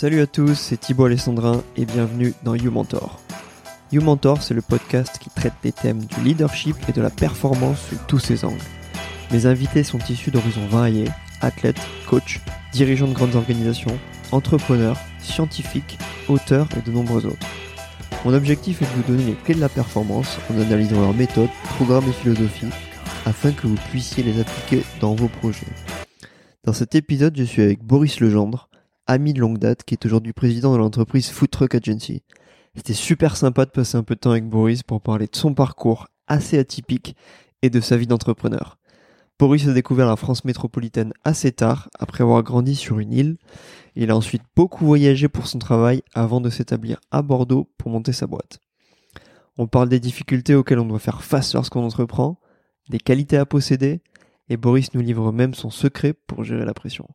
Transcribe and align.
Salut 0.00 0.20
à 0.20 0.28
tous, 0.28 0.54
c'est 0.54 0.78
Thibaut 0.78 1.06
Alessandrin 1.06 1.60
et 1.76 1.84
bienvenue 1.84 2.32
dans 2.44 2.54
You 2.54 2.70
Mentor. 2.70 3.18
You 3.90 4.00
Mentor, 4.00 4.44
c'est 4.44 4.54
le 4.54 4.62
podcast 4.62 5.18
qui 5.18 5.28
traite 5.28 5.54
des 5.60 5.72
thèmes 5.72 6.04
du 6.04 6.20
leadership 6.20 6.76
et 6.88 6.92
de 6.92 7.02
la 7.02 7.10
performance 7.10 7.80
sous 7.80 7.96
tous 8.06 8.20
ses 8.20 8.44
angles. 8.44 8.62
Mes 9.32 9.46
invités 9.46 9.82
sont 9.82 9.98
issus 10.08 10.30
d'horizons 10.30 10.68
variés, 10.68 11.08
athlètes, 11.40 11.80
coachs, 12.08 12.40
dirigeants 12.70 13.08
de 13.08 13.12
grandes 13.12 13.34
organisations, 13.34 13.98
entrepreneurs, 14.30 14.98
scientifiques, 15.18 15.98
auteurs 16.28 16.68
et 16.76 16.88
de 16.88 16.94
nombreux 16.94 17.26
autres. 17.26 17.48
Mon 18.24 18.34
objectif 18.34 18.80
est 18.80 18.84
de 18.84 19.02
vous 19.02 19.12
donner 19.12 19.24
les 19.24 19.34
clés 19.34 19.56
de 19.56 19.60
la 19.60 19.68
performance 19.68 20.38
en 20.48 20.60
analysant 20.60 21.00
leurs 21.00 21.12
méthodes, 21.12 21.50
programmes 21.74 22.08
et 22.08 22.12
philosophies 22.12 22.70
afin 23.26 23.50
que 23.50 23.66
vous 23.66 23.74
puissiez 23.90 24.22
les 24.22 24.38
appliquer 24.38 24.84
dans 25.00 25.16
vos 25.16 25.26
projets. 25.26 25.66
Dans 26.62 26.72
cet 26.72 26.94
épisode, 26.94 27.36
je 27.36 27.42
suis 27.42 27.62
avec 27.62 27.82
Boris 27.82 28.20
Legendre, 28.20 28.67
ami 29.08 29.32
de 29.32 29.40
longue 29.40 29.58
date 29.58 29.82
qui 29.82 29.94
est 29.94 30.06
aujourd'hui 30.06 30.34
président 30.34 30.72
de 30.72 30.78
l'entreprise 30.78 31.30
Food 31.30 31.50
Truck 31.50 31.74
Agency. 31.74 32.22
C'était 32.76 32.92
super 32.92 33.36
sympa 33.36 33.64
de 33.64 33.70
passer 33.70 33.96
un 33.96 34.04
peu 34.04 34.14
de 34.14 34.20
temps 34.20 34.30
avec 34.30 34.48
Boris 34.48 34.82
pour 34.82 35.00
parler 35.00 35.26
de 35.26 35.34
son 35.34 35.54
parcours 35.54 36.06
assez 36.28 36.58
atypique 36.58 37.16
et 37.62 37.70
de 37.70 37.80
sa 37.80 37.96
vie 37.96 38.06
d'entrepreneur. 38.06 38.78
Boris 39.38 39.66
a 39.66 39.72
découvert 39.72 40.06
la 40.06 40.16
France 40.16 40.44
métropolitaine 40.44 41.12
assez 41.24 41.52
tard, 41.52 41.88
après 41.98 42.22
avoir 42.22 42.42
grandi 42.42 42.76
sur 42.76 42.98
une 42.98 43.12
île. 43.12 43.36
Il 43.96 44.10
a 44.10 44.16
ensuite 44.16 44.42
beaucoup 44.54 44.84
voyagé 44.84 45.28
pour 45.28 45.46
son 45.46 45.58
travail 45.58 46.02
avant 46.14 46.40
de 46.40 46.50
s'établir 46.50 47.00
à 47.10 47.22
Bordeaux 47.22 47.70
pour 47.78 47.90
monter 47.90 48.12
sa 48.12 48.26
boîte. 48.26 48.58
On 49.56 49.66
parle 49.66 49.88
des 49.88 50.00
difficultés 50.00 50.54
auxquelles 50.54 50.80
on 50.80 50.86
doit 50.86 50.98
faire 50.98 51.22
face 51.22 51.54
lorsqu'on 51.54 51.84
entreprend, 51.84 52.38
des 52.90 52.98
qualités 52.98 53.36
à 53.36 53.46
posséder, 53.46 54.00
et 54.48 54.56
Boris 54.56 54.94
nous 54.94 55.00
livre 55.00 55.32
même 55.32 55.54
son 55.54 55.70
secret 55.70 56.12
pour 56.12 56.44
gérer 56.44 56.64
la 56.64 56.74
pression. 56.74 57.08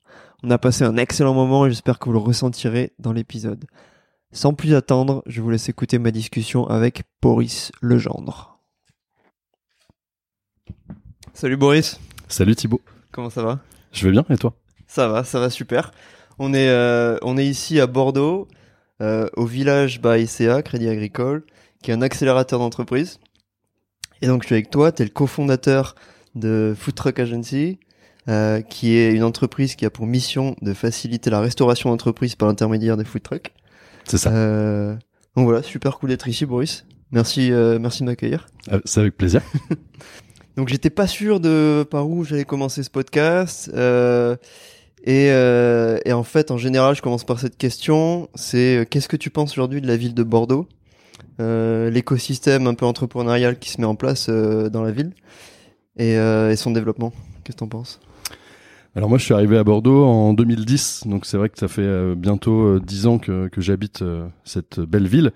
On 0.43 0.51
a 0.51 0.57
passé 0.57 0.83
un 0.83 0.97
excellent 0.97 1.33
moment 1.33 1.65
et 1.65 1.69
j'espère 1.69 1.99
que 1.99 2.05
vous 2.05 2.13
le 2.13 2.19
ressentirez 2.19 2.93
dans 2.99 3.13
l'épisode. 3.13 3.65
Sans 4.31 4.53
plus 4.53 4.73
attendre, 4.73 5.23
je 5.25 5.41
vous 5.41 5.49
laisse 5.49 5.69
écouter 5.69 5.99
ma 5.99 6.11
discussion 6.11 6.67
avec 6.67 7.03
Boris 7.21 7.71
Legendre. 7.81 8.59
Salut 11.33 11.57
Boris. 11.57 11.99
Salut 12.27 12.55
Thibaut. 12.55 12.81
Comment 13.11 13.29
ça 13.29 13.43
va? 13.43 13.59
Je 13.91 14.07
vais 14.07 14.11
bien 14.11 14.25
et 14.29 14.37
toi? 14.37 14.55
Ça 14.87 15.07
va, 15.07 15.23
ça 15.23 15.39
va 15.39 15.49
super. 15.49 15.91
On 16.39 16.53
est, 16.53 16.69
euh, 16.69 17.17
on 17.21 17.37
est 17.37 17.45
ici 17.45 17.79
à 17.79 17.87
Bordeaux, 17.87 18.47
euh, 19.01 19.27
au 19.35 19.45
village 19.45 20.01
ICA, 20.03 20.61
Crédit 20.61 20.89
Agricole, 20.89 21.45
qui 21.81 21.91
est 21.91 21.93
un 21.93 22.01
accélérateur 22.01 22.59
d'entreprise. 22.59 23.19
Et 24.21 24.27
donc 24.27 24.43
je 24.43 24.47
suis 24.47 24.55
avec 24.55 24.69
toi, 24.69 24.91
tu 24.91 25.01
es 25.01 25.05
le 25.05 25.11
cofondateur 25.11 25.95
de 26.35 26.73
Food 26.77 26.95
Truck 26.95 27.19
Agency, 27.19 27.79
euh, 28.29 28.61
qui 28.61 28.95
est 28.97 29.13
une 29.13 29.23
entreprise 29.23 29.75
qui 29.75 29.85
a 29.85 29.89
pour 29.89 30.05
mission 30.07 30.55
de 30.61 30.73
faciliter 30.73 31.29
la 31.29 31.39
restauration 31.39 31.89
d'entreprise 31.89 32.35
par 32.35 32.47
l'intermédiaire 32.47 32.97
des 32.97 33.05
food 33.05 33.23
trucks. 33.23 33.51
C'est 34.05 34.17
ça. 34.17 34.31
Euh, 34.31 34.95
donc 35.35 35.45
voilà, 35.45 35.63
super 35.63 35.97
cool 35.97 36.09
d'être 36.09 36.27
ici, 36.27 36.45
Boris. 36.45 36.85
Merci, 37.11 37.51
euh, 37.51 37.79
merci 37.79 38.01
de 38.01 38.07
m'accueillir. 38.07 38.47
Euh, 38.71 38.79
C'est 38.85 39.01
avec 39.01 39.17
plaisir. 39.17 39.41
Donc 40.55 40.67
j'étais 40.67 40.91
pas 40.91 41.07
sûr 41.07 41.39
de 41.39 41.85
par 41.89 42.07
où 42.07 42.23
j'allais 42.23 42.45
commencer 42.45 42.83
ce 42.83 42.89
podcast. 42.89 43.71
Euh, 43.73 44.35
et, 45.03 45.29
euh, 45.31 45.99
et 46.05 46.13
en 46.13 46.23
fait, 46.23 46.51
en 46.51 46.57
général, 46.57 46.95
je 46.95 47.01
commence 47.01 47.23
par 47.23 47.39
cette 47.39 47.57
question. 47.57 48.29
C'est 48.35 48.87
qu'est-ce 48.89 49.07
que 49.07 49.17
tu 49.17 49.31
penses 49.31 49.51
aujourd'hui 49.51 49.81
de 49.81 49.87
la 49.87 49.97
ville 49.97 50.13
de 50.13 50.23
Bordeaux? 50.23 50.67
Euh, 51.39 51.89
L'écosystème 51.89 52.67
un 52.67 52.75
peu 52.75 52.85
entrepreneurial 52.85 53.57
qui 53.57 53.71
se 53.71 53.81
met 53.81 53.87
en 53.87 53.95
place 53.95 54.29
dans 54.29 54.83
la 54.83 54.91
ville 54.91 55.13
et, 55.97 56.17
euh, 56.17 56.51
et 56.51 56.55
son 56.55 56.71
développement. 56.71 57.13
Qu'est-ce 57.43 57.55
que 57.55 57.59
t'en 57.59 57.67
penses? 57.67 57.99
Alors 58.95 59.09
moi 59.09 59.17
je 59.17 59.23
suis 59.23 59.33
arrivé 59.33 59.57
à 59.57 59.63
Bordeaux 59.63 60.05
en 60.05 60.33
2010, 60.33 61.07
donc 61.07 61.25
c'est 61.25 61.37
vrai 61.37 61.49
que 61.49 61.57
ça 61.57 61.67
fait 61.67 61.81
euh, 61.81 62.13
bientôt 62.15 62.61
euh, 62.61 62.79
10 62.79 63.07
ans 63.07 63.17
que, 63.17 63.49
j'habite 63.57 64.03
euh, 64.03 64.27
cette 64.43 64.79
belle 64.79 65.07
ville. 65.07 65.31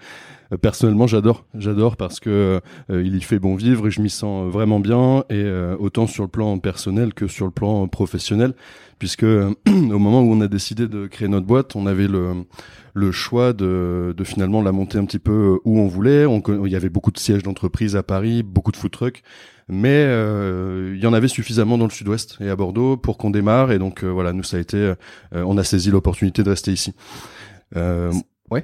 Euh, 0.53 0.57
personnellement 0.57 1.07
j'adore, 1.07 1.43
j'adore 1.55 1.97
parce 1.97 2.19
que 2.19 2.61
euh, 2.91 3.03
il 3.03 3.15
y 3.15 3.21
fait 3.21 3.39
bon 3.39 3.55
vivre 3.55 3.87
et 3.87 3.91
je 3.91 3.99
m'y 3.99 4.11
sens 4.11 4.51
vraiment 4.51 4.79
bien 4.79 5.23
et 5.31 5.41
euh, 5.41 5.75
autant 5.79 6.05
sur 6.05 6.23
le 6.23 6.29
plan 6.29 6.59
personnel 6.59 7.15
que 7.15 7.27
sur 7.27 7.45
le 7.45 7.51
plan 7.51 7.87
professionnel 7.87 8.53
puisque 8.99 9.23
euh, 9.23 9.53
au 9.67 9.99
moment 9.99 10.21
où 10.21 10.31
on 10.31 10.41
a 10.41 10.47
décidé 10.47 10.87
de 10.87 11.07
créer 11.07 11.27
notre 11.27 11.47
boîte, 11.47 11.75
on 11.75 11.87
avait 11.87 12.07
le 12.07 13.11
choix 13.11 13.53
de, 13.53 14.13
finalement 14.23 14.61
la 14.61 14.71
monter 14.71 14.97
un 14.97 15.05
petit 15.05 15.19
peu 15.19 15.57
où 15.65 15.79
on 15.79 15.87
voulait. 15.87 16.25
Il 16.65 16.71
y 16.71 16.75
avait 16.75 16.89
beaucoup 16.89 17.11
de 17.11 17.19
sièges 17.19 17.43
d'entreprise 17.43 17.95
à 17.95 18.03
Paris, 18.03 18.43
beaucoup 18.43 18.71
de 18.71 18.77
food 18.77 18.91
trucks, 18.91 19.23
mais 19.69 20.03
euh, 20.07 20.93
il 20.95 21.03
y 21.03 21.07
en 21.07 21.13
avait 21.13 21.27
suffisamment 21.27 21.77
dans 21.77 21.85
le 21.85 21.91
sud-ouest 21.91 22.37
et 22.39 22.49
à 22.49 22.55
Bordeaux 22.55 22.97
pour 22.97 23.17
qu'on 23.17 23.29
démarre. 23.29 23.71
Et 23.71 23.79
donc 23.79 24.03
euh, 24.03 24.07
voilà, 24.07 24.33
nous 24.33 24.43
ça 24.43 24.57
a 24.57 24.59
été, 24.59 24.77
euh, 24.77 24.95
on 25.33 25.57
a 25.57 25.63
saisi 25.63 25.91
l'opportunité 25.91 26.43
de 26.43 26.49
rester 26.49 26.71
ici. 26.71 26.93
Euh, 27.75 28.11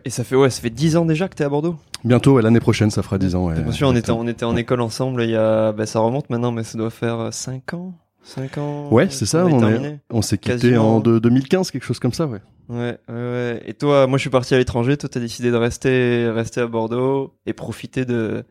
Et 0.05 0.09
ça 0.09 0.23
fait 0.23 0.35
ouais, 0.35 0.49
ça 0.49 0.61
fait 0.61 0.69
10 0.69 0.95
ans 0.97 1.05
déjà 1.05 1.27
que 1.27 1.35
t'es 1.35 1.43
à 1.43 1.49
Bordeaux? 1.49 1.75
bientôt, 2.05 2.33
ouais, 2.35 2.41
l'année 2.41 2.59
prochaine, 2.59 2.89
ça 2.91 3.01
fera 3.01 3.17
10 3.17 3.35
ans. 3.35 3.45
ouais. 3.47 3.61
Bien 3.61 3.71
sûr, 3.71 3.87
on 3.87 3.95
était 3.95 4.11
on 4.11 4.27
était 4.27 4.45
en 4.45 4.55
école 4.55 4.81
ensemble. 4.81 5.23
Il 5.23 5.29
y 5.29 5.35
a, 5.35 5.71
bah, 5.71 5.85
ça 5.85 5.99
remonte 5.99 6.29
maintenant, 6.29 6.51
mais 6.51 6.63
ça 6.63 6.77
doit 6.77 6.89
faire 6.89 7.29
5 7.33 7.73
ans. 7.73 7.93
5 8.25 8.57
ans. 8.57 8.87
Ouais, 8.89 9.07
c'est 9.09 9.25
ça, 9.25 9.45
on 9.45 9.67
est-. 9.69 9.99
On 10.09 10.21
s'est 10.21 10.37
quitté 10.37 10.77
en 10.77 10.99
de- 11.01 11.19
2015, 11.19 11.71
quelque 11.71 11.83
chose 11.85 11.99
comme 11.99 12.13
ça, 12.13 12.25
ouais. 12.27 12.39
Ouais, 12.69 12.97
ouais, 13.09 13.13
ouais. 13.13 13.61
Et 13.65 13.73
toi, 13.73 14.07
moi, 14.07 14.17
je 14.17 14.21
suis 14.21 14.29
parti 14.29 14.55
à 14.55 14.57
l'étranger. 14.57 14.95
Toi, 14.95 15.09
t'as 15.09 15.19
décidé 15.19 15.51
de 15.51 15.57
rester, 15.57 16.29
rester 16.29 16.61
à 16.61 16.67
Bordeaux 16.67 17.33
et 17.45 17.51
profiter 17.51 18.05
de, 18.05 18.45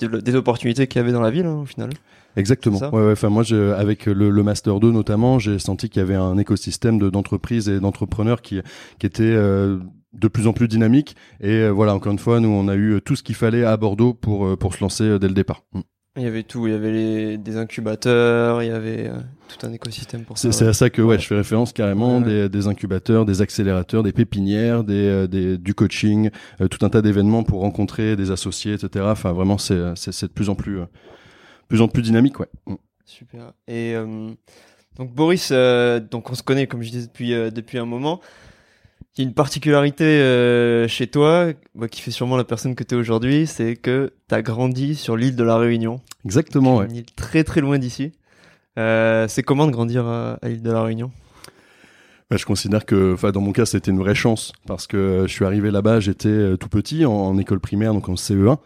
des 0.00 0.34
opportunités 0.34 0.86
qu'il 0.86 0.98
y 1.00 1.02
avait 1.02 1.12
dans 1.12 1.20
la 1.20 1.30
ville, 1.30 1.46
hein, 1.46 1.60
au 1.62 1.66
final. 1.66 1.90
Exactement. 2.36 2.78
Ouais, 2.78 3.06
ouais. 3.06 3.12
Enfin, 3.12 3.28
moi, 3.28 3.42
je, 3.42 3.72
avec 3.72 4.06
le, 4.06 4.30
le 4.30 4.42
master 4.42 4.80
2 4.80 4.90
notamment, 4.90 5.38
j'ai 5.38 5.58
senti 5.58 5.90
qu'il 5.90 6.00
y 6.00 6.02
avait 6.02 6.14
un 6.14 6.38
écosystème 6.38 6.98
de- 6.98 7.10
d'entreprises 7.10 7.68
et 7.68 7.78
d'entrepreneurs 7.78 8.40
qui, 8.40 8.60
qui 8.98 9.06
était 9.06 9.22
euh, 9.24 9.78
de 10.14 10.28
plus 10.28 10.46
en 10.46 10.52
plus 10.54 10.66
dynamique. 10.68 11.14
Et 11.40 11.50
euh, 11.50 11.70
voilà, 11.70 11.94
encore 11.94 12.12
une 12.12 12.18
fois, 12.18 12.40
nous, 12.40 12.48
on 12.48 12.68
a 12.68 12.74
eu 12.76 13.00
tout 13.04 13.16
ce 13.16 13.22
qu'il 13.22 13.34
fallait 13.34 13.64
à 13.64 13.76
Bordeaux 13.76 14.14
pour 14.14 14.46
euh, 14.46 14.56
pour 14.56 14.74
se 14.74 14.80
lancer 14.80 15.04
euh, 15.04 15.18
dès 15.18 15.28
le 15.28 15.34
départ. 15.34 15.62
Mm. 15.74 15.80
Il 16.16 16.22
y 16.22 16.26
avait 16.26 16.42
tout. 16.42 16.66
Il 16.66 16.72
y 16.72 16.76
avait 16.76 16.92
les, 16.92 17.38
des 17.38 17.56
incubateurs. 17.56 18.62
Il 18.62 18.68
y 18.68 18.70
avait 18.70 19.08
euh, 19.08 19.18
tout 19.48 19.66
un 19.66 19.72
écosystème 19.72 20.24
pour 20.24 20.36
ça. 20.36 20.52
C'est 20.52 20.66
à 20.66 20.72
ça 20.74 20.90
que 20.90 21.00
ouais, 21.00 21.18
je 21.18 21.26
fais 21.26 21.36
référence 21.36 21.72
carrément 21.72 22.18
Ouais, 22.18 22.24
des, 22.24 22.48
des 22.48 22.66
incubateurs, 22.66 23.24
des 23.24 23.40
accélérateurs, 23.40 24.02
des 24.02 24.12
pépinières, 24.12 24.84
des, 24.84 25.08
euh, 25.08 25.26
des 25.26 25.56
du 25.56 25.74
coaching, 25.74 26.30
euh, 26.60 26.68
tout 26.68 26.84
un 26.84 26.90
tas 26.90 27.00
d'événements 27.00 27.44
pour 27.44 27.60
rencontrer 27.60 28.14
des 28.16 28.30
associés, 28.30 28.74
etc. 28.74 29.06
Enfin, 29.08 29.32
vraiment, 29.32 29.56
c'est 29.56 29.74
de 29.74 30.26
plus 30.28 30.50
en 30.50 30.54
plus 30.54 30.80
euh, 30.80 30.86
plus 31.68 31.80
en 31.80 31.88
plus 31.88 32.02
dynamique, 32.02 32.40
ouais. 32.40 32.48
Mm. 32.66 32.74
Super. 33.04 33.52
Et 33.68 33.94
donc 34.96 35.12
Boris, 35.12 35.50
donc 35.50 36.30
on 36.30 36.34
se 36.34 36.42
connaît 36.42 36.66
comme 36.66 36.82
je 36.82 36.90
disais 36.90 37.06
depuis 37.06 37.30
depuis 37.30 37.78
un 37.78 37.84
moment. 37.84 38.20
Il 39.16 39.22
y 39.22 39.24
a 39.24 39.28
une 39.28 39.34
particularité 39.34 40.04
euh, 40.04 40.88
chez 40.88 41.06
toi, 41.06 41.48
qui 41.90 42.00
fait 42.00 42.10
sûrement 42.10 42.36
la 42.36 42.44
personne 42.44 42.74
que 42.74 42.82
tu 42.82 42.94
es 42.94 42.98
aujourd'hui, 42.98 43.46
c'est 43.46 43.76
que 43.76 44.14
tu 44.28 44.34
as 44.34 44.40
grandi 44.40 44.94
sur 44.94 45.16
l'île 45.16 45.36
de 45.36 45.44
la 45.44 45.58
Réunion, 45.58 46.00
Exactement, 46.24 46.78
ouais. 46.78 46.86
une 46.86 46.96
île 46.96 47.12
très 47.14 47.44
très 47.44 47.60
loin 47.60 47.78
d'ici. 47.78 48.12
Euh, 48.78 49.28
c'est 49.28 49.42
comment 49.42 49.66
de 49.66 49.70
grandir 49.70 50.06
à, 50.06 50.38
à 50.40 50.48
l'île 50.48 50.62
de 50.62 50.70
la 50.72 50.82
Réunion? 50.82 51.10
Bah, 52.30 52.38
je 52.38 52.46
considère 52.46 52.86
que, 52.86 53.12
enfin, 53.12 53.32
dans 53.32 53.42
mon 53.42 53.52
cas, 53.52 53.66
c'était 53.66 53.90
une 53.90 53.98
vraie 53.98 54.14
chance 54.14 54.52
parce 54.66 54.86
que 54.86 54.96
euh, 54.96 55.26
je 55.26 55.32
suis 55.32 55.44
arrivé 55.44 55.70
là-bas, 55.70 56.00
j'étais 56.00 56.56
tout 56.56 56.70
petit 56.70 57.04
en, 57.04 57.12
en 57.12 57.36
école 57.36 57.60
primaire, 57.60 57.92
donc 57.92 58.08
en 58.08 58.14
CE1. 58.14 58.56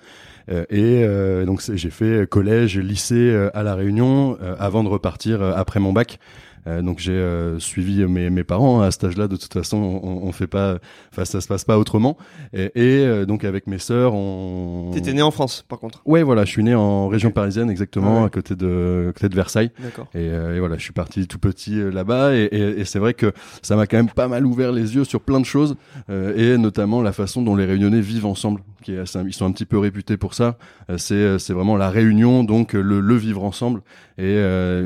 Euh, 0.49 0.65
et 0.71 1.03
euh, 1.03 1.45
donc 1.45 1.61
j'ai 1.75 1.91
fait 1.91 2.29
collège, 2.29 2.79
lycée 2.79 3.15
euh, 3.17 3.51
à 3.55 3.63
la 3.63 3.75
Réunion 3.75 4.39
avant 4.59 4.85
de 4.85 4.89
repartir 4.89 5.43
après 5.43 5.81
mon 5.81 5.93
bac. 5.93 6.19
Euh, 6.67 6.83
donc 6.83 6.99
j'ai 6.99 7.13
euh, 7.13 7.59
suivi 7.59 8.05
mes, 8.07 8.31
mes 8.31 8.45
parents 8.45 8.81
hein, 8.81 8.87
à 8.87 8.91
cet 8.91 9.05
âge-là. 9.05 9.29
De 9.29 9.37
toute 9.37 9.53
façon, 9.53 9.77
on, 9.77 10.27
on 10.27 10.33
fait 10.33 10.47
pas, 10.47 10.79
enfin 11.13 11.25
ça 11.25 11.41
se 11.41 11.47
passe 11.49 11.65
pas 11.65 11.79
autrement. 11.79 12.17
Et, 12.53 12.65
et, 12.75 13.07
euh, 13.07 13.25
donc 13.27 13.45
avec 13.45 13.67
mes 13.67 13.79
sœurs, 13.79 14.15
on. 14.15 14.91
T'étais 14.93 15.13
né 15.13 15.23
en 15.23 15.31
France, 15.31 15.65
par 15.69 15.79
contre. 15.79 16.03
Ouais, 16.07 16.23
voilà, 16.23 16.45
je 16.45 16.51
suis 16.51 16.65
né 16.65 16.75
en 16.75 17.09
région 17.09 17.31
parisienne 17.31 17.71
exactement, 17.71 18.17
Ah 18.17 18.21
ouais. 18.21 18.27
à 18.27 18.31
côté 18.31 18.55
de, 18.57 19.07
à 19.11 19.13
côté 19.13 19.29
de 19.29 19.35
Versailles. 19.35 19.71
D'accord. 19.83 20.07
Et, 20.15 20.19
euh, 20.29 20.57
et 20.57 20.61
voilà, 20.61 20.77
je 20.77 20.83
suis 20.83 20.93
parti 20.93 21.27
tout 21.27 21.39
petit 21.39 21.77
là-bas 21.93 22.35
et, 22.35 22.45
et- 22.53 22.81
et 22.81 22.85
c'est 22.85 22.99
vrai 22.99 23.15
que 23.15 23.33
ça 23.63 23.77
m'a 23.77 23.87
quand 23.87 23.97
même 23.97 24.11
pas 24.11 24.29
mal 24.29 24.45
ouvert 24.47 24.73
les 24.73 24.95
yeux 24.97 25.05
sur 25.05 25.21
plein 25.21 25.41
de 25.41 25.45
choses 25.47 25.77
euh, 26.11 26.55
et 26.55 26.59
notamment 26.59 27.03
la 27.03 27.13
façon 27.13 27.43
dont 27.43 27.57
les 27.57 27.65
Réunionnais 27.65 28.01
vivent 28.01 28.27
ensemble. 28.27 28.61
Ils 28.89 29.33
sont 29.33 29.47
un 29.47 29.53
petit 29.53 29.65
peu 29.65 29.79
réputés 29.79 30.17
pour 30.17 30.35
ça. 30.35 30.59
Euh, 30.91 30.99
c'est 30.99 31.15
euh, 31.15 31.39
c'est 31.39 31.53
vraiment 31.53 31.77
la 31.77 31.91
réunion, 31.91 32.45
donc 32.45 32.75
euh, 32.75 32.81
le, 32.81 33.17
vivre 33.17 33.45
ensemble. 33.45 33.83
Et 34.19 34.37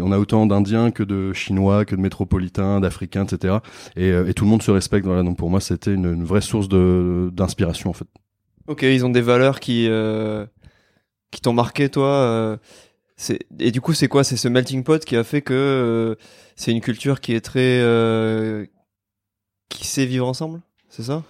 on 0.03 0.13
a 0.13 0.19
autant 0.19 0.47
d'Indiens 0.47 0.91
que 0.91 1.03
de 1.03 1.33
Chinois, 1.33 1.85
que 1.85 1.95
de 1.95 2.01
métropolitains, 2.01 2.81
d'Africains, 2.81 3.25
etc. 3.25 3.59
Et, 3.97 4.13
tout 4.35 4.45
le 4.45 4.51
monde 4.51 4.63
se 4.63 4.71
respecte. 4.71 5.07
Donc 5.07 5.37
pour 5.37 5.51
moi, 5.51 5.61
c'était 5.61 5.95
une, 5.95 6.25
vraie 6.25 6.41
source 6.41 6.69
d'inspiration 6.69 7.91
en 7.91 7.93
fait. 7.93 8.07
Ok, 8.67 8.83
ils 8.83 9.05
ont 9.05 9.11
des 9.11 9.21
valeurs 9.21 9.61
qui 9.61 9.89
t'ont 11.43 11.53
marqué, 11.53 11.89
toi. 11.89 12.59
et 13.59 13.71
du 13.71 13.81
coup, 13.81 13.93
c'est 13.93 14.09
quoi? 14.09 14.25
C'est 14.25 14.37
ce 14.37 14.49
melting 14.49 14.83
pot 14.83 15.05
qui 15.05 15.17
a 15.17 15.25
fait 15.25 15.43
que 15.43 16.17
c'est 16.57 16.73
une 16.73 16.81
culture 16.81 17.21
qui 17.21 17.35
est 17.35 17.41
très 17.41 17.81
qui 19.69 19.87
sait 19.87 20.05
vivre 20.05 20.27
ensemble, 20.27 20.61
c'est 20.89 21.05
ça? 21.05 21.23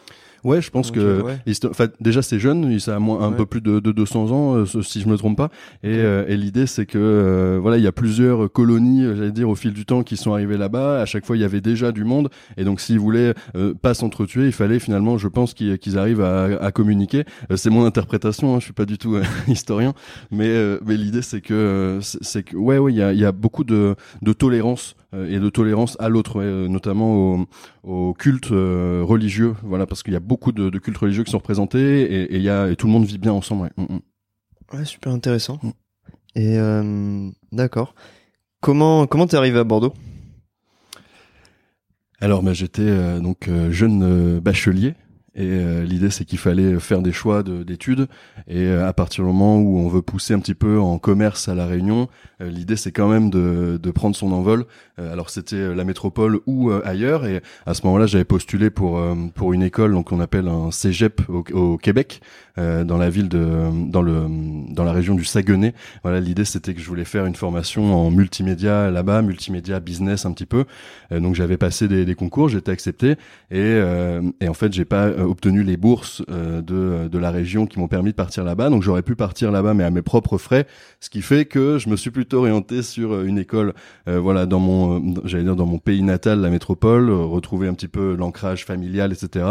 Ouais, 0.45 0.61
je 0.63 0.71
pense 0.71 0.89
Donc, 0.89 0.97
que 0.97 1.01
euh, 1.01 1.23
ouais. 1.23 1.89
déjà 2.01 2.23
c'est 2.23 2.39
jeune, 2.39 2.71
il- 2.71 2.81
ça 2.81 2.97
a 2.97 2.99
moins, 2.99 3.21
un 3.21 3.31
Ouais. 3.31 3.37
peu 3.37 3.47
plus 3.47 3.61
de, 3.61 3.81
de 3.81 3.93
200 3.93 4.31
ans, 4.31 4.55
euh, 4.57 4.65
si 4.83 5.01
je 5.01 5.09
me 5.09 5.17
trompe 5.17 5.37
pas. 5.37 5.51
Et, 5.83 5.89
euh, 5.99 6.25
et 6.29 6.37
l'idée 6.37 6.67
c'est 6.67 6.87
que 6.87 6.99
euh, 6.99 7.59
voilà, 7.61 7.77
il 7.77 7.83
y 7.85 7.87
a 7.87 7.93
plusieurs 7.93 8.51
colonies, 8.51 9.05
euh, 9.05 9.17
j'allais 9.17 9.33
dire, 9.33 9.49
au 9.49 9.55
fil 9.55 9.73
du 9.73 9.85
temps 9.85 10.03
qui 10.03 10.17
sont 10.17 10.33
arrivées 10.33 10.57
là-bas. 10.57 11.01
À 11.01 11.05
chaque 11.07 11.25
fois, 11.27 11.37
il 11.37 11.41
y 11.41 11.45
avait 11.45 11.61
déjà 11.61 11.93
du 11.93 12.05
monde, 12.05 12.29
et 12.57 12.65
donc 12.65 12.81
s'ils 12.81 12.99
voulaient 12.99 13.35
euh, 13.57 13.75
pas 13.75 13.95
s'entretuer, 13.95 14.47
il 14.47 14.53
fallait 14.53 14.79
finalement, 14.79 15.19
je 15.19 15.29
pense, 15.29 15.55
qu'ils 15.55 15.79
qu'ils 15.79 15.99
arrivent 15.99 16.23
à, 16.23 16.45
à 16.63 16.73
communiquer. 16.73 17.25
C'est 17.57 17.71
mon 17.71 17.85
interprétation, 17.85 18.55
hein, 18.55 18.59
je 18.61 18.65
suis 18.65 18.73
pas 18.73 18.87
du 18.87 18.99
tout 18.99 19.17
historien, 19.49 19.93
mais 20.31 20.49
euh, 20.49 20.79
mais 20.87 20.97
l'idée 20.97 21.23
c'est 21.23 21.41
que 21.41 21.99
c'est 22.03 22.43
que 22.45 22.57
ouais 22.57 22.79
ouais, 22.79 22.93
il 22.93 22.97
y 22.97 23.03
a, 23.03 23.13
y 23.13 23.25
a 23.25 23.33
beaucoup 23.33 23.65
de, 23.65 23.95
de 24.23 24.33
tolérance 24.33 24.95
et 25.13 25.41
de 25.41 25.51
tolérance 25.51 25.97
à 25.99 26.09
l'autre, 26.09 26.37
ouais, 26.37 26.45
euh, 26.45 26.69
notamment 26.69 27.15
au, 27.15 27.47
au 27.83 28.15
culte 28.15 28.53
euh, 28.53 29.03
religieux, 29.05 29.55
voilà, 29.63 29.87
parce 29.87 30.03
qu'il 30.03 30.13
y 30.13 30.17
a 30.17 30.21
beaucoup 30.21 30.53
de, 30.53 30.71
de 30.71 30.79
cultes 30.79 30.99
religieux 30.99 31.25
qui 31.25 31.31
sont 31.33 31.39
représentés 31.39 32.03
et, 32.03 32.35
et 32.35 32.37
il 32.37 32.43
y 32.43 32.49
a 32.49 32.71
et 32.71 32.77
tout 32.77 32.87
le 32.87 32.93
monde 32.93 33.05
vit 33.05 33.19
bien 33.19 33.33
ensemble. 33.33 33.63
Ouais. 33.63 33.71
Mm, 33.77 33.95
mm. 33.95 34.79
Ouais, 34.79 34.85
super 34.85 35.13
intéressant. 35.13 35.59
Mm. 35.63 35.71
Et 36.37 36.59
euh, 36.59 37.29
d'accord. 37.51 37.95
Comment 38.61 39.07
comment 39.07 39.27
t'es 39.27 39.37
arrivé 39.37 39.59
à 39.59 39.65
Bordeaux? 39.65 39.95
Alors, 42.21 42.43
bah, 42.43 42.53
j'étais 42.53 42.83
euh, 42.83 43.19
donc 43.19 43.49
euh, 43.49 43.73
jeune 43.73 44.03
euh, 44.03 44.41
bachelier. 44.41 44.95
Et 45.37 45.47
euh, 45.47 45.85
l'idée, 45.85 46.11
c'est 46.11 46.25
qu'il 46.25 46.39
fallait 46.39 46.79
faire 46.81 47.03
des 47.03 47.13
choix 47.13 47.43
de- 47.43 47.63
d'études. 47.63 48.09
Et 48.49 48.65
euh, 48.67 48.89
à 48.89 48.93
partir 48.93 49.25
du 49.25 49.29
moment 49.31 49.59
où 49.59 49.79
on 49.79 49.89
veut 49.89 50.03
pousser 50.03 50.35
un 50.35 50.41
petit 50.41 50.55
peu 50.55 50.81
en 50.81 50.99
commerce 50.99 51.49
à 51.49 51.55
la 51.55 51.67
Réunion, 51.67 52.09
euh, 52.43 52.51
l'idée, 52.51 52.77
c'est 52.77 52.91
quand 52.91 53.09
même 53.09 53.31
de, 53.31 53.79
de 53.81 53.91
prendre 53.93 54.17
son 54.17 54.33
envol. 54.33 54.65
Euh, 54.99 55.13
alors, 55.13 55.31
c'était 55.31 55.57
euh, 55.57 55.75
la 55.75 55.85
métropole 55.85 56.41
ou 56.47 56.71
euh, 56.71 56.83
ailleurs. 56.85 57.27
Et 57.27 57.43
à 57.65 57.75
ce 57.75 57.87
moment-là, 57.87 58.07
j'avais 58.07 58.25
postulé 58.25 58.71
pour 58.71 59.01
pour 59.35 59.53
une 59.53 59.63
école, 59.63 59.93
donc 59.93 60.11
on 60.13 60.21
appelle 60.21 60.49
un 60.49 60.71
cégep 60.71 61.21
au, 61.29 61.45
au 61.53 61.79
Québec, 61.79 62.21
dans 62.57 62.99
la 62.99 63.09
ville 63.09 63.29
de 63.29 63.69
dans 63.89 64.03
le 64.03 64.25
dans 64.75 64.85
la 64.85 64.93
région 64.93 65.15
du 65.15 65.25
Saguenay. 65.25 65.73
Voilà, 66.03 66.21
l'idée, 66.21 66.45
c'était 66.45 66.75
que 66.75 66.81
je 66.81 66.87
voulais 66.89 67.05
faire 67.05 67.25
une 67.27 67.35
formation 67.35 67.95
en 67.95 68.11
multimédia 68.11 68.91
là-bas, 68.91 69.23
multimédia 69.23 69.81
business 69.81 70.27
un 70.27 70.33
petit 70.33 70.47
peu. 70.47 70.65
Donc 71.11 71.35
j'avais 71.35 71.57
passé 71.57 71.89
des, 71.89 72.05
des 72.05 72.15
concours, 72.15 72.49
j'étais 72.49 72.73
accepté 72.73 73.17
et, 73.51 73.81
et 74.41 74.49
en 74.49 74.55
fait 74.55 74.73
j'ai 74.73 74.85
pas 74.85 75.09
obtenu 75.25 75.63
les 75.63 75.77
bourses 75.77 76.23
euh, 76.31 76.61
de, 76.63 77.09
de 77.09 77.19
la 77.19 77.31
région 77.31 77.67
qui 77.67 77.79
m'ont 77.79 77.89
permis 77.89 78.11
de 78.11 78.17
partir 78.17 78.45
là-bas. 78.45 78.71
Donc 78.71 78.83
j'aurais 78.83 79.03
pu 79.03 79.17
partir 79.17 79.51
là-bas 79.51 79.75
mais 79.75 79.85
à 79.85 79.91
mes 79.91 80.03
propres 80.03 80.39
frais, 80.39 80.67
ce 81.01 81.11
qui 81.11 81.23
fait 81.23 81.45
que 81.45 81.79
je 81.79 81.89
me 81.89 81.97
suis 81.97 82.11
plutôt 82.11 82.39
orienté 82.39 82.83
sur 82.83 83.13
euh, 83.15 83.25
une 83.25 83.39
école, 83.39 83.75
euh, 84.09 84.21
voilà 84.21 84.47
dans 84.47 84.61
mon, 84.61 84.99
euh, 84.99 85.21
j'allais 85.25 85.45
dire 85.45 85.57
dans 85.57 85.67
mon 85.67 85.79
pays 85.79 86.03
natal, 86.03 86.41
la 86.41 86.51
métropole, 86.51 87.09
euh, 87.11 87.17
retrouver 87.17 87.69
un 87.69 87.75
petit 87.75 87.89
peu 87.89 88.15
l'ancrage 88.15 88.65
familial, 88.65 89.13
etc. 89.13 89.45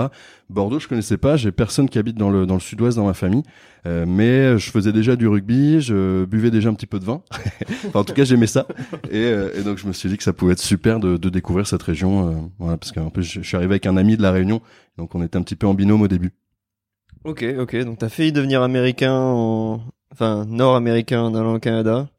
Bordeaux 0.50 0.80
je 0.80 0.88
connaissais 0.88 1.18
pas, 1.18 1.36
j'ai 1.38 1.52
personne 1.52 1.90
qui 1.90 2.00
habite 2.00 2.18
dans 2.18 2.30
le 2.30 2.46
dans 2.46 2.56
le 2.56 2.60
sud-ouest 2.60 2.98
dans 2.98 3.06
ma 3.06 3.14
famille, 3.14 3.44
euh, 3.86 4.06
mais 4.08 4.58
je 4.58 4.72
faisais 4.72 4.92
déjà 4.92 5.16
du 5.16 5.28
rugby, 5.28 5.80
je 5.82 6.26
buvais 6.26 6.52
déjà 6.52 6.70
un 6.70 6.74
petit 6.74 6.88
peu 6.88 7.00
de 7.00 7.06
vin. 7.06 7.22
en 7.94 8.04
tout 8.04 8.14
cas 8.14 8.24
j'aimais 8.24 8.48
ça. 8.48 8.68
Et, 9.12 9.18
euh, 9.26 9.52
et 9.56 9.62
donc 9.62 9.78
je 9.78 9.88
me 9.88 9.94
suis 9.94 10.10
dit 10.10 10.18
que 10.18 10.24
ça 10.24 10.34
pouvait 10.34 10.54
être 10.54 10.60
super 10.60 11.00
de, 11.00 11.18
de 11.18 11.30
découvrir 11.30 11.68
cette 11.68 11.84
région, 11.84 12.30
euh, 12.30 12.34
voilà, 12.58 12.78
parce 12.78 12.92
qu'en 12.92 13.10
plus 13.10 13.24
je 13.24 13.42
suis 13.42 13.56
arrivé 13.56 13.74
avec 13.74 13.86
un 13.86 13.96
ami 13.96 14.18
de 14.18 14.22
la 14.24 14.32
Réunion, 14.32 14.62
donc 15.00 15.16
on 15.16 15.24
était 15.24 15.38
un 15.38 15.42
petit 15.42 15.56
peu 15.56 15.66
en 15.66 15.74
binôme 15.74 16.02
au 16.02 16.08
début. 16.10 16.34
Ok, 17.24 17.46
ok. 17.58 17.76
Donc 17.86 18.00
t'as 18.00 18.10
failli 18.10 18.32
devenir 18.34 18.62
américain, 18.62 19.16
en... 19.16 19.82
enfin 20.12 20.46
nord-américain 20.46 21.22
en 21.22 21.34
allant 21.36 21.56
au 21.56 21.60
Canada. 21.60 22.10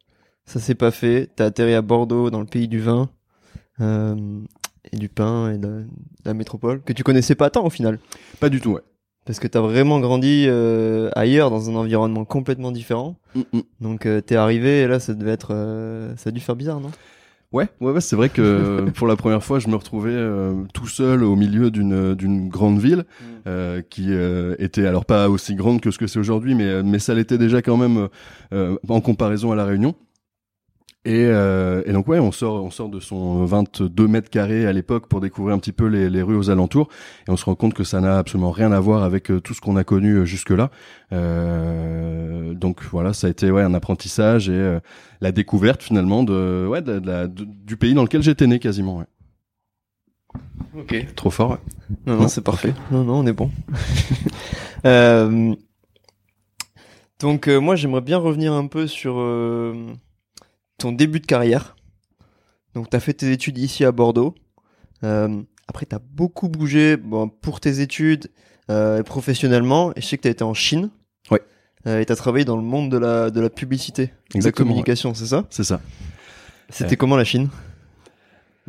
Ça 0.47 0.61
s'est 0.61 0.75
pas 0.75 0.91
fait. 0.91 1.29
T'as 1.37 1.47
atterri 1.47 1.75
à 1.75 1.83
Bordeaux, 1.83 2.31
dans 2.31 2.41
le 2.41 2.47
pays 2.47 2.69
du 2.69 2.81
vin 2.81 3.11
euh, 3.81 4.17
et 4.93 4.97
du 4.97 5.11
pain 5.11 5.53
et 5.53 5.59
de, 5.59 5.69
de 5.69 5.87
la 6.25 6.33
métropole 6.33 6.83
que 6.83 6.95
tu 6.95 7.05
connaissais 7.05 7.35
pas 7.35 7.51
tant 7.51 7.67
au 7.67 7.71
final, 7.71 7.99
Pas 8.41 8.49
du 8.49 8.61
tout, 8.61 8.73
ouais. 8.73 8.83
parce 9.27 9.39
que 9.39 9.47
t'as 9.47 9.61
vraiment 9.61 10.01
grandi 10.01 10.47
euh, 10.49 11.11
ailleurs 11.15 11.51
dans 11.51 11.69
un 11.69 11.75
environnement 11.77 12.25
complètement 12.25 12.73
différent. 12.73 13.17
Mm, 13.35 13.41
mm. 13.53 13.61
Donc 13.83 14.07
euh, 14.07 14.23
t'es 14.23 14.37
arrivé 14.37 14.81
et 14.81 14.87
là 14.87 15.01
ça 15.01 15.13
devait 15.13 15.33
être, 15.33 15.51
ça 16.17 16.29
a 16.29 16.33
dû 16.33 16.41
faire 16.41 16.57
bizarre, 16.57 16.81
non? 16.81 16.91
Ouais, 17.53 17.69
ouais, 17.81 17.91
ouais, 17.91 18.01
c'est 18.01 18.15
vrai 18.15 18.29
que 18.29 18.89
pour 18.95 19.09
la 19.09 19.17
première 19.17 19.43
fois, 19.43 19.59
je 19.59 19.67
me 19.69 19.75
retrouvais 19.75 20.13
euh, 20.13 20.55
tout 20.73 20.87
seul 20.87 21.25
au 21.25 21.35
milieu 21.35 21.73
d'une 21.73 22.15
d'une 22.15 22.49
grande 22.49 22.79
ville 22.79 23.05
euh, 23.49 23.83
qui 23.83 24.13
euh, 24.13 24.55
était 24.61 24.87
alors 24.87 25.05
pas 25.05 25.29
aussi 25.29 25.57
grande 25.57 25.81
que 25.81 25.91
ce 25.91 25.99
que 25.99 26.07
c'est 26.07 26.21
aujourd'hui, 26.21 26.55
mais 26.55 26.85
mais 26.85 27.01
ça 27.01 27.13
l'était 27.13 27.39
déjà 27.39 27.61
quand 27.61 27.77
même 27.77 28.09
euh, 28.53 28.77
en 28.89 29.01
comparaison 29.01 29.51
à 29.51 29.57
la 29.57 29.65
Réunion. 29.65 29.97
Et, 31.07 31.25
euh, 31.25 31.83
et 31.87 31.93
donc 31.93 32.09
ouais, 32.09 32.19
on 32.19 32.31
sort, 32.31 32.63
on 32.63 32.71
sort 32.71 32.91
de 32.91 33.01
son 33.01 33.43
22 33.47 34.07
mètres 34.07 34.29
carrés 34.29 34.67
à 34.67 34.73
l'époque 34.75 35.07
pour 35.09 35.23
découvrir 35.23 35.57
un 35.57 35.59
petit 35.59 35.73
peu 35.73 35.87
les, 35.87 36.11
les 36.11 36.21
rues 36.21 36.37
aux 36.37 36.51
alentours, 36.51 36.89
et 37.27 37.31
on 37.31 37.39
se 37.39 37.47
rend 37.47 37.55
compte 37.55 37.73
que 37.73 37.85
ça 37.85 38.03
n'a 38.03 38.19
absolument 38.19 38.51
rien 38.51 38.71
à 38.71 38.81
voir 38.81 39.03
avec 39.03 39.31
euh, 39.31 39.41
tout 39.41 39.55
ce 39.55 39.63
qu'on 39.63 39.77
a 39.77 39.85
connu 39.85 40.13
euh, 40.17 40.25
jusque-là. 40.27 40.71
Euh, 41.13 42.53
donc 42.53 42.83
voilà, 42.91 43.15
ça 43.15 43.29
a 43.29 43.31
été 43.31 43.51
ouais 43.51 43.63
un 43.63 43.73
apprentissage 43.73 44.51
et 44.51 44.53
euh, 44.53 44.79
la 45.23 45.33
découverte 45.33 45.83
finalement 45.83 46.23
de 46.23 46.67
ouais 46.69 46.83
de, 46.83 46.99
de 46.99 47.27
du 47.47 47.77
pays 47.79 47.95
dans 47.95 48.03
lequel 48.03 48.23
j'étais 48.23 48.47
né 48.47 48.59
quasiment. 48.59 48.99
Ouais. 48.99 49.07
Ok. 50.77 51.07
Trop 51.17 51.31
fort. 51.31 51.51
ouais. 51.53 51.57
Non, 52.07 52.15
non, 52.17 52.23
Non, 52.23 52.29
c'est 52.29 52.45
parfait. 52.45 52.75
Non, 52.91 53.05
non, 53.05 53.21
on 53.21 53.27
est 53.27 53.33
bon. 53.33 53.51
Euh, 54.87 55.55
donc, 57.19 57.49
euh, 57.49 57.59
moi, 57.61 57.77
j'aimerais 57.77 58.01
bien 58.01 58.17
revenir 58.17 58.55
un 58.55 58.67
peu 58.67 58.87
sur 58.87 59.17
euh, 59.19 59.75
ton 60.81 60.93
début 60.93 61.21
de 61.21 61.27
carrière. 61.27 61.77
Donc, 62.75 62.91
tu 62.91 62.97
as 62.97 63.01
fait 63.01 63.13
tes 63.13 63.31
études 63.31 63.59
ici 63.59 63.85
à 63.85 63.93
Bordeaux. 63.93 64.35
Euh, 65.05 65.43
après, 65.69 65.87
tu 65.87 65.95
as 65.95 66.01
beaucoup 66.01 66.49
bougé 66.49 66.97
bon, 66.97 67.29
pour 67.29 67.61
tes 67.61 67.81
études 67.81 68.31
euh, 68.71 69.03
professionnellement. 69.03 69.93
Et 69.95 70.01
je 70.01 70.07
sais 70.07 70.17
que 70.17 70.23
tu 70.23 70.29
as 70.29 70.33
été 70.33 70.45
en 70.45 70.55
Chine. 70.55 70.91
Ouais. 71.31 71.41
Euh, 71.87 72.01
et 72.01 72.07
tu 72.07 72.13
as 72.13 72.17
travaillé 72.17 72.45
dans 72.45 72.57
le 72.57 72.63
monde 72.63 72.91
de 72.91 72.99
la, 72.99 73.31
de 73.31 73.41
la 73.41 73.51
publicité, 73.51 74.07
de 74.07 74.11
la 74.11 74.37
Exactement, 74.37 74.69
communication, 74.69 75.15
c'est 75.15 75.27
ça? 75.27 75.47
C'est 75.51 75.65
ça. 75.65 75.81
C'était 76.69 76.97
comment 76.97 77.17
la 77.17 77.25
Chine? 77.25 77.49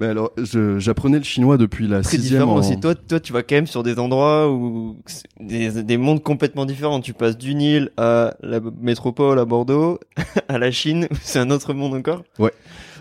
Alors, 0.10 0.32
j'apprenais 0.78 1.18
le 1.18 1.24
chinois 1.24 1.58
depuis 1.58 1.88
la 1.88 2.02
très 2.02 2.18
sixième. 2.18 2.40
différent 2.42 2.56
en- 2.56 2.60
aussi. 2.60 2.80
Toi, 2.80 2.96
toi, 2.96 3.20
tu 3.20 3.34
vas 3.34 3.44
quand 3.44 3.56
même 3.56 3.68
sur 3.68 3.84
des 3.84 4.00
endroits 4.00 4.52
où 4.52 4.98
des, 5.40 5.84
des 5.84 5.98
mondes 5.98 6.24
complètement 6.24 6.66
différents. 6.66 7.02
Tu 7.02 7.14
passes 7.14 7.38
du 7.38 7.56
Nil 7.56 7.92
à 7.98 8.36
la 8.42 8.60
métropole 8.82 9.38
à 9.40 9.46
Bordeaux, 9.46 10.00
à 10.48 10.58
la 10.58 10.72
Chine, 10.72 11.08
c'est 11.22 11.40
un 11.40 11.50
autre 11.52 11.74
monde 11.74 11.94
encore. 11.94 12.24
Ouais, 12.40 12.52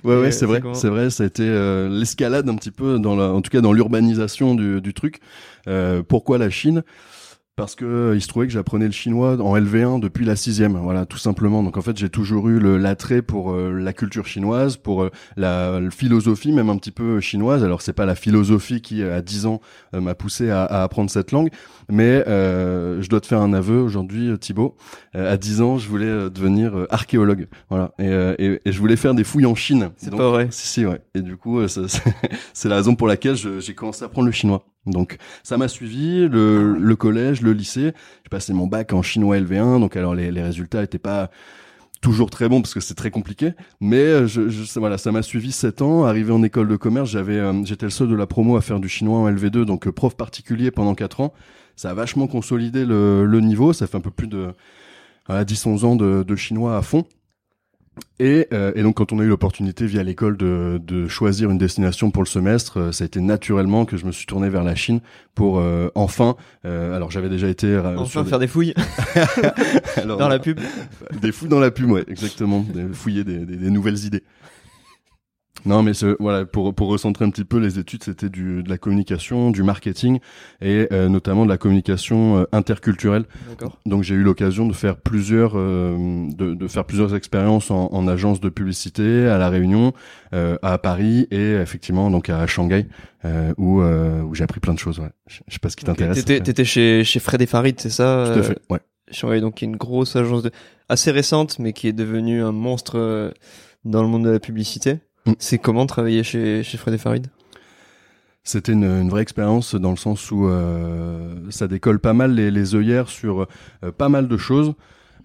Et, 0.05 0.07
ouais, 0.09 0.15
euh, 0.15 0.31
c'est 0.31 0.47
vrai, 0.47 0.61
c'est 0.75 0.89
vrai. 0.89 1.11
Ça 1.11 1.25
a 1.25 1.27
été 1.27 1.43
euh, 1.45 1.89
l'escalade 1.89 2.49
un 2.49 2.55
petit 2.57 2.71
peu 2.71 2.99
dans 2.99 3.17
la, 3.17 3.25
en 3.33 3.41
tout 3.43 3.51
cas 3.51 3.61
dans 3.61 3.73
l'urbanisation 3.73 4.55
du, 4.55 4.81
du 4.81 4.95
truc. 4.95 5.21
Euh, 5.69 6.03
pourquoi 6.07 6.39
la 6.39 6.51
Chine? 6.51 6.83
Parce 7.61 7.75
que 7.75 7.85
euh, 7.85 8.17
il 8.17 8.21
se 8.21 8.29
trouvait 8.29 8.47
que 8.47 8.53
j'apprenais 8.53 8.87
le 8.87 8.93
chinois 8.93 9.41
en 9.41 9.57
LV1 9.57 10.01
depuis 10.01 10.25
la 10.25 10.37
sixième, 10.37 10.77
voilà, 10.79 11.07
tout 11.07 11.19
simplement. 11.19 11.63
Donc 11.63 11.77
en 11.77 11.83
fait, 11.83 11.97
j'ai 11.97 12.09
toujours 12.09 12.49
eu 12.49 12.59
l'attrait 12.79 13.23
pour 13.23 13.53
euh, 13.53 13.73
la 13.73 13.93
culture 13.93 14.27
chinoise, 14.27 14.77
pour 14.77 15.03
euh, 15.03 15.11
la, 15.37 15.81
la 15.81 15.91
philosophie 15.91 16.53
même 16.53 16.71
un 16.71 16.77
petit 16.77 16.91
peu 16.91 17.21
chinoise. 17.21 17.63
Alors 17.65 17.83
c'est 17.83 17.93
pas 17.93 18.07
la 18.07 18.15
philosophie 18.15 18.81
qui 18.81 19.03
à 19.03 19.23
10 19.23 19.47
ans 19.47 19.61
euh, 19.95 20.01
m'a 20.01 20.15
poussé 20.15 20.51
à, 20.51 20.65
à 20.65 20.83
apprendre 20.83 21.11
cette 21.11 21.33
langue, 21.33 21.51
mais 21.91 22.25
euh, 22.27 23.03
je 23.03 23.09
dois 23.09 23.21
te 23.21 23.27
faire 23.27 23.41
un 23.41 23.53
aveu 23.53 23.81
aujourd'hui, 23.81 24.37
Thibaut. 24.39 24.77
À 25.15 25.37
10 25.37 25.61
ans, 25.61 25.79
je 25.79 25.89
voulais 25.89 26.31
devenir 26.31 26.87
archéologue, 26.91 27.49
voilà, 27.69 27.93
et, 27.99 28.07
et, 28.07 28.61
et 28.65 28.73
je 28.73 28.79
voulais 28.79 28.97
faire 28.97 29.15
des 29.15 29.25
fouilles 29.25 29.47
en 29.47 29.55
Chine. 29.55 29.91
C'est 29.97 30.15
pas 30.15 30.31
vrai. 30.31 30.49
si, 30.51 30.67
si, 30.67 30.87
ouais. 30.87 31.01
Et 31.15 31.21
du 31.23 31.37
coup, 31.37 31.61
c'est 32.53 32.69
la 32.69 32.77
raison 32.77 32.95
pour 32.95 33.07
laquelle 33.07 33.37
j'ai 33.37 33.75
commencé 33.75 34.03
à 34.03 34.07
apprendre 34.07 34.27
le 34.27 34.33
chinois. 34.33 34.65
Donc, 34.87 35.19
ça 35.43 35.59
m'a 35.59 35.69
suivi, 35.69 36.27
le, 36.29 36.95
collège, 36.95 37.43
le 37.43 37.53
lycée. 37.53 37.93
J'ai 38.25 38.29
passé 38.31 38.53
mon 38.53 38.67
bac 38.67 38.93
en 38.93 39.03
chinois 39.03 39.39
LV1, 39.39 39.81
donc 39.81 39.97
alors 39.97 40.15
les, 40.15 40.31
résultats 40.43 40.83
étaient 40.83 40.99
pas 40.99 41.31
toujours 42.01 42.31
très 42.31 42.49
bons 42.49 42.63
parce 42.63 42.73
que 42.73 42.81
c'est 42.81 42.95
très 42.95 43.11
compliqué. 43.11 43.53
Mais 43.81 44.03
euh, 44.03 44.27
voilà, 44.77 44.97
ça 44.97 45.13
m'a 45.13 45.23
suivi 45.23 45.53
sept 45.53 45.83
ans. 45.83 46.05
Arrivé 46.05 46.33
en 46.33 46.43
école 46.43 46.69
de 46.69 46.77
commerce, 46.77 47.11
j'avais, 47.11 47.37
euh, 47.37 47.65
j'étais 47.65 47.87
le 47.87 47.91
seul 47.91 48.09
de 48.09 48.15
la 48.15 48.27
promo 48.27 48.57
à 48.57 48.63
faire 48.63 48.81
du 48.81 48.89
chinois 48.89 49.19
en 49.19 49.31
LV2, 49.31 49.65
donc 49.65 49.87
euh, 49.87 49.93
prof 49.93 50.17
particulier 50.17 50.71
pendant 50.71 50.95
quatre 50.95 51.21
ans. 51.21 51.35
Ça 51.77 51.91
a 51.91 51.95
vachement 51.95 52.27
consolidé 52.27 52.85
le, 52.87 53.41
niveau. 53.41 53.73
Ça 53.73 53.87
fait 53.87 53.97
un 53.97 54.03
peu 54.03 54.11
plus 54.11 54.29
de 54.29 54.53
voilà, 55.27 55.45
10-11 55.45 55.85
ans 55.85 55.97
de 55.97 56.37
chinois 56.37 56.77
à 56.77 56.83
fond. 56.83 57.05
Et, 58.19 58.47
euh, 58.53 58.73
et 58.77 58.83
donc 58.83 58.97
quand 58.97 59.13
on 59.13 59.19
a 59.19 59.23
eu 59.25 59.29
l'opportunité 59.29 59.85
via 59.87 60.03
l'école 60.03 60.37
de, 60.37 60.81
de 60.83 61.09
choisir 61.09 61.51
une 61.51 61.59
destination 61.59 62.11
pour 62.11 62.23
le 62.23 62.29
semestre, 62.29 62.79
euh, 62.79 62.93
ça 62.93 63.05
a 63.05 63.07
été 63.07 63.21
naturellement 63.21 63.85
que 63.85 63.97
je 63.97 64.07
me 64.07 64.13
suis 64.13 64.27
tourné 64.27 64.49
vers 64.49 64.63
la 64.63 64.75
Chine 64.75 65.01
pour 65.35 65.59
euh, 65.59 65.89
enfin. 65.95 66.37
euh, 66.65 66.95
alors 66.95 67.11
j'avais 67.11 67.29
déjà 67.29 67.49
été 67.49 67.67
euh, 67.67 67.97
Enfin, 67.99 68.25
faire 68.25 68.39
des 68.39 68.47
fouilles 68.47 68.75
alors, 69.97 70.19
dans 70.19 70.29
la 70.29 70.39
pub. 70.39 70.61
des 71.21 71.33
fous 71.33 71.49
dans 71.49 71.61
la 71.61 71.71
pub, 71.71 71.91
ouais, 71.91 72.05
exactement, 72.09 72.61
des, 72.61 72.87
fouiller 72.93 73.25
des, 73.25 73.39
des, 73.39 73.57
des 73.57 73.71
nouvelles 73.71 74.05
idées. 74.05 74.23
Non, 75.67 75.83
mais 75.83 75.93
voilà, 76.19 76.45
pour 76.45 76.75
pour 76.75 76.89
recentrer 76.89 77.25
un 77.25 77.31
petit 77.31 77.45
peu 77.45 77.59
les 77.59 77.79
études, 77.79 78.03
c'était 78.05 78.29
du 78.29 78.63
de 78.63 78.69
la 78.69 78.79
communication, 78.79 79.51
du 79.51 79.63
marketing 79.63 80.21
et 80.61 80.89
euh, 80.93 81.09
notamment 81.09 81.45
de 81.45 81.51
la 81.51 81.59
communication 81.59 82.39
euh, 82.39 82.45
interculturelle. 82.53 83.25
D'accord. 83.49 83.79
Donc 83.87 84.03
j'ai 84.03 84.15
eu 84.15 84.23
l'occasion 84.23 84.67
de 84.67 84.73
faire 84.73 84.97
plusieurs 84.97 85.53
euh, 85.57 86.27
de, 86.31 86.55
de 86.55 86.69
faire 86.69 86.85
plusieurs 86.85 87.15
expériences 87.15 87.71
en, 87.71 87.89
en 87.93 88.09
agence 88.09 88.41
de 88.41 88.49
publicité 88.49 89.27
à 89.27 89.39
la 89.39 89.49
Réunion, 89.51 89.93
euh, 90.33 90.57
à 90.63 90.79
Paris 90.79 91.27
et 91.31 91.53
effectivement 91.53 92.11
donc 92.11 92.31
à 92.31 92.47
Shanghai 92.47 92.87
euh, 93.25 93.53
où 93.59 93.81
euh, 93.83 94.23
où 94.23 94.35
j'ai 94.35 94.45
appris 94.45 94.61
plein 94.61 94.75
de 94.75 94.79
choses. 94.79 94.99
Ouais. 94.99 95.11
Je 95.27 95.41
je 95.47 95.53
sais 95.55 95.59
pas 95.59 95.69
ce 95.69 95.77
qui 95.77 95.85
t'intéresse. 95.85 96.17
T'étais, 96.19 96.41
t'étais 96.41 96.65
chez, 96.65 97.05
chez 97.05 97.21
Fred 97.21 97.43
et 97.43 97.47
Farid, 97.47 97.79
c'est 97.79 97.91
ça 97.91 98.31
Tout 98.33 98.39
à 98.41 98.43
fait. 98.43 98.59
Ouais. 98.71 98.81
Shanghai, 99.11 99.41
donc 99.41 99.57
qui 99.57 99.65
est 99.65 99.69
une 99.69 99.77
grosse 99.77 100.15
agence 100.17 100.43
de, 100.45 100.51
assez 100.89 101.11
récente, 101.11 101.59
mais 101.59 101.73
qui 101.73 101.89
est 101.89 101.93
devenue 101.93 102.43
un 102.43 102.53
monstre 102.53 103.33
dans 103.85 104.03
le 104.03 104.09
monde 104.09 104.25
de 104.25 104.31
la 104.31 104.39
publicité. 104.41 104.99
Mm. 105.27 105.33
C'est 105.39 105.59
comment 105.59 105.87
travailler 105.87 106.23
chez, 106.23 106.63
chez 106.63 106.79
Fred 106.79 106.95
et 106.95 106.99
Farid? 106.99 107.27
C'était 108.43 108.73
une, 108.73 108.85
une 108.85 109.11
vraie 109.11 109.23
expérience 109.23 109.75
dans 109.75 109.91
le 109.91 109.97
sens 109.97 110.31
où 110.31 110.49
euh, 110.49 111.35
ça 111.51 111.69
décolle 111.69 112.01
pas 112.01 112.15
mal 112.15 112.35
les, 112.35 112.51
les 112.51 112.75
œillères 112.75 113.09
sur 113.09 113.47
euh, 113.85 113.93
pas 113.93 114.09
mal 114.09 114.29
de 114.29 114.37
choses. 114.37 114.73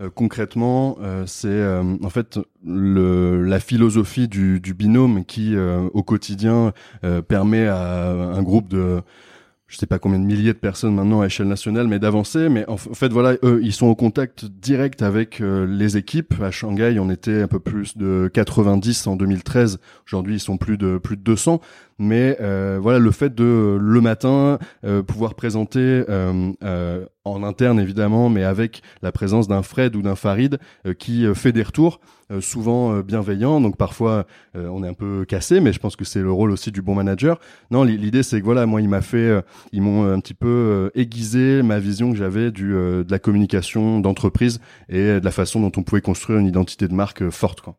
Euh, 0.02 0.10
concrètement, 0.14 0.98
euh, 1.02 1.24
c'est 1.26 1.48
euh, 1.48 1.96
en 2.04 2.10
fait 2.10 2.38
le, 2.66 3.42
la 3.44 3.62
philosophie 3.62 4.28
du, 4.28 4.60
du 4.60 4.74
binôme 4.74 5.24
qui, 5.24 5.56
euh, 5.56 5.88
au 5.94 6.04
quotidien, 6.04 6.74
euh, 7.06 7.22
permet 7.22 7.68
à 7.68 8.10
un 8.12 8.44
groupe 8.44 8.68
de 8.68 9.02
je 9.68 9.78
sais 9.78 9.88
pas 9.88 9.98
combien 9.98 10.20
de 10.20 10.26
milliers 10.26 10.54
de 10.54 10.60
personnes 10.60 10.94
maintenant 10.94 11.22
à 11.22 11.26
échelle 11.26 11.48
nationale, 11.48 11.88
mais 11.88 11.98
d'avancer. 11.98 12.50
Mais 12.50 12.68
en, 12.70 12.78
fait, 12.78 13.12
voilà, 13.12 13.36
eux, 13.44 13.60
ils 13.64 13.74
sont 13.74 13.88
au 13.88 13.96
contact 13.96 14.46
direct 14.46 15.02
avec 15.02 15.42
euh, 15.42 15.66
les 15.66 15.98
équipes. 15.98 16.36
À 16.42 16.52
Shanghai, 16.52 16.98
on 17.00 17.10
était 17.10 17.42
un 17.42 17.48
peu 17.48 17.60
plus 17.60 17.98
de 17.98 18.30
90 18.32 19.08
en 19.08 19.16
2013. 19.16 19.80
Aujourd'hui, 20.08 20.36
ils 20.36 20.40
sont 20.40 20.58
plus 20.58 20.78
de 20.78 21.00
plus 21.00 21.18
de 21.18 21.24
200. 21.24 21.62
Mais 21.98 22.38
euh, 22.42 22.78
voilà, 22.82 23.00
le 23.00 23.12
fait 23.12 23.34
de 23.34 23.78
le 23.80 24.02
matin 24.02 24.60
euh, 24.84 25.02
pouvoir 25.02 25.34
présenter 25.36 25.80
euh, 25.80 26.52
euh, 26.64 27.06
en 27.24 27.42
interne 27.42 27.80
évidemment, 27.80 28.28
mais 28.30 28.44
avec 28.44 28.82
la 29.02 29.14
présence 29.14 29.48
d'un 29.48 29.64
Fred 29.64 29.96
ou 29.96 30.02
d'un 30.02 30.16
Farid 30.16 30.58
euh, 30.86 30.94
qui 30.94 31.26
euh, 31.26 31.34
fait 31.34 31.54
des 31.54 31.64
retours, 31.64 32.02
souvent 32.42 33.00
bienveillants. 33.02 33.62
Donc 33.62 33.78
parfois, 33.78 34.26
on 34.56 34.84
est 34.84 34.88
un 34.88 34.94
peu 34.94 35.26
cassé, 35.26 35.60
mais 35.60 35.72
je 35.72 35.80
pense 35.80 35.96
que 35.96 36.04
c'est 36.04 36.22
le 36.22 36.32
rôle 36.32 36.50
aussi 36.50 36.72
du 36.72 36.82
bon 36.82 36.96
manager. 36.96 37.40
Non, 37.70 37.84
li- 37.84 37.98
l'idée 37.98 38.24
c'est 38.24 38.40
que 38.40 38.46
voilà, 38.46 38.66
moi, 38.66 38.82
il 38.82 38.90
m'a 38.90 39.02
fait, 39.02 39.44
ils 39.72 39.82
m'ont 39.84 40.12
un 40.12 40.20
petit 40.20 40.34
peu 40.34 40.90
aiguisé 40.96 41.62
ma 41.62 41.78
vision 41.78 42.12
que 42.12 42.18
j'avais 42.18 42.50
du 42.52 42.72
de 42.72 43.06
la 43.10 43.20
communication 43.20 44.00
d'entreprise 44.00 44.60
et 44.90 45.20
de 45.20 45.24
la 45.24 45.32
façon 45.32 45.62
dont 45.62 45.72
on 45.78 45.84
pouvait 45.84 46.02
construire 46.02 46.40
une 46.40 46.48
identité 46.48 46.88
de 46.88 46.94
marque 46.96 47.30
forte. 47.30 47.62
Quoi. 47.62 47.78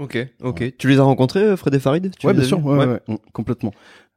Ok, 0.00 0.18
ok. 0.42 0.74
Tu 0.78 0.88
les 0.88 0.98
as 0.98 1.02
rencontrés, 1.02 1.42
euh, 1.44 1.56
Fred 1.56 1.74
et 1.74 1.78
Farid? 1.78 2.10
Tu 2.18 2.26
ouais, 2.26 2.32
bien 2.32 2.42
as 2.42 2.46
sûr, 2.46 2.64
ouais, 2.64 2.78
ouais, 2.78 3.00
ouais, 3.06 3.18
complètement. 3.32 3.72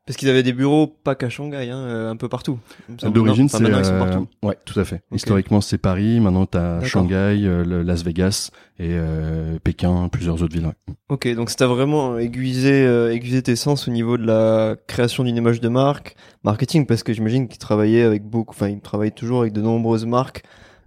Parce 0.06 0.18
qu'ils 0.18 0.28
avaient 0.28 0.44
des 0.44 0.52
bureaux 0.52 0.88
pas 0.88 1.16
qu'à 1.16 1.30
Shanghai, 1.30 1.70
hein, 1.70 1.78
euh, 1.78 2.10
un 2.12 2.18
peu 2.18 2.28
partout. 2.28 2.60
D'origine, 3.04 3.48
c'est 3.48 3.64
euh, 3.64 4.20
ouais, 4.44 4.58
tout 4.66 4.78
à 4.78 4.84
fait. 4.84 5.02
Historiquement, 5.14 5.62
c'est 5.62 5.78
Paris. 5.78 6.20
Maintenant, 6.20 6.46
t'as. 6.46 6.82
Shanghai, 6.84 7.40
euh, 7.46 7.64
le- 7.64 7.84
Las 7.84 8.04
Vegas 8.04 8.50
et 8.80 8.90
euh, 8.92 9.58
Pékin, 9.64 10.10
plusieurs 10.10 10.42
autres 10.44 10.54
villes. 10.54 10.66
ouais. 10.66 10.94
Ok, 11.08 11.34
donc 11.36 11.50
ça 11.50 11.56
t'a 11.56 11.68
vraiment 11.68 12.18
aiguisé, 12.18 12.86
euh, 12.86 13.14
aiguisé 13.14 13.42
tes 13.44 13.56
sens 13.56 13.88
au 13.88 13.92
niveau 13.92 14.18
de 14.18 14.26
la 14.26 14.76
création 14.88 15.24
d'une 15.24 15.38
image 15.38 15.62
de 15.62 15.70
marque, 15.70 16.16
marketing, 16.44 16.86
parce 16.86 17.04
que 17.04 17.14
j'imagine 17.14 17.48
qu'ils 17.48 17.60
travaillaient 17.60 18.04
avec 18.04 18.24
beaucoup, 18.24 18.54
enfin 18.54 18.68
ils 18.68 18.82
travaillent 18.82 19.12
toujours 19.14 19.42
avec 19.42 19.54
de 19.54 19.62
nombreuses 19.62 20.06
marques 20.06 20.44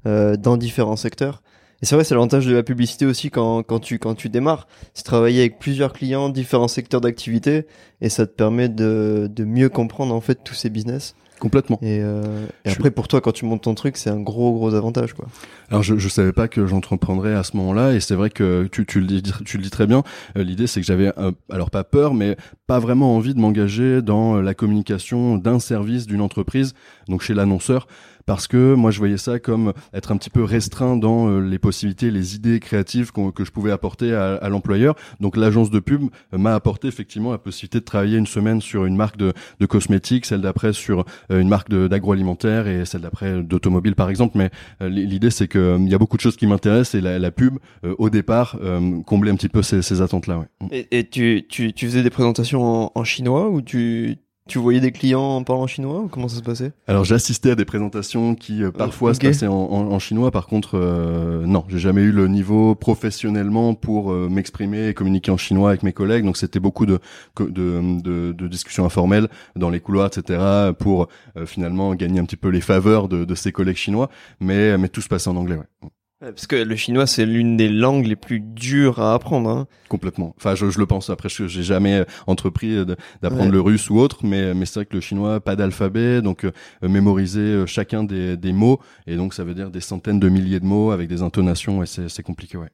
euh, 0.06 0.36
dans 0.36 0.58
différents 0.58 0.96
secteurs. 0.96 1.42
Et 1.82 1.86
c'est 1.86 1.94
vrai, 1.94 2.04
c'est 2.04 2.14
l'avantage 2.14 2.46
de 2.46 2.54
la 2.54 2.62
publicité 2.62 3.04
aussi 3.04 3.30
quand, 3.30 3.62
quand 3.62 3.80
tu 3.80 3.98
quand 3.98 4.14
tu 4.14 4.28
démarres, 4.28 4.66
c'est 4.94 5.04
travailler 5.04 5.40
avec 5.40 5.58
plusieurs 5.58 5.92
clients, 5.92 6.30
différents 6.30 6.68
secteurs 6.68 7.00
d'activité, 7.02 7.66
et 8.00 8.08
ça 8.08 8.26
te 8.26 8.32
permet 8.32 8.68
de, 8.68 9.30
de 9.30 9.44
mieux 9.44 9.68
comprendre 9.68 10.14
en 10.14 10.20
fait 10.20 10.38
tous 10.42 10.54
ces 10.54 10.70
business. 10.70 11.14
Complètement. 11.38 11.78
Et, 11.82 12.00
euh, 12.00 12.46
et 12.64 12.70
après 12.70 12.90
pour 12.90 13.08
toi, 13.08 13.20
quand 13.20 13.32
tu 13.32 13.44
montes 13.44 13.64
ton 13.64 13.74
truc, 13.74 13.98
c'est 13.98 14.08
un 14.08 14.20
gros 14.20 14.54
gros 14.54 14.72
avantage 14.72 15.12
quoi. 15.12 15.26
Alors, 15.68 15.82
je, 15.82 15.98
je 15.98 16.08
savais 16.08 16.32
pas 16.32 16.48
que 16.48 16.66
j'entreprendrais 16.66 17.34
à 17.34 17.42
ce 17.42 17.58
moment-là, 17.58 17.92
et 17.92 18.00
c'est 18.00 18.14
vrai 18.14 18.30
que 18.30 18.66
tu, 18.72 18.86
tu 18.86 19.00
le 19.00 19.06
dis, 19.06 19.22
tu 19.44 19.58
le 19.58 19.62
dis 19.62 19.68
très 19.68 19.86
bien. 19.86 20.02
Euh, 20.38 20.44
L'idée, 20.44 20.66
c'est 20.66 20.80
que 20.80 20.86
j'avais, 20.86 21.12
euh, 21.18 21.32
alors 21.50 21.70
pas 21.70 21.84
peur, 21.84 22.14
mais 22.14 22.38
pas 22.66 22.78
vraiment 22.78 23.14
envie 23.14 23.34
de 23.34 23.38
m'engager 23.38 24.00
dans 24.00 24.40
la 24.40 24.54
communication 24.54 25.36
d'un 25.36 25.58
service 25.58 26.06
d'une 26.06 26.22
entreprise, 26.22 26.72
donc 27.08 27.20
chez 27.20 27.34
l'annonceur. 27.34 27.86
Parce 28.26 28.48
que 28.48 28.74
moi, 28.74 28.90
je 28.90 28.98
voyais 28.98 29.18
ça 29.18 29.38
comme 29.38 29.72
être 29.94 30.10
un 30.10 30.16
petit 30.16 30.30
peu 30.30 30.42
restreint 30.42 30.96
dans 30.96 31.28
euh, 31.28 31.40
les 31.40 31.60
possibilités, 31.60 32.10
les 32.10 32.34
idées 32.34 32.58
créatives 32.58 33.12
qu'on- 33.12 33.30
que 33.30 33.44
je 33.44 33.52
pouvais 33.52 33.70
apporter 33.70 34.12
à, 34.14 34.48
l'employeur. 34.48 34.96
Donc, 35.20 35.36
l'agence 35.36 35.70
de 35.70 35.78
pub 35.78 36.02
euh, 36.34 36.38
m'a 36.38 36.54
apporté 36.54 36.88
effectivement 36.88 37.30
la 37.30 37.38
possibilité 37.38 37.78
de 37.78 37.84
travailler 37.84 38.18
une 38.18 38.26
semaine 38.26 38.60
sur 38.60 38.84
une 38.84 38.96
marque 38.96 39.16
de, 39.16 39.32
cosmétiques, 39.66 40.26
celle 40.26 40.40
d'après 40.40 40.72
sur 40.72 41.04
euh, 41.30 41.40
une 41.40 41.48
marque 41.48 41.70
d'agroalimentaire 41.70 42.66
et 42.66 42.84
celle 42.84 43.02
d'après 43.02 43.42
d'automobile, 43.42 43.94
par 43.94 44.10
exemple. 44.10 44.36
Mais 44.36 44.50
euh, 44.82 44.88
l'idée, 44.88 45.30
c'est 45.30 45.46
que 45.46 45.58
euh, 45.58 45.78
il 45.78 45.88
y 45.88 45.94
a 45.94 45.98
beaucoup 45.98 46.16
de 46.16 46.22
choses 46.22 46.36
qui 46.36 46.48
m'intéressent 46.48 46.96
et 46.96 47.00
la, 47.00 47.30
pub, 47.30 47.58
euh, 47.84 47.94
au 47.98 48.10
départ, 48.10 48.58
euh, 48.60 49.02
comblait 49.02 49.30
un 49.30 49.36
petit 49.36 49.48
peu 49.48 49.62
ces, 49.62 50.02
attentes-là. 50.02 50.46
Et, 50.72 51.08
tu 51.08 51.46
faisais 51.78 52.02
des 52.02 52.10
présentations 52.10 52.62
en, 52.64 52.92
en 52.94 53.04
chinois 53.04 53.48
ou 53.50 53.62
tu, 53.62 54.18
tu 54.46 54.58
voyais 54.58 54.80
des 54.80 54.92
clients 54.92 55.20
en 55.36 55.42
parlant 55.42 55.66
chinois 55.66 56.00
ou 56.00 56.08
comment 56.08 56.28
ça 56.28 56.36
se 56.36 56.42
passait? 56.42 56.72
Alors, 56.86 57.04
j'assistais 57.04 57.50
à 57.50 57.54
des 57.54 57.64
présentations 57.64 58.34
qui 58.34 58.62
euh, 58.62 58.70
parfois 58.70 59.12
se 59.14 59.20
passaient 59.20 59.46
en, 59.46 59.54
en- 59.54 59.90
en 59.92 59.98
chinois. 59.98 60.30
Par 60.30 60.46
contre, 60.46 60.78
euh, 60.78 61.44
non, 61.46 61.64
j'ai 61.68 61.78
jamais 61.78 62.02
eu 62.02 62.12
le 62.12 62.28
niveau 62.28 62.74
professionnellement 62.74 63.74
pour 63.74 64.12
euh, 64.12 64.28
m'exprimer 64.28 64.88
et 64.88 64.94
communiquer 64.94 65.30
en 65.30 65.36
chinois 65.36 65.70
avec 65.70 65.82
mes 65.82 65.92
collègues. 65.92 66.24
Donc, 66.24 66.36
c'était 66.36 66.60
beaucoup 66.60 66.86
de, 66.86 66.98
de, 67.40 68.00
de, 68.00 68.32
de 68.32 68.48
discussions 68.48 68.84
informelles 68.84 69.28
dans 69.56 69.70
les 69.70 69.80
couloirs, 69.80 70.06
etc., 70.08 70.72
pour 70.78 71.08
euh, 71.36 71.46
finalement 71.46 71.94
gagner 71.94 72.20
un 72.20 72.24
petit 72.24 72.36
peu 72.36 72.48
les 72.48 72.60
faveurs 72.60 73.08
de, 73.08 73.24
de 73.24 73.34
ces 73.34 73.52
collègues 73.52 73.76
chinois. 73.76 74.08
Mais, 74.40 74.78
mais 74.78 74.88
tout 74.88 75.00
se 75.00 75.08
passait 75.08 75.28
en 75.28 75.36
anglais, 75.36 75.56
ouais. 75.56 75.88
Parce 76.20 76.46
que 76.46 76.56
le 76.56 76.76
chinois, 76.76 77.06
c'est 77.06 77.26
l'une 77.26 77.58
des 77.58 77.68
langues 77.68 78.06
les 78.06 78.16
plus 78.16 78.40
dures 78.40 79.00
à 79.00 79.12
apprendre. 79.12 79.50
Hein. 79.50 79.66
Complètement. 79.90 80.34
Enfin, 80.38 80.54
je, 80.54 80.70
je 80.70 80.78
le 80.78 80.86
pense. 80.86 81.10
Après, 81.10 81.28
je 81.28 81.46
j'ai 81.46 81.62
jamais 81.62 81.96
euh, 82.00 82.04
entrepris 82.26 82.74
euh, 82.74 82.84
d'apprendre 83.20 83.44
Ouais. 83.46 83.50
le 83.52 83.60
russe 83.60 83.90
ou 83.90 83.98
autre, 83.98 84.24
mais 84.24 84.54
mais 84.54 84.64
c'est 84.64 84.76
vrai 84.80 84.86
que 84.86 84.94
le 84.94 85.02
chinois, 85.02 85.40
pas 85.40 85.56
d'alphabet, 85.56 86.22
donc 86.22 86.44
euh, 86.44 86.52
mémoriser 86.82 87.66
chacun 87.66 88.02
des, 88.02 88.38
des 88.38 88.52
mots, 88.52 88.80
et 89.06 89.16
donc 89.16 89.34
ça 89.34 89.44
veut 89.44 89.54
dire 89.54 89.70
des 89.70 89.80
centaines 89.82 90.18
de 90.18 90.28
milliers 90.30 90.58
de 90.60 90.64
mots 90.64 90.90
avec 90.90 91.06
des 91.08 91.20
intonations, 91.20 91.82
et 91.82 91.86
c'est 91.86 92.22
compliqué, 92.22 92.56
ouais. 92.56 92.70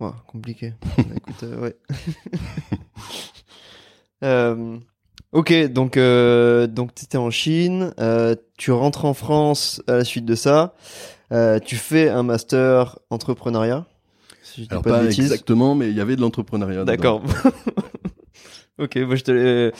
Ouais, 0.00 0.10
compliqué. 0.26 0.72
Écoute, 1.16 1.42
euh, 1.42 1.60
ouais. 1.60 1.76
Euh, 4.24 4.78
ok, 5.36 5.52
donc 5.70 5.96
euh, 5.96 6.66
donc 6.66 6.94
t'étais 6.94 7.18
en 7.18 7.30
Chine, 7.30 7.92
euh, 8.00 8.34
tu 8.56 8.72
rentres 8.72 9.04
en 9.04 9.14
France 9.14 9.82
à 9.86 9.92
la 9.92 10.04
suite 10.04 10.24
de 10.24 10.34
ça, 10.34 10.74
euh, 11.30 11.58
tu 11.58 11.76
fais 11.76 12.08
un 12.08 12.22
master 12.22 12.98
entrepreneuriat. 13.10 13.86
Si 14.42 14.62
je 14.62 14.68
dis 14.68 14.70
Alors 14.70 14.82
pas, 14.82 15.02
de 15.02 15.08
exactement, 15.08 15.74
mais 15.74 15.90
il 15.90 15.96
y 15.96 16.00
avait 16.00 16.16
de 16.16 16.22
l'entrepreneuriat. 16.22 16.84
D'accord. 16.84 17.22
ok, 18.78 18.96
moi 18.96 19.16
je 19.16 19.24
te 19.24 19.30
l'ai- 19.30 19.72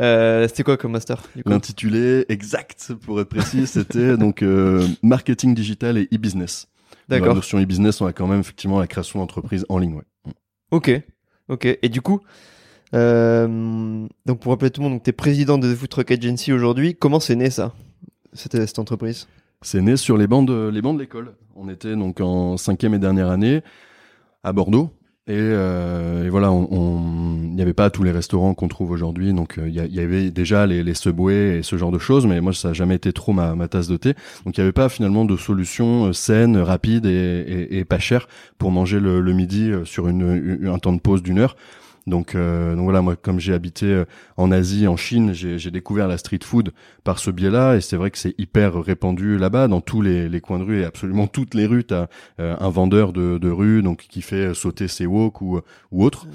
euh, 0.00 0.48
C'était 0.48 0.64
quoi 0.64 0.76
comme 0.76 0.92
master 0.92 1.22
L'intitulé 1.46 2.24
exact, 2.28 2.92
pour 3.04 3.20
être 3.20 3.28
précis, 3.28 3.68
c'était 3.68 4.16
donc 4.18 4.42
euh, 4.42 4.86
marketing 5.02 5.54
digital 5.54 5.96
et 5.96 6.08
e-business. 6.12 6.66
Dans 7.08 7.16
La 7.16 7.20
D'accord. 7.20 7.34
notion 7.36 7.60
e-business, 7.60 8.00
on 8.00 8.06
a 8.06 8.12
quand 8.12 8.26
même 8.26 8.40
effectivement 8.40 8.80
la 8.80 8.88
création 8.88 9.20
d'entreprises 9.20 9.64
en 9.68 9.78
ligne, 9.78 9.94
ouais. 9.94 10.32
Ok, 10.72 10.90
ok. 11.48 11.78
Et 11.82 11.88
du 11.88 12.00
coup, 12.00 12.20
euh, 12.94 14.06
donc 14.24 14.40
pour 14.40 14.52
rappeler 14.52 14.70
tout 14.70 14.82
le 14.82 14.88
monde, 14.88 15.02
tu 15.02 15.10
es 15.10 15.12
président 15.12 15.58
de 15.58 15.72
The 15.72 15.76
Food 15.76 15.88
Truck 15.88 16.10
Agency 16.10 16.52
aujourd'hui. 16.52 16.94
Comment 16.94 17.20
c'est 17.20 17.36
né 17.36 17.50
ça, 17.50 17.72
cette, 18.32 18.52
cette 18.66 18.78
entreprise? 18.78 19.26
C'est 19.62 19.80
né 19.80 19.96
sur 19.96 20.16
les 20.16 20.26
bancs 20.26 20.46
de, 20.46 20.80
bancs 20.80 20.96
de 20.96 21.00
l'école. 21.00 21.32
On 21.56 21.68
était 21.68 21.96
donc 21.96 22.20
en 22.20 22.56
cinquième 22.56 22.94
et 22.94 22.98
dernière 22.98 23.30
année 23.30 23.62
à 24.42 24.52
Bordeaux. 24.52 24.90
Et, 25.26 25.32
euh, 25.32 26.28
voilà, 26.30 26.52
il 26.52 27.54
n'y 27.54 27.62
avait 27.62 27.72
pas 27.72 27.88
tous 27.88 28.02
les 28.02 28.10
restaurants 28.10 28.52
qu'on 28.52 28.68
trouve 28.68 28.90
aujourd'hui, 28.90 29.32
donc 29.32 29.56
euh, 29.56 29.66
il 29.66 29.74
y, 29.74 30.00
avait 30.00 30.30
déjà 30.30 30.66
les, 30.66 30.82
les 30.82 30.92
et 30.92 31.62
ce 31.62 31.76
genre 31.78 31.90
de 31.90 31.98
choses, 31.98 32.26
mais 32.26 32.42
moi 32.42 32.52
ça 32.52 32.68
n'a 32.68 32.74
jamais 32.74 32.96
été 32.96 33.10
trop 33.14 33.32
ma, 33.32 33.56
tasse 33.66 33.88
de 33.88 33.96
thé. 33.96 34.12
Donc 34.44 34.58
il 34.58 34.60
n'y 34.60 34.64
avait 34.64 34.72
pas 34.72 34.90
finalement 34.90 35.24
de 35.24 35.38
solution 35.38 36.12
saine, 36.12 36.58
rapide 36.58 37.06
et, 37.06 37.86
pas 37.88 37.98
chère 37.98 38.28
pour 38.58 38.70
manger 38.70 39.00
le, 39.00 39.32
midi 39.32 39.72
sur 39.84 40.08
un 40.08 40.78
temps 40.78 40.92
de 40.92 41.00
pause 41.00 41.22
d'une 41.22 41.38
heure. 41.38 41.56
Donc, 42.06 42.34
euh, 42.34 42.74
donc 42.74 42.84
voilà, 42.84 43.00
moi 43.00 43.16
comme 43.16 43.40
j'ai 43.40 43.54
habité 43.54 43.86
euh, 43.86 44.04
en 44.36 44.52
Asie, 44.52 44.86
en 44.86 44.96
Chine, 44.96 45.32
j'ai 45.32 45.70
découvert 45.70 46.06
la 46.06 46.18
street 46.18 46.40
food 46.44 46.72
par 47.02 47.18
ce 47.18 47.30
biais-là, 47.30 47.76
et 47.76 47.80
c'est 47.80 47.96
vrai 47.96 48.10
que 48.10 48.18
c'est 48.18 48.34
hyper 48.38 48.74
répandu 48.82 49.38
là-bas, 49.38 49.68
dans 49.68 49.80
tous 49.80 50.02
les, 50.02 50.40
coins 50.40 50.58
de 50.58 50.64
rue 50.64 50.80
et 50.80 50.84
absolument 50.84 51.26
toutes 51.26 51.54
les 51.54 51.66
rues, 51.66 51.84
t'as 51.84 52.08
euh, 52.40 52.56
un 52.58 52.68
vendeur 52.68 53.12
de, 53.12 53.38
de 53.38 53.50
rue 53.50 53.82
donc 53.82 54.06
qui 54.08 54.20
fait 54.20 54.52
sauter 54.54 54.88
ses 54.88 55.06
wok 55.06 55.40
ou 55.40 55.60
ou 55.90 56.04
autre. 56.04 56.26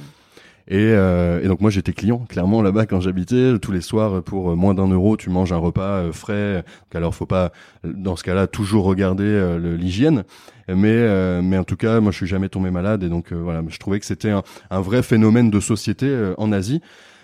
Et, 0.69 0.89
et 0.89 1.47
donc 1.47 1.61
moi 1.61 1.71
j'étais 1.71 1.93
client 1.93 2.25
clairement 2.29 2.61
là-bas 2.61 2.85
quand 2.85 3.01
j'habitais. 3.01 3.57
Tous 3.59 3.71
les 3.71 3.81
soirs 3.81 4.21
pour 4.21 4.55
moins 4.55 4.75
d'un 4.75 4.87
euro 4.87 5.17
tu 5.17 5.29
manges 5.29 5.51
un 5.51 5.57
repas 5.57 6.11
frais. 6.11 6.57
Donc 6.57 6.95
alors 6.95 7.15
faut 7.15 7.25
pas 7.25 7.51
dans 7.83 8.15
ce 8.15 8.23
cas-là 8.23 8.45
toujours 8.45 8.85
regarder 8.85 9.57
l'hygiène 9.59 10.23
mais 10.67 11.41
mais 11.41 11.57
en 11.57 11.63
tout 11.63 11.75
cas 11.75 11.99
moi 12.01 12.11
je 12.11 12.17
suis 12.17 12.27
jamais 12.27 12.49
tombé 12.49 12.69
malade 12.69 13.03
et 13.03 13.09
donc 13.09 13.33
voilà 13.33 13.63
je 13.67 13.79
trouvais 13.79 13.99
que 13.99 14.05
c'était 14.05 14.29
un, 14.29 14.81
vrai 14.81 15.01
phénomène 15.01 15.49
de 15.49 15.59
société 15.59 16.33
en 16.37 16.51
Asie 16.51 16.81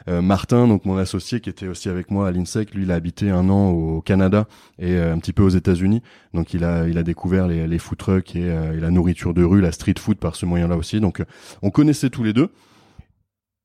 euh, 0.07 0.21
Martin, 0.21 0.67
donc 0.67 0.85
mon 0.85 0.97
associé 0.97 1.39
qui 1.39 1.49
était 1.49 1.67
aussi 1.67 1.89
avec 1.89 2.11
moi 2.11 2.27
à 2.27 2.31
l'INSEC, 2.31 2.75
lui 2.75 2.83
il 2.83 2.91
a 2.91 2.95
habité 2.95 3.31
un 3.31 3.49
an 3.49 3.69
au 3.69 4.01
Canada 4.01 4.47
et 4.77 4.91
euh, 4.91 5.13
un 5.13 5.17
petit 5.17 5.33
peu 5.33 5.41
aux 5.41 5.49
États-Unis. 5.49 6.03
Donc 6.33 6.53
il 6.53 6.63
a 6.63 6.87
il 6.87 6.97
a 6.99 7.03
découvert 7.03 7.47
les, 7.47 7.65
les 7.65 7.79
food 7.79 7.97
trucks 7.97 8.35
euh, 8.35 8.73
et, 8.73 8.79
la 8.79 8.91
nourriture 8.91 9.33
de 9.33 9.43
rue, 9.43 9.61
la 9.61 9.71
street 9.71 9.95
food 9.97 10.17
par 10.17 10.35
ce 10.35 10.45
moyen-là 10.45 10.77
aussi. 10.77 10.99
Donc 10.99 11.23
on 11.63 11.71
connaissait 11.71 12.09
tous 12.09 12.23
les 12.23 12.33
deux. 12.33 12.49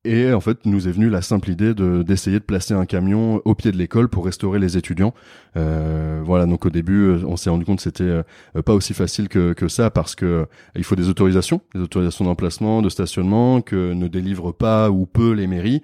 Et 0.03 0.33
en 0.33 0.39
fait, 0.39 0.65
nous 0.65 0.87
est 0.87 0.91
venue 0.91 1.09
la 1.09 1.21
simple 1.21 1.51
idée 1.51 1.75
de 1.75 2.01
d'essayer 2.01 2.39
de 2.39 2.43
placer 2.43 2.73
un 2.73 2.85
camion 2.85 3.39
au 3.45 3.53
pied 3.53 3.71
de 3.71 3.77
l'école 3.77 4.09
pour 4.09 4.25
restaurer 4.25 4.57
les 4.57 4.75
étudiants. 4.75 5.13
Euh, 5.57 6.21
voilà, 6.25 6.47
donc 6.47 6.65
au 6.65 6.71
début, 6.71 7.23
on 7.25 7.37
s'est 7.37 7.51
rendu 7.51 7.65
compte 7.65 7.77
que 7.77 7.83
c'était 7.83 8.21
pas 8.65 8.73
aussi 8.73 8.95
facile 8.95 9.29
que, 9.29 9.53
que 9.53 9.67
ça 9.67 9.91
parce 9.91 10.15
que 10.15 10.47
il 10.75 10.83
faut 10.83 10.95
des 10.95 11.07
autorisations, 11.07 11.61
des 11.75 11.81
autorisations 11.81 12.25
d'emplacement, 12.25 12.81
de 12.81 12.89
stationnement 12.89 13.61
que 13.61 13.93
ne 13.93 14.07
délivrent 14.07 14.53
pas 14.53 14.89
ou 14.89 15.05
peu 15.05 15.33
les 15.33 15.45
mairies. 15.45 15.83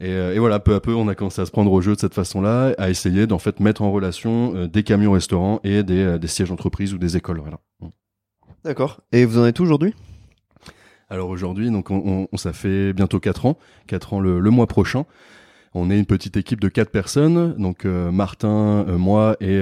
Et, 0.00 0.12
euh, 0.12 0.34
et, 0.34 0.38
voilà, 0.38 0.60
peu 0.60 0.74
à 0.74 0.80
peu, 0.80 0.94
on 0.94 1.08
a 1.08 1.14
commencé 1.14 1.40
à 1.40 1.46
se 1.46 1.50
prendre 1.50 1.72
au 1.72 1.80
jeu 1.80 1.94
de 1.94 2.00
cette 2.00 2.14
façon-là, 2.14 2.74
à 2.78 2.88
essayer 2.88 3.26
d'en 3.26 3.38
fait 3.38 3.58
mettre 3.58 3.82
en 3.82 3.90
relation 3.90 4.54
euh, 4.54 4.68
des 4.68 4.84
camions 4.84 5.12
restaurants 5.12 5.60
et 5.64 5.82
des, 5.82 5.98
euh, 5.98 6.18
des 6.18 6.28
sièges 6.28 6.50
d'entreprise 6.50 6.94
ou 6.94 6.98
des 6.98 7.16
écoles. 7.16 7.40
Voilà. 7.40 7.58
D'accord. 8.64 9.00
Et 9.12 9.24
vous 9.24 9.38
en 9.38 9.46
êtes 9.46 9.60
aujourd'hui? 9.60 9.94
Alors 11.10 11.30
aujourd'hui, 11.30 11.70
donc 11.70 11.90
on, 11.90 12.28
on, 12.30 12.36
ça 12.36 12.52
fait 12.52 12.92
bientôt 12.92 13.20
quatre 13.20 13.46
ans, 13.46 13.58
quatre 13.86 14.12
ans 14.12 14.20
le, 14.20 14.40
le 14.40 14.50
mois 14.50 14.66
prochain. 14.66 15.04
On 15.74 15.90
est 15.90 15.98
une 15.98 16.06
petite 16.06 16.36
équipe 16.36 16.60
de 16.60 16.68
quatre 16.68 16.90
personnes, 16.90 17.54
donc 17.58 17.84
Martin, 17.84 18.86
moi 18.88 19.36
et 19.38 19.58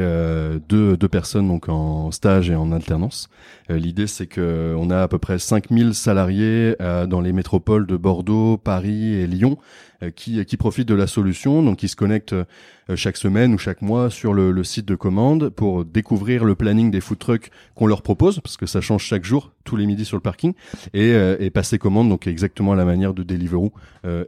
deux, 0.69 0.97
deux 0.97 1.09
personnes 1.09 1.49
donc 1.49 1.69
en 1.69 2.13
stage 2.13 2.49
et 2.49 2.55
en 2.55 2.71
alternance. 2.71 3.29
L'idée 3.69 4.07
c'est 4.07 4.29
que 4.29 4.73
on 4.79 4.89
a 4.91 5.03
à 5.03 5.09
peu 5.09 5.19
près 5.19 5.41
5000 5.41 5.95
salariés 5.95 6.77
dans 6.79 7.21
les 7.21 7.33
métropoles 7.33 7.89
de 7.89 7.97
Bordeaux, 7.97 8.57
Paris 8.57 9.15
et 9.15 9.27
Lyon 9.27 9.59
euh, 10.03 10.11
qui, 10.11 10.45
qui 10.45 10.59
profitent 10.59 10.89
de 10.89 10.95
la 10.95 11.07
solution, 11.07 11.63
donc 11.63 11.79
qui 11.79 11.89
se 11.89 11.97
connectent 11.97 12.35
euh, 12.35 12.45
chaque 12.95 13.17
semaine 13.17 13.55
ou 13.55 13.59
chaque 13.59 13.83
mois 13.83 14.11
sur 14.11 14.33
le, 14.33 14.53
le, 14.53 14.65
site 14.65 14.87
de 14.87 14.95
commande 14.95 15.49
pour 15.49 15.85
découvrir 15.85 16.45
le 16.45 16.55
planning 16.55 16.91
des 16.91 17.01
food 17.01 17.19
trucks 17.19 17.51
qu'on 17.75 17.87
leur 17.87 18.03
propose, 18.03 18.41
parce 18.41 18.57
que 18.57 18.67
ça 18.67 18.81
change 18.81 19.03
chaque 19.03 19.25
jour, 19.25 19.53
tous 19.65 19.77
les 19.77 19.87
midis 19.87 20.05
sur 20.05 20.17
le 20.17 20.21
parking, 20.21 20.53
et, 20.95 21.13
euh, 21.13 21.37
et 21.41 21.51
passer 21.51 21.79
commande, 21.79 22.09
donc 22.09 22.27
exactement 22.27 22.73
à 22.73 22.77
la 22.77 22.85
manière 22.85 23.15
de 23.15 23.23
Deliveroo 23.23 23.73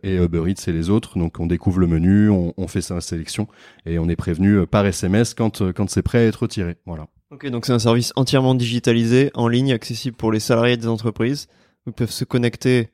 et 0.02 0.16
Uber 0.16 0.50
Eats 0.50 0.68
et 0.68 0.72
les 0.72 0.90
autres. 0.90 1.18
Donc 1.18 1.38
on 1.38 1.46
découvre 1.46 1.78
le 1.78 1.86
menu, 1.86 2.30
on, 2.30 2.52
on 2.56 2.66
fait 2.66 2.80
sa 2.80 3.00
sélection 3.00 3.46
et 3.86 3.98
on 3.98 4.08
est 4.08 4.16
prévenu 4.16 4.66
par 4.66 4.84
SMS 4.84 5.34
quand, 5.34 5.72
quand 5.72 5.88
c'est 5.88 6.02
prêt 6.02 6.18
à 6.18 6.24
être 6.24 6.42
retiré. 6.42 6.76
Voilà. 6.84 7.06
Ok, 7.30 7.46
donc 7.50 7.66
c'est 7.66 7.74
un 7.74 7.78
service 7.78 8.14
entièrement 8.16 8.54
digitalisé, 8.54 9.30
en 9.34 9.48
ligne, 9.48 9.74
accessible 9.74 10.16
pour 10.16 10.32
les 10.32 10.40
salariés 10.40 10.78
des 10.78 10.86
entreprises. 10.86 11.46
Ils 11.86 11.92
peuvent 11.92 12.10
se 12.10 12.24
connecter 12.24 12.88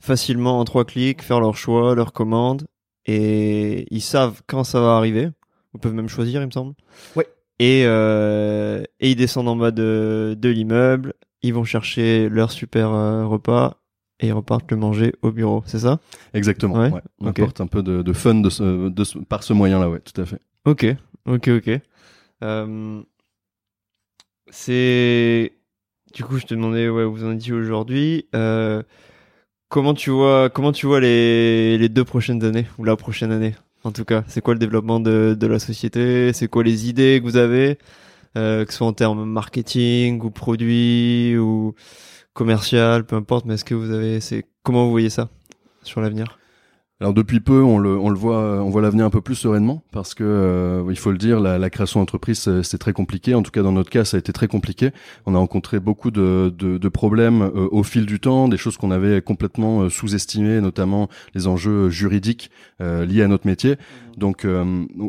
facilement 0.00 0.60
en 0.60 0.64
trois 0.64 0.86
clics, 0.86 1.20
faire 1.20 1.40
leur 1.40 1.56
choix, 1.56 1.94
leur 1.94 2.14
commande, 2.14 2.66
et 3.06 3.86
ils 3.90 4.02
savent 4.02 4.42
quand 4.46 4.64
ça 4.64 4.80
va 4.80 4.96
arriver. 4.96 5.30
Ils 5.74 5.80
peuvent 5.80 5.94
même 5.94 6.08
choisir, 6.08 6.40
il 6.42 6.46
me 6.46 6.50
semble. 6.50 6.74
Ouais. 7.16 7.26
Et, 7.58 7.84
euh, 7.86 8.82
et 9.00 9.10
ils 9.10 9.16
descendent 9.16 9.48
en 9.48 9.56
bas 9.56 9.70
de, 9.70 10.36
de 10.38 10.48
l'immeuble, 10.48 11.14
ils 11.42 11.54
vont 11.54 11.64
chercher 11.64 12.28
leur 12.28 12.50
super 12.50 12.90
euh, 12.90 13.26
repas 13.26 13.80
et 14.20 14.28
ils 14.28 14.32
repartent 14.32 14.70
le 14.70 14.76
manger 14.76 15.14
au 15.22 15.32
bureau, 15.32 15.62
c'est 15.66 15.80
ça? 15.80 16.00
Exactement. 16.34 16.74
Ouais. 16.74 16.90
On 17.20 17.26
apporte 17.26 17.60
un 17.60 17.66
peu 17.66 17.82
de, 17.82 18.02
de 18.02 18.12
fun 18.12 18.36
de 18.36 18.50
ce, 18.50 18.88
de 18.88 19.24
par 19.24 19.42
ce 19.42 19.52
moyen-là, 19.52 19.88
ouais, 19.90 20.00
tout 20.00 20.20
à 20.20 20.24
fait. 20.24 20.40
Ok, 20.64 20.86
ok, 21.26 21.48
ok. 21.48 21.80
Euh, 22.42 23.02
c'est 24.48 25.52
du 26.14 26.24
coup, 26.24 26.38
je 26.38 26.46
te 26.46 26.54
demandais, 26.54 26.88
ouais, 26.88 27.04
vous 27.04 27.24
en 27.24 27.34
dit 27.34 27.52
aujourd'hui. 27.52 28.26
Euh, 28.34 28.82
Comment 29.68 29.94
tu 29.94 30.10
vois, 30.10 30.48
comment 30.48 30.70
tu 30.70 30.86
vois 30.86 31.00
les, 31.00 31.88
deux 31.88 32.04
prochaines 32.04 32.44
années 32.44 32.66
ou 32.78 32.84
la 32.84 32.96
prochaine 32.96 33.32
année 33.32 33.54
En 33.82 33.90
tout 33.90 34.04
cas, 34.04 34.22
c'est 34.28 34.40
quoi 34.40 34.54
le 34.54 34.60
développement 34.60 35.00
de, 35.00 35.36
la 35.40 35.58
société? 35.58 36.32
C'est 36.32 36.46
quoi 36.48 36.62
les 36.62 36.88
idées 36.88 37.18
que 37.20 37.28
vous 37.28 37.36
avez, 37.36 37.78
euh, 38.36 38.64
que 38.64 38.70
ce 38.72 38.78
soit 38.78 38.86
en 38.86 38.92
termes 38.92 39.24
marketing 39.24 40.22
ou 40.22 40.30
produits 40.30 41.36
ou 41.36 41.74
commercial, 42.32 43.04
peu 43.04 43.16
importe. 43.16 43.44
Mais 43.46 43.54
est-ce 43.54 43.64
que 43.64 43.74
vous 43.74 43.90
avez, 43.90 44.20
c'est 44.20 44.44
comment 44.62 44.84
vous 44.84 44.92
voyez 44.92 45.10
ça 45.10 45.30
sur 45.82 46.00
l'avenir? 46.00 46.38
Alors 46.98 47.12
depuis 47.12 47.40
peu, 47.40 47.62
on 47.62 47.78
le, 47.78 47.96
on 47.98 48.08
le 48.08 48.16
voit, 48.16 48.62
on 48.62 48.70
voit 48.70 48.80
l'avenir 48.80 49.04
un 49.04 49.10
peu 49.10 49.20
plus 49.20 49.34
sereinement 49.34 49.82
parce 49.92 50.14
que 50.14 50.24
euh, 50.24 50.84
il 50.88 50.96
faut 50.96 51.10
le 51.10 51.18
dire, 51.18 51.40
la, 51.40 51.58
la 51.58 51.68
création 51.68 52.00
d'entreprise 52.00 52.62
c'est 52.62 52.78
très 52.78 52.94
compliqué. 52.94 53.34
En 53.34 53.42
tout 53.42 53.50
cas, 53.50 53.62
dans 53.62 53.72
notre 53.72 53.90
cas, 53.90 54.06
ça 54.06 54.16
a 54.16 54.20
été 54.20 54.32
très 54.32 54.48
compliqué. 54.48 54.92
On 55.26 55.34
a 55.34 55.38
rencontré 55.38 55.78
beaucoup 55.78 56.10
de, 56.10 56.54
de, 56.56 56.78
de 56.78 56.88
problèmes 56.88 57.42
euh, 57.42 57.68
au 57.70 57.82
fil 57.82 58.06
du 58.06 58.18
temps, 58.18 58.48
des 58.48 58.56
choses 58.56 58.78
qu'on 58.78 58.90
avait 58.90 59.20
complètement 59.20 59.82
euh, 59.82 59.90
sous-estimées, 59.90 60.62
notamment 60.62 61.08
les 61.34 61.46
enjeux 61.46 61.90
juridiques 61.90 62.50
liés 62.80 63.22
à 63.22 63.28
notre 63.28 63.46
métier. 63.46 63.72
Mmh. 63.72 64.18
Donc 64.18 64.46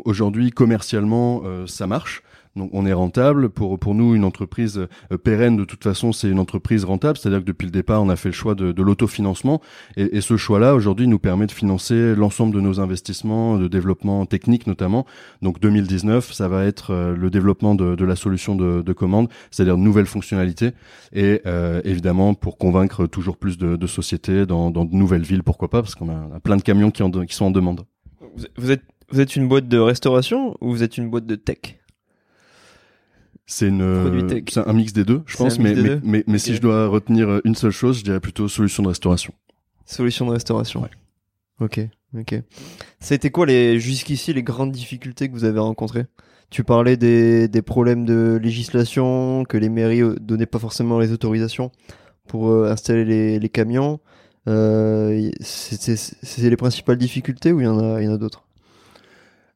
aujourd'hui, 0.04 0.50
commercialement, 0.50 1.42
ça 1.66 1.86
marche. 1.86 2.22
Donc 2.58 2.70
on 2.72 2.84
est 2.84 2.92
rentable. 2.92 3.48
Pour 3.48 3.78
pour 3.78 3.94
nous, 3.94 4.14
une 4.14 4.24
entreprise 4.24 4.86
euh, 5.12 5.16
pérenne 5.16 5.56
de 5.56 5.64
toute 5.64 5.82
façon, 5.82 6.12
c'est 6.12 6.28
une 6.28 6.38
entreprise 6.38 6.84
rentable. 6.84 7.16
C'est-à-dire 7.16 7.40
que 7.40 7.46
depuis 7.46 7.64
le 7.64 7.70
départ, 7.70 8.02
on 8.02 8.08
a 8.08 8.16
fait 8.16 8.28
le 8.28 8.34
choix 8.34 8.54
de, 8.54 8.82
l'autofinancement 8.82 9.60
et, 9.96 10.20
ce 10.20 10.36
choix-là 10.36 10.74
aujourd'hui 10.74 11.06
nous 11.06 11.18
permet 11.18 11.46
de 11.46 11.52
financer 11.52 12.14
l'ensemble 12.14 12.54
de 12.54 12.60
nos 12.60 12.80
investissements 12.80 13.56
de 13.56 13.68
développement 13.68 14.26
technique 14.26 14.66
notamment. 14.66 15.06
Donc 15.42 15.60
2019, 15.60 16.32
ça 16.32 16.48
va 16.48 16.64
être 16.64 16.92
euh, 16.92 17.16
le 17.16 17.30
développement 17.30 17.74
de, 17.74 18.04
la 18.04 18.16
solution 18.16 18.54
de, 18.56 18.82
de 18.82 18.92
commande, 18.92 19.28
c'est-à-dire 19.50 19.76
de 19.76 19.82
nouvelles 19.82 20.06
fonctionnalités 20.06 20.72
et 21.12 21.40
euh, 21.46 21.80
évidemment 21.84 22.34
pour 22.34 22.58
convaincre 22.58 23.06
toujours 23.06 23.36
plus 23.36 23.58
de, 23.58 23.86
sociétés 23.86 24.44
dans, 24.44 24.70
de 24.70 24.94
nouvelles 24.94 25.22
villes, 25.22 25.42
pourquoi 25.42 25.70
pas, 25.70 25.82
parce 25.82 25.94
qu'on 25.94 26.10
a, 26.10 26.40
plein 26.40 26.56
de 26.56 26.62
camions 26.62 26.90
qui, 26.90 27.02
qui 27.26 27.34
sont 27.34 27.46
en 27.46 27.50
demande. 27.50 27.84
Vous 28.56 28.70
êtes 28.70 28.82
vous 29.10 29.20
êtes 29.20 29.36
une 29.36 29.48
boîte 29.48 29.68
de 29.68 29.78
restauration 29.78 30.54
ou 30.60 30.70
vous 30.70 30.82
êtes 30.82 30.98
une 30.98 31.08
boîte 31.08 31.24
de 31.24 31.34
tech? 31.34 31.77
C'est 33.50 33.68
une, 33.68 34.44
c'est 34.46 34.60
un 34.60 34.72
mix 34.74 34.92
des 34.92 35.04
deux, 35.04 35.22
je 35.26 35.38
pense. 35.38 35.58
Mais, 35.58 35.74
mais, 35.74 36.00
mais, 36.04 36.24
mais, 36.26 36.38
si 36.38 36.54
je 36.54 36.60
dois 36.60 36.86
retenir 36.86 37.40
une 37.44 37.54
seule 37.54 37.70
chose, 37.70 37.98
je 37.98 38.04
dirais 38.04 38.20
plutôt 38.20 38.46
solution 38.46 38.82
de 38.82 38.88
restauration. 38.88 39.32
Solution 39.86 40.26
de 40.26 40.32
restauration. 40.32 40.82
Ouais. 40.82 40.90
Ok, 41.60 41.80
ok. 42.16 42.42
C'était 43.00 43.30
quoi 43.30 43.46
les 43.46 43.80
jusqu'ici 43.80 44.34
les 44.34 44.42
grandes 44.42 44.70
difficultés 44.70 45.28
que 45.28 45.32
vous 45.32 45.44
avez 45.44 45.60
rencontrées? 45.60 46.04
Tu 46.50 46.62
parlais 46.62 46.98
des, 46.98 47.48
des 47.48 47.62
problèmes 47.62 48.04
de 48.04 48.38
législation, 48.42 49.44
que 49.44 49.56
les 49.56 49.70
mairies 49.70 50.02
euh, 50.02 50.16
donnaient 50.20 50.46
pas 50.46 50.58
forcément 50.58 50.98
les 50.98 51.12
autorisations 51.12 51.72
pour 52.26 52.50
euh, 52.50 52.70
installer 52.70 53.04
les, 53.04 53.38
les 53.38 53.48
camions. 53.48 53.98
Euh, 54.46 55.30
c'est 55.40 56.38
les 56.38 56.56
principales 56.56 56.98
difficultés 56.98 57.52
ou 57.52 57.60
il 57.60 57.64
y 57.64 57.66
en 57.66 57.78
a, 57.78 58.00
il 58.00 58.04
y 58.04 58.08
en 58.08 58.14
a 58.14 58.18
d'autres? 58.18 58.44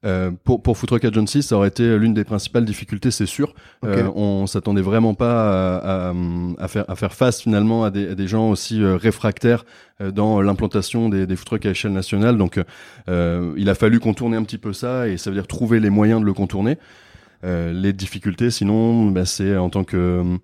Euh, 0.04 0.30
pour 0.44 0.62
pour 0.62 0.76
Food 0.76 1.04
Agency, 1.04 1.42
ça 1.42 1.56
aurait 1.56 1.68
été 1.68 1.96
l'une 1.96 2.14
des 2.14 2.24
principales 2.24 2.64
difficultés, 2.64 3.10
c'est 3.10 3.26
sûr. 3.26 3.54
Euh, 3.84 4.10
on 4.14 4.46
s'attendait 4.46 4.82
vraiment 4.82 5.14
pas 5.14 5.78
à, 5.78 6.12
à, 6.58 6.68
faire 6.68 6.84
à 6.88 6.96
faire 6.96 7.12
face 7.14 7.40
finalement 7.40 7.84
à 7.84 7.90
des, 7.90 8.08
à 8.08 8.14
des 8.14 8.26
gens 8.26 8.50
aussi 8.50 8.82
euh, 8.82 8.96
réfractaires 8.96 9.64
euh, 10.00 10.10
dans 10.10 10.40
l'implantation 10.40 11.08
des, 11.08 11.26
des 11.26 11.36
food 11.36 11.46
trucks 11.46 11.66
à 11.66 11.70
échelle 11.70 11.92
nationale. 11.92 12.36
Donc, 12.36 12.60
il 13.08 13.68
a 13.68 13.74
fallu 13.74 14.00
contourner 14.00 14.36
un 14.36 14.42
petit 14.42 14.58
peu 14.58 14.72
ça, 14.72 15.08
et 15.08 15.16
ça 15.16 15.30
veut 15.30 15.36
dire 15.36 15.46
trouver 15.46 15.78
les 15.78 15.90
moyens 15.90 16.20
de 16.20 16.26
le 16.26 16.32
contourner. 16.32 16.78
les 17.44 17.92
difficultés, 17.92 18.50
sinon, 18.50 19.10
bah, 19.10 19.24
c'est 19.24 19.56
en 19.56 19.70
tant 19.70 19.84
que 19.84 20.38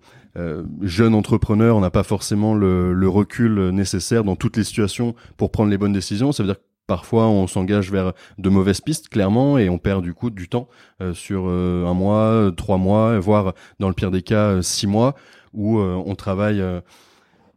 jeune 0.81 1.15
entrepreneur, 1.15 1.75
on 1.75 1.81
n'a 1.81 1.89
pas 1.89 2.03
forcément 2.03 2.53
le, 2.55 2.93
le, 2.93 3.09
recul 3.09 3.69
nécessaire 3.69 4.23
dans 4.23 4.35
toutes 4.35 4.55
les 4.55 4.63
situations 4.63 5.15
pour 5.35 5.51
prendre 5.51 5.69
les 5.69 5.77
bonnes 5.77 5.93
décisions. 5.93 6.31
Ça 6.31 6.43
veut 6.43 6.47
dire 6.47 6.61
Parfois, 6.89 7.27
on 7.27 7.45
s'engage 7.45 7.91
vers 7.91 8.13
de 8.39 8.49
mauvaises 8.49 8.81
pistes, 8.81 9.09
clairement, 9.09 9.59
et 9.59 9.69
on 9.69 9.77
perd 9.77 10.03
du 10.03 10.15
coup 10.15 10.31
du 10.31 10.49
temps 10.49 10.67
euh, 11.03 11.13
sur 11.13 11.43
euh, 11.45 11.85
un 11.85 11.93
mois, 11.93 12.51
trois 12.57 12.77
mois, 12.77 13.19
voire 13.19 13.53
dans 13.79 13.89
le 13.89 13.93
pire 13.93 14.09
des 14.09 14.23
cas, 14.23 14.45
euh, 14.45 14.61
six 14.63 14.87
mois, 14.87 15.13
où 15.53 15.79
on 15.79 16.15
travaille 16.15 16.63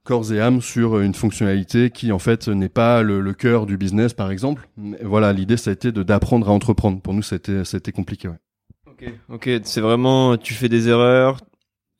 corps 0.05 0.31
et 0.35 0.40
âme 0.40 0.61
sur 0.61 1.01
une 1.01 1.14
fonctionnalité 1.14 1.88
qui 1.88 2.12
en 2.12 2.18
fait 2.18 2.47
n'est 2.49 2.68
pas 2.68 3.03
le, 3.03 3.23
le 3.23 3.33
cœur 3.33 3.64
du 3.64 3.79
business, 3.79 4.12
par 4.12 4.31
exemple. 4.31 4.68
voilà, 5.03 5.33
l'idée 5.33 5.57
ça 5.57 5.71
a 5.71 5.73
été 5.73 5.92
d'apprendre 5.92 6.51
à 6.51 6.53
entreprendre. 6.53 7.01
Pour 7.01 7.14
nous, 7.14 7.23
c'était 7.23 7.64
c'était 7.64 7.92
compliqué. 7.92 8.29
Ouais. 8.29 8.38
Ok, 8.87 9.12
ok, 9.31 9.51
c'est 9.64 9.81
vraiment 9.81 10.37
tu 10.37 10.53
fais 10.53 10.68
des 10.68 10.88
erreurs 10.88 11.38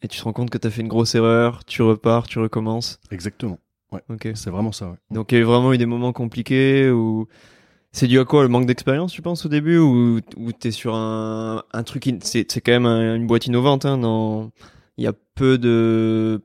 et 0.03 0.09
tu 0.09 0.19
te 0.19 0.25
rends 0.25 0.35
compte 0.35 0.51
que 0.51 0.59
tu 0.59 0.67
as 0.67 0.71
fait 0.71 0.83
une 0.83 0.89
grosse 0.89 1.15
erreur, 1.15 1.65
tu 1.65 1.81
repars, 1.81 2.27
tu 2.27 2.39
recommences. 2.39 3.01
Exactement. 3.11 3.59
Ouais. 3.93 4.01
Ok. 4.09 4.29
C'est 4.35 4.51
vraiment 4.51 4.73
ça. 4.73 4.91
Ouais. 4.91 4.97
Donc 5.11 5.33
il 5.33 5.39
y 5.39 5.43
a 5.43 5.45
vraiment 5.45 5.73
eu 5.73 5.79
des 5.79 5.87
moments 5.87 6.13
compliqués 6.13 6.91
ou 6.91 7.29
c'est 7.93 8.07
dû 8.07 8.19
à 8.19 8.25
quoi 8.25 8.43
le 8.43 8.49
manque 8.49 8.67
d'expérience, 8.67 9.13
tu 9.13 9.21
penses 9.23 9.45
au 9.45 9.49
début 9.49 9.79
ou 9.79 10.21
ou 10.37 10.53
t'es 10.53 10.71
sur 10.71 10.95
un 10.95 11.63
un 11.73 11.83
truc 11.83 12.09
c'est 12.23 12.51
c'est 12.51 12.61
quand 12.61 12.73
même 12.73 12.87
une 12.87 13.27
boîte 13.27 13.47
innovante 13.47 13.85
hein, 13.85 13.99
dans 13.99 14.51
il 14.97 15.05
y 15.05 15.07
a 15.07 15.13
peu 15.35 15.59
de 15.59 16.43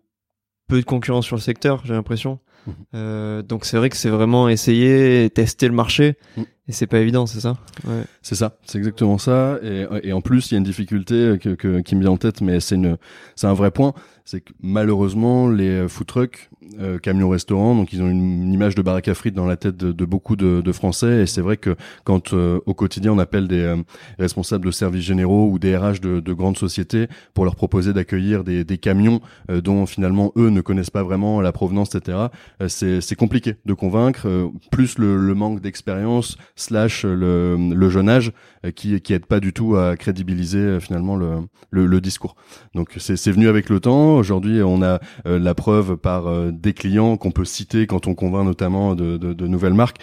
peu 0.67 0.79
de 0.79 0.85
concurrence 0.85 1.25
sur 1.25 1.37
le 1.37 1.41
secteur, 1.41 1.81
j'ai 1.85 1.93
l'impression. 1.93 2.39
Mhm. 2.65 2.73
Euh, 2.95 3.41
donc 3.41 3.63
c'est 3.63 3.77
vrai 3.77 3.89
que 3.89 3.95
c'est 3.95 4.09
vraiment 4.09 4.49
essayer 4.49 5.29
tester 5.29 5.67
le 5.67 5.73
marché. 5.73 6.17
Mhm. 6.35 6.45
Et 6.69 6.73
c'est 6.73 6.87
pas 6.87 6.99
évident, 6.99 7.25
c'est 7.25 7.39
ça? 7.39 7.55
Ouais. 7.85 8.03
C'est 8.21 8.35
ça, 8.35 8.57
c'est 8.65 8.77
exactement 8.77 9.17
ça. 9.17 9.57
Et, 9.63 10.11
en 10.11 10.21
plus, 10.21 10.51
il 10.51 10.53
y 10.53 10.55
a 10.55 10.57
une 10.57 10.63
difficulté 10.63 11.37
que, 11.41 11.79
qui 11.81 11.95
me 11.95 12.01
vient 12.01 12.11
en 12.11 12.17
tête, 12.17 12.41
mais 12.41 12.59
c'est 12.59 12.75
un 12.75 13.53
vrai 13.53 13.71
point. 13.71 13.93
C'est 14.25 14.41
que 14.41 14.51
malheureusement, 14.61 15.47
les 15.47 15.87
food 15.87 16.07
trucks, 16.07 16.49
euh, 16.79 16.99
camions 16.99 17.29
restaurants, 17.29 17.75
donc 17.75 17.93
ils 17.93 18.01
ont 18.01 18.09
une, 18.09 18.53
image 18.53 18.75
de 18.75 18.81
baraque 18.81 19.07
à 19.07 19.13
frites 19.13 19.33
dans 19.33 19.45
la 19.45 19.55
tête 19.55 19.77
de, 19.77 20.05
beaucoup 20.05 20.35
de, 20.35 20.59
de, 20.59 20.71
Français. 20.73 21.21
Et 21.21 21.25
c'est 21.25 21.39
vrai 21.39 21.55
que 21.55 21.77
quand 22.03 22.33
euh, 22.33 22.59
au 22.65 22.73
quotidien 22.73 23.13
on 23.13 23.19
appelle 23.19 23.47
des 23.47 23.61
euh, 23.61 23.77
responsables 24.19 24.65
de 24.65 24.71
services 24.71 25.05
généraux 25.05 25.49
ou 25.49 25.59
des 25.59 25.77
RH 25.77 26.01
de, 26.01 26.19
de 26.19 26.33
grandes 26.33 26.57
sociétés 26.57 27.07
pour 27.33 27.45
leur 27.45 27.55
proposer 27.55 27.93
d'accueillir 27.93 28.43
des, 28.43 28.65
des, 28.65 28.77
camions 28.77 29.21
euh, 29.49 29.61
dont 29.61 29.85
finalement 29.85 30.33
eux 30.35 30.49
ne 30.49 30.59
connaissent 30.59 30.89
pas 30.89 31.03
vraiment 31.03 31.39
la 31.39 31.53
provenance, 31.53 31.95
etc. 31.95 32.27
c'est 32.67 33.15
compliqué 33.15 33.55
de 33.65 33.73
convaincre. 33.73 34.27
plus 34.71 34.97
le, 34.97 35.15
le 35.15 35.35
manque 35.35 35.61
d'expérience 35.61 36.37
slash 36.57 37.05
le, 37.05 37.55
le 37.55 37.89
jeune 37.89 38.09
âge 38.09 38.33
qui 38.75 38.99
qui 38.99 39.13
aide 39.13 39.25
pas 39.25 39.39
du 39.39 39.53
tout 39.53 39.77
à 39.77 39.95
crédibiliser 39.95 40.81
finalement 40.81 41.15
le, 41.15 41.35
le, 41.69 41.85
le 41.85 42.01
discours. 42.01 42.35
Donc 42.75 42.89
c'est 42.97 43.31
venu 43.31 43.47
avec 43.47 43.69
le 43.69 43.79
temps. 43.79 44.17
Aujourd'hui, 44.17 44.61
on 44.61 44.81
a 44.81 44.99
la 45.23 45.55
preuve 45.55 45.95
par 45.95 46.51
des 46.51 46.73
clients 46.73 47.15
qu'on 47.15 47.31
peut 47.31 47.45
citer 47.45 47.87
quand 47.87 48.07
on 48.07 48.15
convainc 48.15 48.43
notamment 48.45 48.95
de, 48.95 49.15
de, 49.15 49.31
de 49.31 49.47
nouvelles 49.47 49.73
marques. 49.73 49.99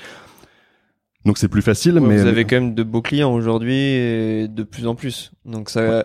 Donc 1.24 1.38
c'est 1.38 1.48
plus 1.48 1.62
facile, 1.62 2.00
mais 2.00 2.18
vous 2.18 2.26
avez 2.26 2.44
quand 2.44 2.56
même 2.56 2.74
de 2.74 2.82
beaux 2.82 3.00
clients 3.00 3.32
aujourd'hui 3.32 3.74
et 3.74 4.46
de 4.46 4.62
plus 4.62 4.86
en 4.86 4.94
plus. 4.94 5.32
Donc 5.46 5.70
ça, 5.70 5.80
ouais. 5.80 6.04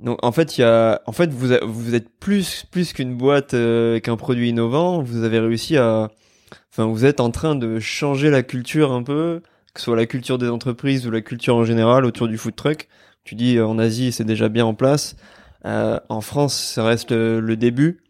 donc 0.00 0.18
en 0.24 0.32
fait 0.32 0.58
il 0.58 0.62
y 0.62 0.64
a, 0.64 1.00
en 1.06 1.12
fait 1.12 1.32
vous 1.32 1.54
vous 1.62 1.94
êtes 1.94 2.08
plus 2.18 2.64
plus 2.68 2.92
qu'une 2.92 3.16
boîte 3.16 3.54
euh, 3.54 4.00
qu'un 4.00 4.16
produit 4.16 4.48
innovant. 4.48 5.00
Vous 5.00 5.22
avez 5.22 5.38
réussi 5.38 5.76
à, 5.76 6.10
enfin 6.72 6.86
vous 6.86 7.04
êtes 7.04 7.20
en 7.20 7.30
train 7.30 7.54
de 7.54 7.78
changer 7.78 8.30
la 8.30 8.42
culture 8.42 8.90
un 8.90 9.04
peu, 9.04 9.42
que 9.74 9.80
ce 9.80 9.84
soit 9.84 9.96
la 9.96 10.06
culture 10.06 10.38
des 10.38 10.48
entreprises 10.48 11.06
ou 11.06 11.10
la 11.10 11.20
culture 11.20 11.56
en 11.56 11.64
général 11.64 12.04
autour 12.04 12.28
du 12.28 12.36
food 12.38 12.54
truck. 12.56 12.88
Tu 13.24 13.34
dis 13.34 13.60
en 13.60 13.78
Asie 13.78 14.12
c'est 14.12 14.24
déjà 14.24 14.48
bien 14.48 14.66
en 14.66 14.74
place. 14.74 15.16
Euh, 15.64 15.98
en 16.08 16.20
France 16.20 16.54
ça 16.54 16.84
reste 16.84 17.12
le, 17.12 17.40
le 17.40 17.56
début 17.56 18.02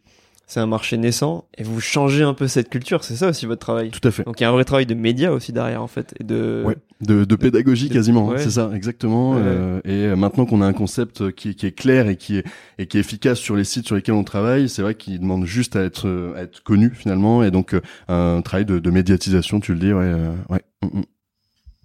c'est 0.53 0.59
un 0.59 0.67
marché 0.67 0.97
naissant 0.97 1.45
et 1.57 1.63
vous 1.63 1.79
changez 1.79 2.21
un 2.21 2.33
peu 2.33 2.47
cette 2.47 2.69
culture, 2.69 3.03
c'est 3.03 3.15
ça 3.15 3.29
aussi 3.29 3.45
votre 3.45 3.61
travail. 3.61 3.89
Tout 3.89 4.07
à 4.07 4.11
fait. 4.11 4.23
Donc 4.23 4.39
il 4.39 4.43
y 4.43 4.45
a 4.45 4.49
un 4.49 4.51
vrai 4.51 4.65
travail 4.65 4.85
de 4.85 4.93
médias 4.93 5.31
aussi 5.31 5.51
derrière 5.53 5.81
en 5.81 5.87
fait 5.87 6.13
et 6.19 6.23
de 6.23 6.63
ouais, 6.65 6.75
de, 7.01 7.23
de 7.23 7.35
pédagogie 7.35 7.89
de, 7.89 7.93
quasiment, 7.93 8.29
hein, 8.29 8.33
ouais. 8.33 8.39
c'est 8.39 8.51
ça 8.51 8.69
exactement. 8.75 9.31
Ouais. 9.31 9.41
Euh, 9.43 9.81
et 9.85 10.15
maintenant 10.15 10.45
qu'on 10.45 10.61
a 10.61 10.65
un 10.65 10.73
concept 10.73 11.31
qui, 11.31 11.55
qui, 11.55 11.65
est 11.65 11.71
clair 11.71 12.07
et 12.07 12.17
qui 12.17 12.37
est 12.37 12.45
et 12.77 12.87
qui 12.87 12.97
est 12.97 12.99
efficace 12.99 13.39
sur 13.39 13.55
les 13.55 13.63
sites 13.63 13.87
sur 13.87 13.95
lesquels 13.95 14.15
on 14.15 14.23
travaille, 14.23 14.69
c'est 14.69 14.81
vrai 14.81 14.95
qu'il 14.95 15.19
demande 15.19 15.45
juste 15.45 15.75
à 15.75 15.83
être 15.83 16.33
à 16.35 16.41
être 16.41 16.61
connu 16.61 16.91
finalement 16.93 17.43
et 17.43 17.49
donc 17.49 17.73
euh, 17.73 17.81
un 18.07 18.41
travail 18.41 18.65
de, 18.65 18.79
de, 18.79 18.91
médiatisation, 18.91 19.59
tu 19.59 19.73
le 19.73 19.79
dis, 19.79 19.93
ouais, 19.93 20.03
euh, 20.03 20.33
ouais. 20.49 20.61
Mm, 20.83 20.99
mm. 20.99 21.03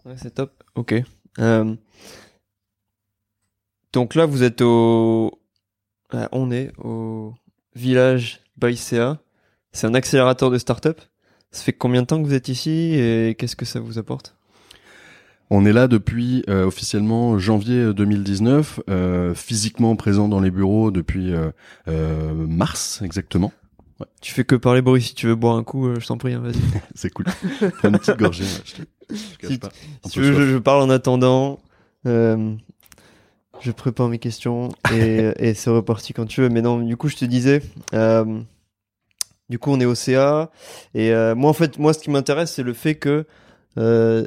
Ouais, 0.08 0.14
c'est 0.16 0.30
top. 0.30 0.64
Ok. 0.74 0.94
Euh, 1.38 1.74
donc 3.92 4.14
là 4.14 4.24
vous 4.24 4.42
êtes 4.42 4.62
au, 4.62 5.38
on 6.32 6.50
est 6.50 6.72
au 6.78 7.34
village 7.74 8.40
Baïséa. 8.56 9.18
C'est 9.72 9.86
un 9.86 9.94
accélérateur 9.94 10.50
de 10.50 10.56
start-up. 10.56 10.98
Ça 11.50 11.62
fait 11.62 11.74
combien 11.74 12.00
de 12.02 12.06
temps 12.06 12.22
que 12.22 12.26
vous 12.26 12.32
êtes 12.32 12.48
ici 12.48 12.94
et 12.94 13.34
qu'est-ce 13.38 13.54
que 13.54 13.66
ça 13.66 13.80
vous 13.80 13.98
apporte? 13.98 14.34
On 15.50 15.66
est 15.66 15.72
là 15.72 15.88
depuis 15.88 16.42
euh, 16.48 16.64
officiellement 16.64 17.38
janvier 17.38 17.92
2019, 17.92 18.80
euh, 18.88 19.34
physiquement 19.34 19.94
présent 19.94 20.26
dans 20.28 20.40
les 20.40 20.50
bureaux 20.50 20.90
depuis 20.90 21.34
euh, 21.34 22.46
mars 22.46 23.02
exactement. 23.02 23.52
Ouais. 24.00 24.06
Tu 24.22 24.32
fais 24.32 24.44
que 24.44 24.54
parler 24.54 24.80
Boris, 24.80 25.08
si 25.08 25.14
tu 25.14 25.26
veux 25.26 25.34
boire 25.34 25.56
un 25.56 25.64
coup, 25.64 25.94
je 25.98 26.06
t'en 26.06 26.16
prie, 26.16 26.32
hein, 26.32 26.40
vas-y. 26.40 26.60
C'est 26.94 27.10
cool. 27.10 27.26
Prends 27.78 27.88
une 27.88 27.98
petite 27.98 28.16
gorgée, 28.16 28.44
je, 28.64 28.74
te, 28.74 28.82
je 28.82 28.97
si, 29.12 29.58
pas. 29.58 29.70
Si 30.04 30.12
tu 30.12 30.20
veux, 30.20 30.32
je, 30.32 30.52
je, 30.52 30.58
parle 30.58 30.82
en 30.82 30.90
attendant. 30.90 31.58
je 32.04 33.70
prépare 33.76 34.08
mes 34.08 34.18
questions 34.18 34.68
et, 34.92 35.30
et 35.38 35.54
c'est 35.54 35.70
reparti 35.70 36.12
quand 36.12 36.26
tu 36.26 36.42
veux. 36.42 36.48
Mais 36.48 36.62
non, 36.62 36.80
du 36.80 36.96
coup, 36.96 37.08
je 37.08 37.16
te 37.16 37.24
disais, 37.24 37.62
euh, 37.94 38.40
du 39.48 39.58
coup, 39.58 39.70
on 39.70 39.80
est 39.80 39.86
au 39.86 39.94
CA. 39.94 40.50
Et 40.94 41.12
euh, 41.12 41.34
moi, 41.34 41.50
en 41.50 41.54
fait, 41.54 41.78
moi, 41.78 41.92
ce 41.92 42.00
qui 42.00 42.10
m'intéresse, 42.10 42.52
c'est 42.52 42.62
le 42.62 42.74
fait 42.74 42.96
que 42.96 43.26
euh, 43.78 44.26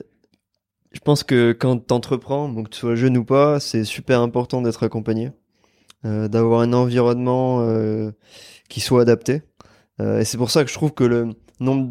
je 0.92 1.00
pense 1.00 1.24
que 1.24 1.52
quand 1.54 1.88
tu 1.88 1.94
entreprends, 1.94 2.50
donc 2.50 2.66
que 2.66 2.74
tu 2.74 2.80
sois 2.80 2.96
jeune 2.96 3.18
ou 3.18 3.24
pas, 3.24 3.60
c'est 3.60 3.84
super 3.84 4.22
important 4.22 4.62
d'être 4.62 4.84
accompagné, 4.84 5.32
euh, 6.06 6.28
d'avoir 6.28 6.62
un 6.62 6.74
environnement 6.74 7.62
euh, 7.62 8.12
qui 8.70 8.82
soit 8.82 9.02
adapté. 9.02 9.42
Euh, 10.00 10.20
et 10.20 10.26
c'est 10.26 10.38
pour 10.38 10.52
ça 10.52 10.64
que 10.64 10.70
je 10.70 10.76
trouve 10.76 10.94
que 10.94 11.04
le 11.04 11.30
nombre 11.62 11.90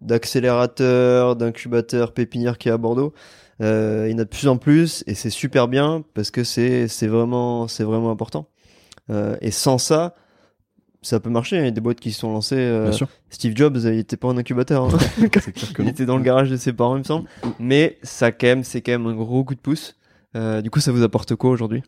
d'accélérateurs, 0.00 1.36
d'incubateurs, 1.36 2.12
pépinières 2.12 2.58
qui 2.58 2.68
est 2.68 2.72
à 2.72 2.78
Bordeaux, 2.78 3.12
euh, 3.60 4.06
il 4.08 4.12
y 4.12 4.14
en 4.14 4.18
a 4.18 4.24
de 4.24 4.28
plus 4.28 4.48
en 4.48 4.56
plus 4.56 5.04
et 5.06 5.14
c'est 5.14 5.30
super 5.30 5.68
bien 5.68 6.02
parce 6.14 6.30
que 6.30 6.44
c'est 6.44 6.88
c'est 6.88 7.06
vraiment 7.06 7.68
c'est 7.68 7.84
vraiment 7.84 8.10
important. 8.10 8.48
et 9.40 9.50
sans 9.50 9.78
ça, 9.78 10.14
ça 11.02 11.20
peut 11.20 11.30
marcher. 11.30 11.56
Il 11.56 11.64
y 11.64 11.68
a 11.68 11.70
des 11.70 11.80
boîtes 11.80 12.00
qui 12.00 12.12
se 12.12 12.20
sont 12.20 12.32
lancées. 12.32 12.56
Euh, 12.56 12.92
Steve 13.30 13.56
Jobs, 13.56 13.76
il 13.76 13.98
était 13.98 14.16
pas 14.16 14.28
un 14.28 14.36
incubateur. 14.36 14.84
Hein. 14.84 14.98
il 15.78 15.88
était 15.88 16.06
dans 16.06 16.16
le 16.16 16.22
garage 16.22 16.50
de 16.50 16.56
ses 16.56 16.72
parents, 16.72 16.96
il 16.96 17.00
me 17.00 17.04
semble. 17.04 17.28
Mais 17.58 17.98
ça, 18.02 18.32
quand 18.32 18.46
même, 18.46 18.64
c'est 18.64 18.80
quand 18.82 18.92
même 18.92 19.06
un 19.06 19.14
gros 19.14 19.44
coup 19.44 19.54
de 19.54 19.60
pouce. 19.60 19.96
Euh, 20.36 20.60
du 20.62 20.70
coup, 20.70 20.80
ça 20.80 20.92
vous 20.92 21.02
apporte 21.02 21.34
quoi 21.34 21.50
aujourd'hui? 21.50 21.82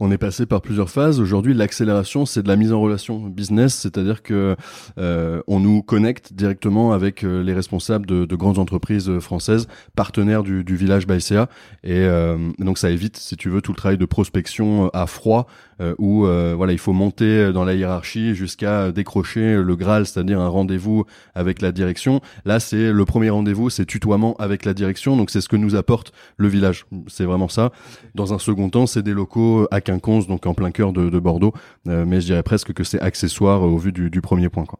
On 0.00 0.10
est 0.10 0.18
passé 0.18 0.46
par 0.46 0.62
plusieurs 0.62 0.88
phases. 0.88 1.20
Aujourd'hui, 1.20 1.52
l'accélération, 1.52 2.24
c'est 2.24 2.42
de 2.42 2.48
la 2.48 2.56
mise 2.56 2.72
en 2.72 2.80
relation 2.80 3.18
business, 3.18 3.74
c'est-à-dire 3.74 4.22
que 4.22 4.56
euh, 4.98 5.42
on 5.46 5.60
nous 5.60 5.82
connecte 5.82 6.32
directement 6.32 6.92
avec 6.92 7.22
euh, 7.22 7.42
les 7.42 7.52
responsables 7.52 8.06
de, 8.06 8.24
de, 8.24 8.36
grandes 8.36 8.58
entreprises 8.58 9.18
françaises, 9.18 9.68
partenaires 9.94 10.42
du, 10.42 10.64
du 10.64 10.74
village 10.74 11.06
Baïséa, 11.06 11.48
et 11.84 11.98
euh, 11.98 12.50
donc 12.58 12.78
ça 12.78 12.90
évite, 12.90 13.18
si 13.18 13.36
tu 13.36 13.50
veux, 13.50 13.60
tout 13.60 13.72
le 13.72 13.76
travail 13.76 13.98
de 13.98 14.06
prospection 14.06 14.88
à 14.94 15.06
froid 15.06 15.46
euh, 15.80 15.94
où 15.98 16.26
euh, 16.26 16.54
voilà, 16.56 16.72
il 16.72 16.78
faut 16.78 16.92
monter 16.92 17.52
dans 17.52 17.64
la 17.64 17.74
hiérarchie 17.74 18.34
jusqu'à 18.34 18.92
décrocher 18.92 19.56
le 19.56 19.76
Graal, 19.76 20.06
c'est-à-dire 20.06 20.40
un 20.40 20.48
rendez-vous 20.48 21.04
avec 21.34 21.62
la 21.62 21.72
direction. 21.72 22.20
Là, 22.44 22.60
c'est 22.60 22.92
le 22.92 23.04
premier 23.04 23.30
rendez-vous, 23.30 23.70
c'est 23.70 23.86
tutoiement 23.86 24.36
avec 24.38 24.64
la 24.64 24.74
direction. 24.74 25.16
Donc 25.16 25.30
c'est 25.30 25.40
ce 25.40 25.48
que 25.48 25.56
nous 25.56 25.74
apporte 25.74 26.12
le 26.36 26.48
village. 26.48 26.86
C'est 27.08 27.24
vraiment 27.24 27.48
ça. 27.48 27.72
Dans 28.14 28.34
un 28.34 28.38
second 28.38 28.68
temps, 28.68 28.86
c'est 28.86 29.02
des 29.02 29.14
locaux 29.14 29.66
à 29.70 29.80
Quinconce, 29.90 30.26
donc 30.26 30.46
en 30.46 30.54
plein 30.54 30.70
cœur 30.70 30.92
de, 30.92 31.10
de 31.10 31.18
Bordeaux. 31.18 31.52
Euh, 31.88 32.04
mais 32.06 32.20
je 32.20 32.26
dirais 32.26 32.42
presque 32.42 32.72
que 32.72 32.84
c'est 32.84 33.00
accessoire 33.00 33.62
au 33.62 33.76
vu 33.76 33.92
du, 33.92 34.10
du 34.10 34.20
premier 34.20 34.48
point. 34.48 34.64
Quoi. 34.64 34.78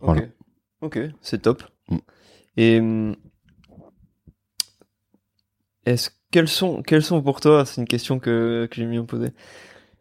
Voilà. 0.00 0.22
Ok, 0.80 0.96
okay. 0.96 1.10
c'est 1.20 1.42
top. 1.42 1.62
Mm. 1.88 1.96
Et 2.56 2.82
est-ce 5.86 6.10
quels 6.30 6.48
sont 6.48 6.82
sont 7.00 7.22
pour 7.22 7.40
toi 7.40 7.64
C'est 7.64 7.80
une 7.80 7.86
question 7.86 8.18
que 8.18 8.68
que 8.70 8.76
j'ai 8.76 8.86
mis 8.86 8.98
à 8.98 9.02
poser 9.02 9.30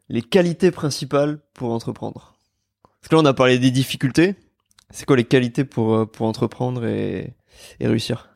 les 0.10 0.22
qualités 0.22 0.72
principales 0.72 1.40
pour 1.54 1.72
entreprendre? 1.72 2.36
Parce 3.00 3.10
que 3.10 3.16
là, 3.16 3.22
on 3.22 3.26
a 3.26 3.34
parlé 3.34 3.60
des 3.60 3.72
difficultés. 3.72 4.36
C'est 4.90 5.06
quoi 5.06 5.16
les 5.16 5.24
qualités 5.24 5.64
pour, 5.64 5.96
euh, 5.96 6.06
pour 6.06 6.26
entreprendre 6.26 6.86
et, 6.86 7.36
et 7.80 7.88
réussir? 7.88 8.30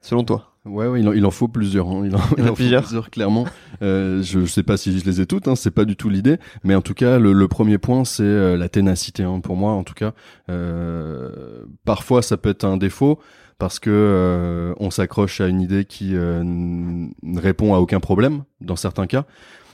Selon 0.00 0.24
toi 0.24 0.49
Ouais, 0.66 0.86
ouais 0.86 1.00
il, 1.00 1.08
en, 1.08 1.12
il 1.12 1.24
en 1.24 1.30
faut 1.30 1.48
plusieurs. 1.48 1.88
Hein. 1.88 2.02
Il 2.04 2.14
en, 2.14 2.20
il 2.36 2.44
en, 2.44 2.50
en 2.50 2.54
plusieurs. 2.54 2.82
faut 2.82 2.88
plusieurs, 2.88 3.10
clairement. 3.10 3.46
euh, 3.82 4.22
je, 4.22 4.40
je 4.40 4.46
sais 4.46 4.62
pas 4.62 4.76
si 4.76 4.98
je 4.98 5.04
les 5.04 5.20
ai 5.20 5.26
toutes, 5.26 5.48
hein, 5.48 5.56
c'est 5.56 5.70
pas 5.70 5.84
du 5.84 5.96
tout 5.96 6.10
l'idée. 6.10 6.38
Mais 6.64 6.74
en 6.74 6.82
tout 6.82 6.94
cas, 6.94 7.18
le, 7.18 7.32
le 7.32 7.48
premier 7.48 7.78
point, 7.78 8.04
c'est 8.04 8.22
euh, 8.22 8.56
la 8.56 8.68
ténacité. 8.68 9.22
Hein, 9.22 9.40
pour 9.40 9.56
moi, 9.56 9.72
en 9.72 9.84
tout 9.84 9.94
cas, 9.94 10.12
euh, 10.50 11.64
parfois 11.84 12.22
ça 12.22 12.36
peut 12.36 12.50
être 12.50 12.64
un 12.64 12.76
défaut 12.76 13.18
parce 13.58 13.78
que 13.78 13.90
euh, 13.90 14.74
on 14.78 14.90
s'accroche 14.90 15.40
à 15.40 15.48
une 15.48 15.60
idée 15.60 15.84
qui 15.84 16.14
euh, 16.14 16.42
ne 16.44 17.40
répond 17.40 17.74
à 17.74 17.78
aucun 17.78 18.00
problème 18.00 18.44
dans 18.60 18.76
certains 18.76 19.06
cas 19.06 19.26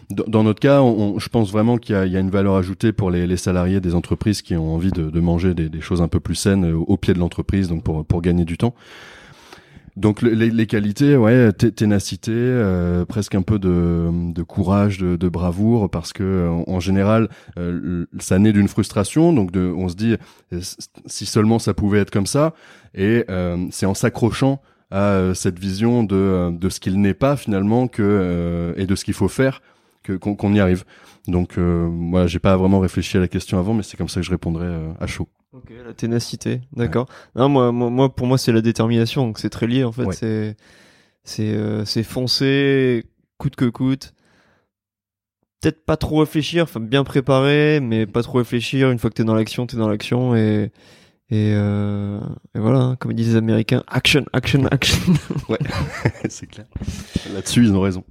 dans 0.09 0.45
notre 0.45 0.61
cas, 0.61 0.83
on, 0.83 1.19
je 1.19 1.29
pense 1.29 1.51
vraiment 1.51 1.79
qu'il 1.79 1.97
y, 1.97 2.11
y, 2.11 2.17
a 2.17 2.21
une 2.21 2.31
valeur 2.31 2.55
ajoutée 2.55 2.93
pour 2.93 3.11
les, 3.11 3.27
les, 3.27 3.37
salariés 3.37 3.81
des 3.81 3.97
entreprises 3.97 4.41
qui 4.41 4.55
ont 4.55 4.73
envie 4.73 4.93
de, 4.93 5.11
de 5.11 5.21
manger 5.21 5.53
des, 5.53 5.69
des, 5.69 5.81
choses 5.81 6.01
un 6.01 6.07
peu 6.07 6.21
plus 6.21 6.37
saines 6.37 6.65
au, 6.73 6.83
au 6.83 6.97
pied 6.97 7.13
de 7.13 7.19
l'entreprise, 7.19 7.67
donc 7.69 7.83
pour, 7.83 8.05
pour 8.05 8.23
gagner 8.23 8.45
du 8.45 8.57
temps. 8.57 8.75
Donc 9.97 10.21
les, 10.21 10.67
qualités, 10.67 11.17
ouais, 11.17 11.53
ténacité, 11.53 12.33
euh, 12.35 13.07
presque 13.07 13.35
un 13.35 13.43
peu 13.43 13.59
de, 13.59 14.43
courage, 14.43 14.99
de, 14.99 15.29
bravoure, 15.29 15.91
parce 15.91 16.13
que 16.13 16.49
en, 16.49 16.65
en 16.71 16.81
général, 16.81 17.29
euh, 17.59 18.07
ça 18.19 18.39
naît 18.39 18.53
d'une 18.53 18.69
frustration. 18.69 19.33
Donc 19.33 19.51
on 19.57 19.89
se 19.89 19.95
dit, 19.95 20.17
si 21.07 21.25
seulement 21.25 21.59
ça 21.59 21.73
pouvait 21.73 22.01
être 22.01 22.11
comme 22.11 22.27
ça, 22.27 22.55
et 22.95 23.25
euh, 23.31 23.67
c'est 23.71 23.87
en 23.87 23.95
s'accrochant 23.95 24.61
à 24.91 25.33
cette 25.35 25.59
vision 25.59 26.05
de, 26.05 26.51
de 26.53 26.69
ce 26.69 26.79
qu'il 26.79 27.01
n'est 27.01 27.15
pas 27.15 27.37
finalement 27.37 27.89
que 27.89 28.75
et 28.77 28.87
de 28.87 28.95
ce 28.95 29.05
qu'il 29.05 29.15
faut 29.15 29.29
faire 29.29 29.61
qu'on 30.21 30.37
qu 30.37 30.47
y 30.55 30.61
arrive. 30.61 30.85
Donc 31.29 31.59
euh, 31.59 31.89
voilà, 32.11 32.27
j'ai 32.27 32.39
pas 32.39 32.57
vraiment 32.57 32.79
réfléchi 32.79 33.17
à 33.17 33.21
la 33.21 33.29
question 33.29 33.59
avant, 33.59 33.75
mais 33.75 33.83
c'est 33.83 33.97
comme 33.97 34.09
ça 34.09 34.21
que 34.21 34.27
je 34.27 34.31
répondrais 34.31 34.67
euh, 34.67 34.93
à 35.01 35.07
chaud. 35.07 35.29
Ok, 35.57 35.73
la 35.87 35.95
ténacité, 35.95 36.61
d'accord. 36.75 37.07
Ouais. 37.35 37.41
Non, 37.41 37.49
moi, 37.49 37.73
moi, 37.73 38.15
pour 38.15 38.27
moi, 38.27 38.37
c'est 38.37 38.53
la 38.53 38.61
détermination, 38.61 39.27
donc 39.27 39.39
c'est 39.39 39.49
très 39.49 39.67
lié 39.67 39.85
en 39.85 39.93
fait. 39.93 40.05
Ouais. 40.05 40.15
C'est, 40.15 40.55
c'est, 41.25 41.55
euh, 41.55 41.85
c'est 41.87 42.03
foncer, 42.03 43.05
coûte 43.39 43.57
que 43.57 43.65
coûte. 43.65 44.13
Peut-être 45.63 45.85
pas 45.87 45.97
trop 45.97 46.19
réfléchir, 46.19 46.65
enfin 46.65 46.81
bien 46.81 47.05
préparer, 47.05 47.81
mais 47.81 48.07
pas 48.07 48.23
trop 48.23 48.39
réfléchir. 48.39 48.91
Une 48.91 48.99
fois 48.99 49.09
que 49.09 49.15
t'es 49.15 49.25
dans 49.25 49.35
l'action, 49.35 49.67
t'es 49.67 49.79
dans 49.79 49.89
l'action 49.89 50.37
et 50.37 50.71
Et, 51.31 51.53
euh, 51.55 52.21
et 52.55 52.59
voilà, 52.59 52.81
hein, 52.81 52.97
comme 52.97 53.15
disent 53.15 53.31
les 53.31 53.37
Américains, 53.37 53.83
action, 53.89 54.25
action, 54.35 54.67
action. 54.67 55.15
Ouais, 55.49 55.59
c'est 56.29 56.47
clair. 56.47 56.67
Là-dessus, 57.33 57.65
ils 57.65 57.73
ont 57.73 57.81
raison. 57.81 58.05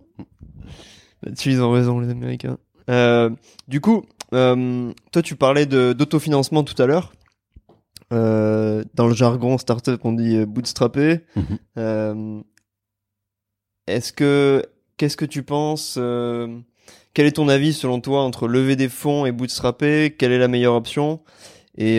Là-dessus, 1.22 1.52
ils 1.52 1.62
ont 1.62 1.72
raison, 1.72 2.00
les 2.00 2.10
Américains. 2.10 2.58
Euh, 2.90 3.30
du 3.68 3.82
coup, 3.82 4.04
toi, 4.32 5.22
tu 5.24 5.36
parlais 5.36 5.66
de 5.68 5.94
d'autofinancement 5.94 6.64
tout 6.64 6.82
à 6.82 6.88
l'heure. 6.88 7.14
Euh, 8.14 8.84
dans 8.94 9.08
le 9.08 9.14
jargon 9.14 9.58
startup, 9.58 10.00
on 10.04 10.14
dit 10.14 10.38
euh, 10.38 10.46
bootstrapper. 10.46 11.22
Mhm. 11.36 11.58
Euh, 11.78 12.42
Est-ce 13.88 14.14
que, 14.14 14.64
qu'est-ce 14.98 15.18
que 15.18 15.26
tu 15.26 15.44
penses 15.44 15.96
euh, 16.00 16.60
Quel 17.14 17.26
est 17.28 17.34
ton 17.34 17.50
avis 17.50 17.74
selon 17.74 18.00
toi 18.02 18.22
entre 18.22 18.48
lever 18.48 18.76
des 18.76 18.90
fonds 18.90 19.26
et 19.26 19.32
bootstrapper? 19.32 20.16
Quelle 20.18 20.32
est 20.32 20.40
la 20.40 20.48
meilleure 20.48 20.74
option? 20.76 21.22
Et, 21.78 21.98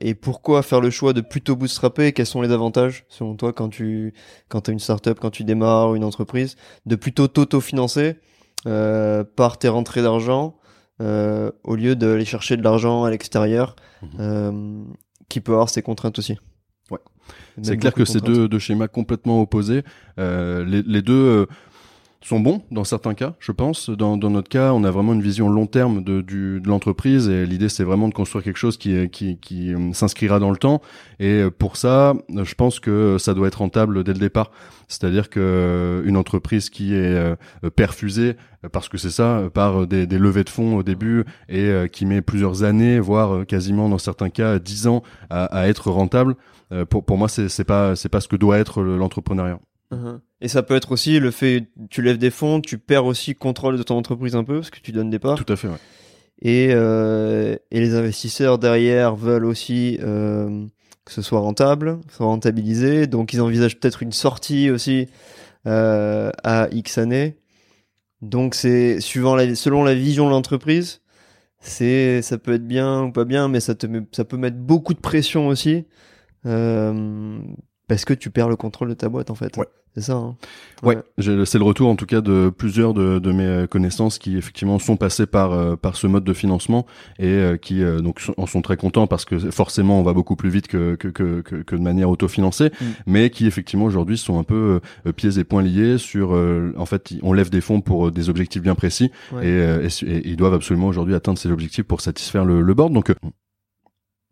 et 0.00 0.14
pourquoi 0.14 0.62
faire 0.62 0.80
le 0.80 0.88
choix 0.88 1.12
de 1.12 1.20
plutôt 1.20 1.56
bootstrapper? 1.56 2.12
Quels 2.14 2.24
sont 2.24 2.40
les 2.40 2.50
avantages 2.52 3.04
selon 3.10 3.36
toi 3.36 3.52
quand 3.52 3.68
tu 3.68 4.14
quand 4.48 4.66
as 4.66 4.72
une 4.72 4.78
startup, 4.78 5.20
quand 5.20 5.28
tu 5.28 5.44
démarres 5.44 5.94
une 5.94 6.04
entreprise, 6.04 6.56
de 6.86 6.96
plutôt 6.96 7.28
t'auto-financer 7.28 8.16
par 8.64 9.58
tes 9.58 9.68
rentrées 9.68 10.00
d'argent 10.00 10.56
euh, 11.02 11.50
au 11.64 11.74
lieu 11.74 11.96
d'aller 11.96 12.24
chercher 12.24 12.56
de 12.56 12.62
l'argent 12.62 13.04
à 13.04 13.10
l'extérieur, 13.10 13.76
Mhm. 14.00 14.10
euh, 14.20 14.84
qui 15.28 15.40
peut 15.40 15.52
avoir 15.52 15.68
ses 15.68 15.82
contraintes 15.82 16.18
aussi. 16.18 16.36
Ouais. 16.90 16.98
C'est 17.62 17.76
clair 17.76 17.94
que 17.94 18.04
c'est 18.04 18.22
deux 18.22 18.58
schémas 18.58 18.88
complètement 18.88 19.40
opposés. 19.40 19.82
Euh, 20.18 20.64
les, 20.64 20.82
les 20.82 21.02
deux 21.02 21.14
euh, 21.14 21.46
sont 22.26 22.40
bons 22.40 22.62
dans 22.70 22.84
certains 22.84 23.14
cas, 23.14 23.34
je 23.38 23.52
pense. 23.52 23.90
Dans, 23.90 24.16
dans 24.16 24.30
notre 24.30 24.48
cas, 24.48 24.72
on 24.72 24.82
a 24.84 24.90
vraiment 24.90 25.12
une 25.12 25.20
vision 25.22 25.48
long 25.48 25.66
terme 25.66 26.02
de, 26.02 26.22
du, 26.22 26.60
de 26.60 26.68
l'entreprise 26.68 27.28
et 27.28 27.44
l'idée 27.44 27.68
c'est 27.68 27.84
vraiment 27.84 28.08
de 28.08 28.14
construire 28.14 28.42
quelque 28.42 28.56
chose 28.56 28.78
qui, 28.78 29.08
qui, 29.10 29.38
qui 29.38 29.74
euh, 29.74 29.92
s'inscrira 29.92 30.38
dans 30.38 30.50
le 30.50 30.56
temps. 30.56 30.80
Et 31.20 31.42
euh, 31.42 31.50
pour 31.50 31.76
ça, 31.76 32.14
je 32.30 32.54
pense 32.54 32.80
que 32.80 33.18
ça 33.18 33.34
doit 33.34 33.48
être 33.48 33.58
rentable 33.60 34.04
dès 34.04 34.14
le 34.14 34.18
départ. 34.18 34.50
C'est-à-dire 34.88 35.28
que 35.28 35.40
euh, 35.40 36.02
une 36.04 36.16
entreprise 36.16 36.70
qui 36.70 36.94
est 36.94 37.36
perfusée, 37.76 38.36
parce 38.72 38.88
que 38.88 38.96
c'est 38.96 39.10
ça, 39.10 39.42
par 39.52 39.86
des, 39.86 40.06
des 40.06 40.18
levées 40.18 40.44
de 40.44 40.50
fonds 40.50 40.76
au 40.76 40.82
début 40.82 41.24
et 41.48 41.70
qui 41.92 42.06
met 42.06 42.22
plusieurs 42.22 42.62
années, 42.62 43.00
voire 43.00 43.46
quasiment 43.46 43.88
dans 43.88 43.98
certains 43.98 44.30
cas 44.30 44.58
dix 44.58 44.86
ans 44.86 45.02
à, 45.30 45.44
à 45.44 45.68
être 45.68 45.90
rentable, 45.90 46.36
pour, 46.88 47.04
pour 47.04 47.18
moi, 47.18 47.28
c'est 47.28 47.64
pas 47.64 47.94
pas 48.10 48.20
ce 48.20 48.28
que 48.28 48.36
doit 48.36 48.58
être 48.58 48.82
le- 48.82 48.96
l'entrepreneuriat. 48.96 49.58
Mhm. 49.94 50.20
Et 50.40 50.48
ça 50.48 50.62
peut 50.62 50.74
être 50.76 50.92
aussi 50.92 51.18
le 51.20 51.30
fait, 51.30 51.68
tu 51.90 52.02
lèves 52.02 52.18
des 52.18 52.30
fonds, 52.30 52.60
tu 52.60 52.78
perds 52.78 53.06
aussi 53.06 53.34
contrôle 53.34 53.78
de 53.78 53.82
ton 53.82 53.96
entreprise 53.96 54.36
un 54.36 54.44
peu, 54.44 54.56
parce 54.56 54.70
que 54.70 54.80
tu 54.80 54.92
donnes 54.92 55.10
des 55.10 55.18
parts. 55.18 55.42
Tout 55.42 55.52
à 55.52 55.56
fait. 55.56 55.68
Ouais. 55.68 55.78
Et, 56.42 56.68
euh, 56.72 57.56
et 57.70 57.80
les 57.80 57.94
investisseurs 57.94 58.58
derrière 58.58 59.14
veulent 59.16 59.46
aussi 59.46 59.98
euh, 60.02 60.66
que 61.04 61.12
ce 61.12 61.22
soit 61.22 61.40
rentable, 61.40 61.98
soit 62.10 62.26
rentabilisé. 62.26 63.06
Donc 63.06 63.32
ils 63.32 63.40
envisagent 63.40 63.78
peut-être 63.78 64.02
une 64.02 64.12
sortie 64.12 64.70
aussi 64.70 65.08
euh, 65.66 66.30
à 66.42 66.68
X 66.72 66.98
années. 66.98 67.36
Donc 68.20 68.54
c'est 68.54 69.00
suivant 69.00 69.36
la, 69.36 69.54
selon 69.54 69.84
la 69.84 69.94
vision 69.94 70.26
de 70.26 70.30
l'entreprise, 70.30 71.00
c'est 71.60 72.20
ça 72.22 72.36
peut 72.36 72.54
être 72.54 72.66
bien 72.66 73.04
ou 73.04 73.12
pas 73.12 73.24
bien, 73.24 73.48
mais 73.48 73.60
ça 73.60 73.74
te 73.74 73.86
met- 73.86 74.06
ça 74.12 74.24
peut 74.24 74.36
mettre 74.36 74.56
beaucoup 74.56 74.92
de 74.94 74.98
pression 75.00 75.46
aussi 75.48 75.84
euh, 76.46 77.38
parce 77.88 78.04
que 78.04 78.14
tu 78.14 78.30
perds 78.30 78.48
le 78.48 78.56
contrôle 78.56 78.88
de 78.88 78.94
ta 78.94 79.08
boîte 79.08 79.30
en 79.30 79.34
fait. 79.34 79.56
Ouais. 79.56 79.66
C'est 79.96 80.00
ça. 80.00 80.14
Hein. 80.14 80.34
Ouais, 80.82 80.96
c'est 81.18 81.54
le 81.58 81.62
retour 81.62 81.88
en 81.88 81.94
tout 81.94 82.04
cas 82.06 82.20
de 82.20 82.50
plusieurs 82.50 82.94
de, 82.94 83.20
de 83.20 83.30
mes 83.30 83.68
connaissances 83.68 84.18
qui 84.18 84.36
effectivement 84.36 84.80
sont 84.80 84.96
passés 84.96 85.24
par 85.24 85.52
euh, 85.52 85.76
par 85.76 85.94
ce 85.94 86.08
mode 86.08 86.24
de 86.24 86.32
financement 86.32 86.84
et 87.20 87.28
euh, 87.28 87.56
qui 87.56 87.80
euh, 87.80 88.00
donc 88.00 88.20
en 88.36 88.46
sont 88.46 88.60
très 88.60 88.76
contents 88.76 89.06
parce 89.06 89.24
que 89.24 89.38
forcément 89.52 90.00
on 90.00 90.02
va 90.02 90.12
beaucoup 90.12 90.34
plus 90.34 90.50
vite 90.50 90.66
que 90.66 90.96
que 90.96 91.06
que, 91.06 91.42
que, 91.42 91.54
que 91.62 91.76
de 91.76 91.80
manière 91.80 92.10
autofinancée, 92.10 92.70
Mm. 92.80 92.84
mais 93.06 93.30
qui 93.30 93.46
effectivement 93.46 93.84
aujourd'hui 93.84 94.18
sont 94.18 94.36
un 94.36 94.42
peu 94.42 94.80
euh, 95.06 95.12
pieds 95.12 95.38
et 95.38 95.44
poings 95.44 95.62
liés 95.62 95.96
sur 95.98 96.34
euh, 96.34 96.72
en 96.76 96.86
fait 96.86 97.14
on 97.22 97.32
lève 97.32 97.50
des 97.50 97.60
fonds 97.60 97.80
pour 97.80 98.08
euh, 98.08 98.10
des 98.10 98.28
objectifs 98.28 98.62
bien 98.62 98.74
précis 98.74 99.12
Ouais. 99.30 99.46
et, 99.46 99.50
euh, 99.52 99.84
et, 99.84 99.90
su- 99.90 100.10
et 100.10 100.26
ils 100.28 100.36
doivent 100.36 100.54
absolument 100.54 100.88
aujourd'hui 100.88 101.14
atteindre 101.14 101.38
ces 101.38 101.52
objectifs 101.52 101.84
pour 101.84 102.00
satisfaire 102.00 102.44
le, 102.44 102.62
le 102.62 102.74
board 102.74 102.92
donc 102.92 103.10
euh, 103.10 103.14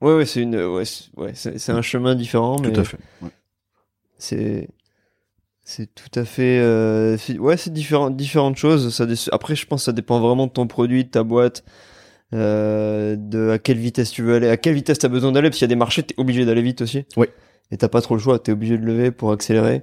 Ouais, 0.01 0.17
ouais, 0.17 0.27
c'est 0.27 0.43
une, 0.43 0.57
ouais, 0.57 0.85
c'est- 1.35 1.71
un 1.71 1.83
chemin 1.83 2.17
différent, 2.17 2.57
mais 2.61 2.73
tout 2.73 2.81
à 2.81 2.83
fait. 2.85 2.99
Ouais. 3.23 3.29
C'est, 4.23 4.69
c'est 5.65 5.93
tout 5.95 6.19
à 6.19 6.25
fait, 6.25 6.59
euh, 6.61 7.17
ouais, 7.39 7.57
c'est 7.57 7.73
différent, 7.73 8.11
différentes 8.11 8.57
choses. 8.57 8.95
Ça, 8.95 9.07
après, 9.33 9.57
je 9.57 9.67
pense 9.67 9.83
que 9.83 9.85
ça 9.87 9.93
dépend 9.93 10.21
vraiment 10.21 10.47
de 10.47 10.53
ton 10.53 10.67
produit, 10.67 11.05
de 11.05 11.11
ta 11.11 11.25
boîte, 11.25 11.65
euh, 12.35 13.17
de 13.19 13.51
à 13.51 13.59
quelle 13.59 13.79
vitesse 13.79 14.11
tu 14.11 14.23
veux 14.23 14.37
aller, 14.37 14.49
à 14.49 14.57
quelle 14.57 14.75
vitesse 14.75 14.99
t'as 14.99 15.09
besoin 15.09 15.33
d'aller, 15.33 15.51
parce 15.51 15.59
qu'il 15.59 15.65
y 15.65 15.71
a 15.71 15.75
des 15.75 15.77
marchés, 15.77 16.05
t'es 16.05 16.15
obligé 16.19 16.45
d'aller 16.45 16.63
vite 16.63 16.83
aussi. 16.83 17.05
Ouais. 17.17 17.31
Et 17.71 17.77
t'as 17.77 17.89
pas 17.89 18.01
trop 18.01 18.15
le 18.15 18.21
choix, 18.21 18.39
t'es 18.39 18.53
obligé 18.53 18.79
de 18.79 18.85
lever 18.85 19.11
pour 19.11 19.33
accélérer. 19.33 19.83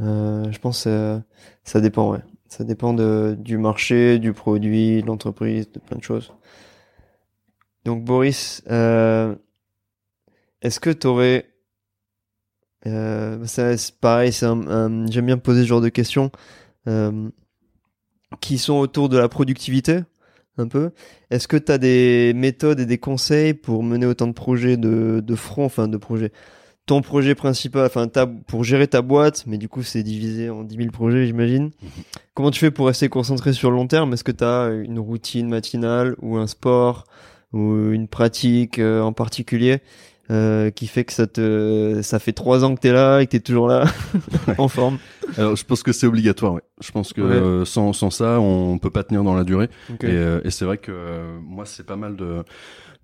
Euh, 0.00 0.50
je 0.50 0.58
pense, 0.58 0.84
que 0.84 1.20
ça 1.64 1.80
dépend, 1.80 2.10
ouais. 2.10 2.20
Ça 2.48 2.64
dépend 2.64 2.94
de, 2.94 3.36
du 3.38 3.58
marché, 3.58 4.18
du 4.18 4.32
produit, 4.32 5.02
de 5.02 5.06
l'entreprise, 5.06 5.70
de 5.70 5.78
plein 5.78 5.98
de 5.98 6.02
choses. 6.02 6.32
Donc, 7.84 8.04
Boris, 8.04 8.62
est-ce 8.66 9.36
que 10.80 10.90
t'aurais, 10.90 11.46
euh, 12.86 13.44
ça, 13.46 13.76
c'est 13.76 13.94
pareil, 13.96 14.32
j'aime 14.32 15.26
bien 15.26 15.38
poser 15.38 15.62
ce 15.62 15.66
genre 15.66 15.80
de 15.80 15.88
questions, 15.88 16.30
euh, 16.86 17.28
qui 18.40 18.58
sont 18.58 18.74
autour 18.74 19.08
de 19.08 19.18
la 19.18 19.28
productivité, 19.28 20.00
un 20.58 20.68
peu. 20.68 20.90
Est-ce 21.30 21.48
que 21.48 21.56
tu 21.56 21.72
as 21.72 21.78
des 21.78 22.32
méthodes 22.34 22.80
et 22.80 22.86
des 22.86 22.98
conseils 22.98 23.54
pour 23.54 23.82
mener 23.82 24.06
autant 24.06 24.26
de 24.26 24.32
projets 24.32 24.76
de, 24.76 25.20
de 25.24 25.34
front, 25.34 25.64
enfin 25.64 25.88
de 25.88 25.96
projets 25.96 26.32
Ton 26.86 27.00
projet 27.00 27.34
principal, 27.34 27.86
enfin 27.86 28.08
pour 28.46 28.64
gérer 28.64 28.88
ta 28.88 29.02
boîte, 29.02 29.44
mais 29.46 29.58
du 29.58 29.68
coup 29.68 29.82
c'est 29.82 30.02
divisé 30.02 30.50
en 30.50 30.64
10 30.64 30.76
000 30.76 30.90
projets, 30.90 31.26
j'imagine. 31.26 31.70
Comment 32.34 32.50
tu 32.50 32.60
fais 32.60 32.70
pour 32.70 32.86
rester 32.86 33.08
concentré 33.08 33.52
sur 33.52 33.70
le 33.70 33.76
long 33.76 33.86
terme? 33.86 34.12
Est-ce 34.12 34.24
que 34.24 34.32
tu 34.32 34.44
as 34.44 34.68
une 34.68 34.98
routine 34.98 35.48
matinale 35.48 36.16
ou 36.20 36.36
un 36.36 36.46
sport 36.46 37.04
ou 37.52 37.90
une 37.90 38.08
pratique 38.08 38.78
euh, 38.78 39.00
en 39.00 39.12
particulier? 39.12 39.80
Euh, 40.30 40.70
qui 40.70 40.86
fait 40.86 41.04
que 41.04 41.12
ça 41.12 41.26
te 41.26 42.00
ça 42.02 42.18
fait 42.18 42.32
trois 42.32 42.64
ans 42.64 42.74
que 42.74 42.80
t'es 42.80 42.92
là 42.92 43.20
et 43.20 43.26
que 43.26 43.30
t'es 43.32 43.40
toujours 43.40 43.68
là 43.68 43.84
en 44.58 44.68
forme 44.68 44.98
Alors 45.36 45.56
je 45.56 45.64
pense 45.64 45.82
que 45.82 45.92
c'est 45.92 46.06
obligatoire. 46.06 46.54
Ouais. 46.54 46.62
Je 46.80 46.90
pense 46.92 47.12
que 47.12 47.20
Ouais. 47.20 47.34
euh, 47.34 47.64
sans 47.64 47.92
sans 47.92 48.10
ça 48.10 48.38
on 48.40 48.78
peut 48.78 48.90
pas 48.90 49.02
tenir 49.04 49.24
dans 49.24 49.34
la 49.34 49.44
durée. 49.44 49.68
Et, 50.02 50.06
euh, 50.06 50.40
et 50.44 50.50
c'est 50.50 50.64
vrai 50.64 50.78
que 50.78 50.92
euh, 50.92 51.38
moi, 51.42 51.64
c'est 51.66 51.84
pas 51.86 51.96
mal 51.96 52.14
de, 52.16 52.44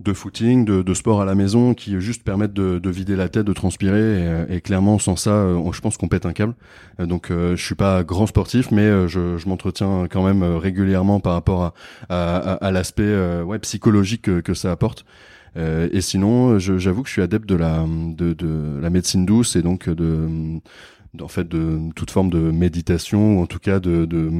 de 0.00 0.12
footing, 0.12 0.64
de, 0.64 0.82
de 0.82 0.94
sport 0.94 1.20
à 1.22 1.24
la 1.24 1.34
maison 1.34 1.72
qui 1.74 1.98
juste 2.00 2.24
permettent 2.24 2.52
de, 2.52 2.78
de 2.78 2.90
vider 2.90 3.16
la 3.16 3.28
tête, 3.28 3.44
de 3.46 3.52
transpirer. 3.52 3.98
Et, 3.98 4.26
euh, 4.26 4.44
et 4.48 4.60
clairement, 4.60 4.98
sans 4.98 5.16
ça, 5.16 5.30
euh, 5.30 5.54
on- 5.54 5.72
je 5.72 5.80
pense 5.80 5.96
qu'on 5.96 6.08
pète 6.08 6.26
un 6.26 6.32
câble. 6.32 6.54
Euh, 7.00 7.06
donc, 7.06 7.30
euh, 7.30 7.56
je 7.56 7.64
suis 7.64 7.74
pas 7.74 8.02
grand 8.04 8.26
sportif, 8.26 8.70
mais 8.70 8.82
euh, 8.82 9.08
je, 9.08 9.36
je 9.38 9.48
m'entretiens 9.48 10.06
quand 10.10 10.24
même 10.24 10.42
euh, 10.42 10.56
régulièrement 10.58 11.20
par 11.20 11.32
rapport 11.34 11.62
à, 11.64 11.74
à, 12.08 12.36
à- 12.36 12.54
à 12.66 12.70
l'aspect 12.70 13.02
euh, 13.04 13.42
ouais, 13.42 13.58
psychologique 13.60 14.22
que, 14.22 14.40
que 14.40 14.54
ça 14.54 14.70
apporte. 14.72 15.04
Euh, 15.56 15.88
et 15.92 16.00
sinon, 16.00 16.58
j'avoue 16.58 17.02
que 17.02 17.08
je 17.08 17.12
suis 17.14 17.22
adepte 17.22 17.48
de 17.48 17.54
la, 17.54 17.84
de, 17.88 18.32
de 18.32 18.78
la 18.80 18.90
médecine 18.90 19.24
douce 19.26 19.56
et 19.56 19.62
donc 19.62 19.88
de, 19.88 20.28
en 21.20 21.28
fait, 21.28 21.46
de 21.48 21.78
toute 21.94 22.10
forme 22.10 22.30
de 22.30 22.38
méditation 22.50 23.38
ou 23.38 23.42
en 23.42 23.46
tout 23.46 23.60
cas 23.60 23.78
de, 23.80 24.04
de 24.04 24.30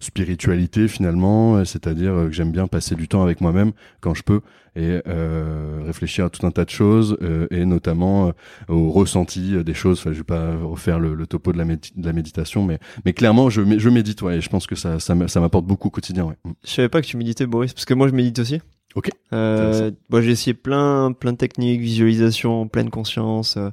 spiritualité 0.00 0.88
finalement. 0.88 1.64
C'est-à-dire 1.64 2.12
que 2.26 2.30
j'aime 2.32 2.52
bien 2.52 2.66
passer 2.66 2.94
du 2.94 3.08
temps 3.08 3.22
avec 3.22 3.40
moi-même 3.40 3.72
quand 4.00 4.14
je 4.14 4.22
peux 4.22 4.40
et 4.76 5.00
euh, 5.06 5.82
réfléchir 5.86 6.24
à 6.24 6.30
tout 6.30 6.44
un 6.44 6.50
tas 6.50 6.64
de 6.64 6.70
choses 6.70 7.16
euh, 7.22 7.46
et 7.52 7.64
notamment 7.64 8.26
euh, 8.28 8.32
au 8.68 8.90
ressenti 8.90 9.62
des 9.62 9.74
choses. 9.74 10.00
Enfin, 10.00 10.12
je 10.12 10.18
vais 10.18 10.24
pas 10.24 10.56
refaire 10.56 10.98
le, 10.98 11.14
le 11.14 11.26
topo 11.28 11.52
de 11.52 11.58
la, 11.58 11.64
de 11.64 11.78
la 12.04 12.12
méditation, 12.12 12.64
mais 12.64 12.80
mais 13.04 13.12
clairement, 13.12 13.50
je, 13.50 13.62
je 13.78 13.88
médite. 13.88 14.20
Ouais, 14.22 14.38
et 14.38 14.40
je 14.40 14.48
pense 14.48 14.66
que 14.66 14.74
ça 14.74 14.98
ça 14.98 15.14
m'a- 15.14 15.28
ça 15.28 15.38
m'apporte 15.40 15.66
beaucoup 15.66 15.86
au 15.88 15.90
quotidien. 15.92 16.24
Ouais. 16.24 16.34
Je 16.64 16.70
savais 16.70 16.88
pas 16.88 17.00
que 17.00 17.06
tu 17.06 17.16
méditais, 17.16 17.46
Boris, 17.46 17.72
parce 17.72 17.84
que 17.84 17.94
moi 17.94 18.08
je 18.08 18.14
médite 18.14 18.40
aussi. 18.40 18.60
Ok. 18.94 19.10
Euh, 19.32 19.90
moi 20.10 20.20
j'ai 20.22 20.30
essayé 20.30 20.54
plein, 20.54 21.12
plein 21.12 21.32
de 21.32 21.36
techniques, 21.38 21.80
visualisation, 21.80 22.68
pleine 22.68 22.90
conscience. 22.90 23.56
euh, 23.56 23.70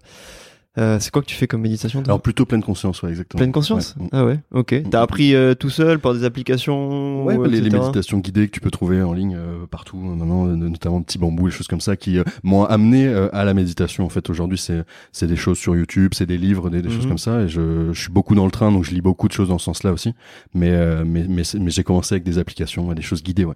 euh, 0.77 0.99
c'est 1.01 1.11
quoi 1.11 1.21
que 1.21 1.27
tu 1.27 1.35
fais 1.35 1.47
comme 1.47 1.59
méditation 1.61 2.01
Alors 2.05 2.21
plutôt 2.21 2.45
pleine 2.45 2.63
conscience, 2.63 3.03
ouais, 3.03 3.09
exactement. 3.09 3.39
Pleine 3.39 3.51
conscience? 3.51 3.93
Ouais. 3.99 4.05
Mm. 4.05 4.09
Ah 4.13 4.25
ouais, 4.25 4.39
ok. 4.51 4.83
T'as 4.89 5.01
appris 5.01 5.35
euh, 5.35 5.53
tout 5.53 5.69
seul 5.69 5.99
par 5.99 6.13
des 6.13 6.23
applications 6.23 7.25
Ouais, 7.25 7.35
ou 7.35 7.41
bah, 7.43 7.49
les, 7.49 7.59
les 7.59 7.69
méditations 7.69 8.19
guidées 8.19 8.47
que 8.47 8.51
tu 8.51 8.61
peux 8.61 8.71
trouver 8.71 9.01
en 9.03 9.11
ligne 9.11 9.35
euh, 9.37 9.65
partout, 9.69 9.97
euh, 9.97 10.15
maintenant, 10.15 10.47
euh, 10.47 10.55
notamment 10.55 11.01
Petit 11.01 11.17
Bambou, 11.17 11.47
les 11.47 11.51
choses 11.51 11.67
comme 11.67 11.81
ça, 11.81 11.97
qui 11.97 12.19
m'ont 12.43 12.63
amené 12.63 13.05
à 13.33 13.43
la 13.43 13.53
méditation. 13.53 14.05
En 14.05 14.09
fait, 14.09 14.29
aujourd'hui, 14.29 14.57
c'est 14.57 14.83
c'est 15.11 15.27
des 15.27 15.35
choses 15.35 15.57
sur 15.57 15.75
YouTube, 15.75 16.13
c'est 16.15 16.25
des 16.25 16.37
livres, 16.37 16.69
des, 16.69 16.81
des 16.81 16.89
choses 16.89 17.03
Mhm. 17.03 17.09
comme 17.09 17.17
ça. 17.17 17.41
Et 17.41 17.49
je, 17.49 17.91
je 17.91 18.01
suis 18.01 18.11
beaucoup 18.11 18.33
dans 18.33 18.45
le 18.45 18.51
train, 18.51 18.71
donc 18.71 18.85
je 18.85 18.91
lis 18.91 19.01
beaucoup 19.01 19.27
de 19.27 19.33
choses 19.33 19.49
dans 19.49 19.57
ce 19.59 19.65
sens-là 19.65 19.91
aussi. 19.91 20.13
Mais 20.53 20.71
euh, 20.71 21.03
mais 21.05 21.25
mais, 21.27 21.43
mais 21.59 21.69
j'ai 21.69 21.83
commencé 21.83 22.15
avec 22.15 22.23
des 22.23 22.37
applications, 22.37 22.89
et 22.93 22.95
des 22.95 23.01
choses 23.01 23.21
guidées, 23.23 23.43
ouais. 23.43 23.55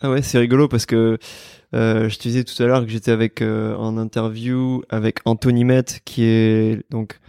Ah 0.00 0.10
ouais, 0.10 0.22
c'est 0.22 0.38
rigolo 0.38 0.68
parce 0.68 0.86
que 0.86 1.18
euh, 1.74 2.08
je 2.08 2.16
te 2.18 2.22
disais 2.22 2.44
tout 2.44 2.60
à 2.62 2.66
l'heure 2.66 2.84
que 2.84 2.90
j'étais 2.90 3.10
avec 3.10 3.42
euh, 3.42 3.74
en 3.76 3.96
interview 3.96 4.82
avec 4.90 5.20
Anthony 5.24 5.64
Met 5.64 5.84
qui 6.04 6.24
est 6.24 6.82
donc 6.90 7.20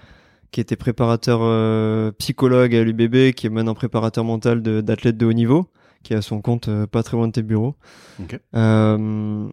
qui 0.51 0.62
était 0.62 0.75
préparateur 0.75 1.39
euh, 1.41 2.12
psychologue 2.13 2.73
à 2.75 2.84
l'UBB, 2.84 3.34
qui 3.34 3.47
est 3.47 3.49
maintenant 3.49 3.73
préparateur 3.75 4.23
mental 4.23 4.62
d'athlètes 4.62 5.17
de, 5.17 5.25
haut 5.25 5.34
niveau, 5.34 5.67
qui 6.01 6.13
a 6.13 6.21
son 6.21 6.41
compte 6.41 6.69
pas 6.86 7.04
très 7.04 7.17
loin 7.17 7.28
de 7.28 7.34
tes 7.34 7.43
bureaux. 7.43 7.75
Ok. 8.21 8.39
Euh, 8.56 9.47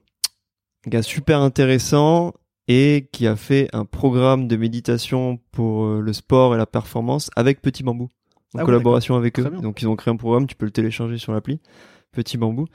gars 0.86 1.02
super 1.02 1.40
intéressant 1.40 2.34
et 2.68 3.08
qui 3.10 3.26
a 3.26 3.34
fait 3.34 3.68
un 3.72 3.84
programme 3.84 4.46
de 4.46 4.56
méditation 4.56 5.40
pour 5.50 5.86
le 5.86 6.12
sport 6.12 6.54
et 6.54 6.58
la 6.58 6.66
performance 6.66 7.30
avec 7.34 7.60
Petit 7.62 7.82
Bambou 7.82 8.08
en 8.54 8.60
Ah 8.60 8.64
collaboration 8.64 9.16
avec 9.16 9.40
eux. 9.40 9.50
Donc 9.60 9.82
ils 9.82 9.88
ont 9.88 9.96
créé 9.96 10.12
un 10.12 10.16
programme, 10.16 10.46
tu 10.46 10.54
peux 10.54 10.66
le 10.66 10.72
télécharger 10.72 11.18
sur 11.18 11.32
l'appli 11.32 11.60
Petit 12.12 12.36
Bambou. 12.36 12.66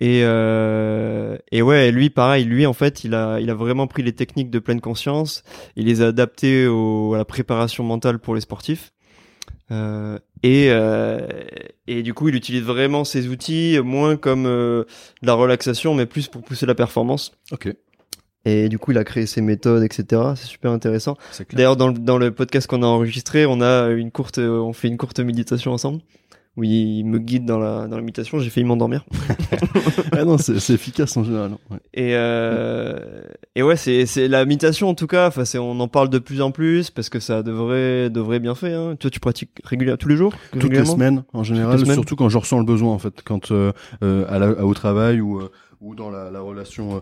Et 0.00 0.22
euh, 0.24 1.36
et 1.52 1.60
ouais, 1.60 1.90
lui 1.92 2.08
pareil, 2.08 2.44
lui 2.44 2.64
en 2.64 2.72
fait, 2.72 3.04
il 3.04 3.14
a 3.14 3.38
il 3.38 3.50
a 3.50 3.54
vraiment 3.54 3.86
pris 3.86 4.02
les 4.02 4.14
techniques 4.14 4.50
de 4.50 4.58
pleine 4.58 4.80
conscience, 4.80 5.42
il 5.76 5.86
les 5.86 6.00
a 6.00 6.06
adaptées 6.06 6.66
au, 6.66 7.12
à 7.12 7.18
la 7.18 7.26
préparation 7.26 7.84
mentale 7.84 8.18
pour 8.18 8.34
les 8.34 8.40
sportifs. 8.40 8.92
Euh, 9.70 10.18
et 10.42 10.68
euh, 10.70 11.26
et 11.86 12.02
du 12.02 12.14
coup, 12.14 12.28
il 12.28 12.34
utilise 12.34 12.62
vraiment 12.62 13.04
ces 13.04 13.28
outils 13.28 13.78
moins 13.84 14.16
comme 14.16 14.46
euh, 14.46 14.84
de 15.22 15.26
la 15.26 15.34
relaxation, 15.34 15.94
mais 15.94 16.06
plus 16.06 16.28
pour 16.28 16.42
pousser 16.42 16.66
la 16.66 16.74
performance. 16.74 17.32
Ok, 17.52 17.72
Et 18.44 18.68
du 18.68 18.78
coup, 18.78 18.92
il 18.92 18.98
a 18.98 19.04
créé 19.04 19.26
ses 19.26 19.42
méthodes, 19.42 19.82
etc. 19.82 20.22
C'est 20.34 20.46
super 20.46 20.72
intéressant. 20.72 21.16
D'ailleurs, 21.52 21.76
dans 21.76 21.88
le, 21.88 21.94
dans 21.94 22.18
le 22.18 22.32
podcast 22.32 22.66
qu'on 22.66 22.82
a 22.82 22.86
enregistré, 22.86 23.46
on 23.46 23.60
a 23.60 23.88
une 23.90 24.10
courte, 24.10 24.38
on 24.38 24.72
fait 24.72 24.88
une 24.88 24.96
courte 24.96 25.20
méditation 25.20 25.72
ensemble. 25.72 26.00
Où 26.56 26.64
il 26.64 27.04
me 27.04 27.18
guide 27.20 27.44
dans 27.46 27.58
la, 27.58 27.86
dans 27.86 27.94
la 27.96 28.02
méditation. 28.02 28.38
J'ai 28.40 28.50
failli 28.50 28.66
m'endormir. 28.66 29.04
ah 30.12 30.24
non, 30.24 30.36
c'est 30.36 30.72
efficace 30.74 31.16
en 31.16 31.22
général. 31.24 31.52
Ouais. 31.70 31.78
Et, 31.94 32.10
euh, 32.14 33.22
et 33.54 33.62
ouais, 33.62 33.76
c'est, 33.76 34.04
c'est 34.06 34.26
la 34.28 34.44
méditation 34.44 34.88
en 34.88 34.94
tout 34.94 35.06
cas. 35.06 35.28
Enfin, 35.28 35.44
c'est, 35.44 35.58
on 35.58 35.78
en 35.78 35.88
parle 35.88 36.10
de 36.10 36.18
plus 36.18 36.40
en 36.42 36.50
plus 36.50 36.90
parce 36.90 37.08
que 37.08 37.20
ça 37.20 37.42
devrait, 37.42 38.10
devrait 38.10 38.40
bien 38.40 38.54
faire. 38.56 38.80
Hein. 38.80 38.96
Toi, 38.96 39.10
tu 39.10 39.20
pratiques 39.20 39.50
régulièrement 39.64 39.96
tous 39.96 40.08
les 40.08 40.16
jours 40.16 40.34
Toutes 40.58 40.72
les 40.72 40.84
semaines, 40.84 41.22
en 41.32 41.44
général, 41.44 41.78
semaines. 41.78 41.94
surtout 41.94 42.16
quand 42.16 42.28
je 42.28 42.38
ressens 42.38 42.58
le 42.58 42.64
besoin, 42.64 42.92
en 42.92 42.98
fait, 42.98 43.22
quand 43.24 43.52
euh, 43.52 43.72
euh, 44.02 44.24
à 44.28 44.38
la- 44.40 44.64
au 44.64 44.74
travail 44.74 45.20
ou 45.20 45.38
euh, 45.40 45.50
ou 45.80 45.94
dans 45.94 46.10
la, 46.10 46.30
la 46.30 46.40
relation 46.40 46.96
euh, 46.96 47.00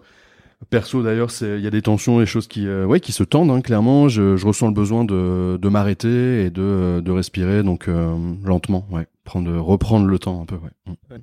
perso 0.70 1.02
d'ailleurs, 1.02 1.30
c'est 1.30 1.56
il 1.58 1.64
y 1.64 1.66
a 1.66 1.70
des 1.70 1.82
tensions, 1.82 2.18
des 2.20 2.26
choses 2.26 2.48
qui 2.48 2.66
euh, 2.66 2.84
ouais 2.84 3.00
qui 3.00 3.12
se 3.12 3.24
tendent 3.24 3.50
hein, 3.50 3.60
clairement. 3.60 4.08
Je, 4.08 4.36
je 4.36 4.46
ressens 4.46 4.66
le 4.68 4.74
besoin 4.74 5.04
de 5.04 5.56
de 5.60 5.68
m'arrêter 5.68 6.44
et 6.44 6.50
de 6.50 7.00
de 7.04 7.10
respirer 7.12 7.62
donc 7.62 7.88
euh, 7.88 8.12
lentement, 8.44 8.86
ouais, 8.90 9.06
prendre 9.28 9.54
reprendre 9.58 10.06
le 10.06 10.18
temps 10.18 10.40
un 10.40 10.46
peu, 10.46 10.56
ouais. 10.56 10.70
Mm. 10.86 11.18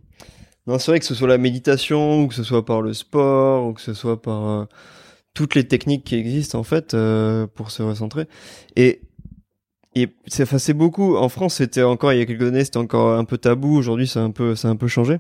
Non, 0.68 0.80
c'est 0.80 0.92
vrai 0.92 1.00
que 1.00 1.06
ce 1.06 1.16
soit 1.16 1.28
la 1.28 1.38
méditation 1.38 2.24
ou 2.24 2.28
que 2.28 2.36
ce 2.36 2.44
soit 2.44 2.66
par 2.66 2.82
le 2.82 2.94
sport 2.94 3.68
ou 3.68 3.74
que 3.74 3.82
ce 3.82 3.94
soit 3.94 4.22
par 4.22 4.48
euh, 4.48 4.66
toutes 5.34 5.56
les 5.56 5.68
techniques 5.68 6.04
qui 6.04 6.16
existent 6.16 6.60
en 6.60 6.64
fait 6.64 6.94
euh, 6.94 7.48
pour 7.48 7.72
se 7.72 7.82
recentrer. 7.84 8.28
Et 8.76 9.02
et 9.98 10.10
c'est 10.28 10.44
enfin, 10.44 10.74
beaucoup. 10.74 11.16
En 11.16 11.30
France, 11.30 11.56
c'était 11.56 11.84
encore 11.84 12.12
il 12.12 12.20
y 12.20 12.22
a 12.22 12.26
quelques 12.26 12.48
années, 12.48 12.66
c'était 12.66 12.78
encore 12.78 13.18
un 13.18 13.24
peu 13.24 13.38
tabou. 13.38 13.76
Aujourd'hui, 13.78 14.08
c'est 14.08 14.20
un 14.20 14.32
peu 14.32 14.56
c'est 14.56 14.68
un 14.68 14.76
peu 14.76 14.88
changé. 14.88 15.20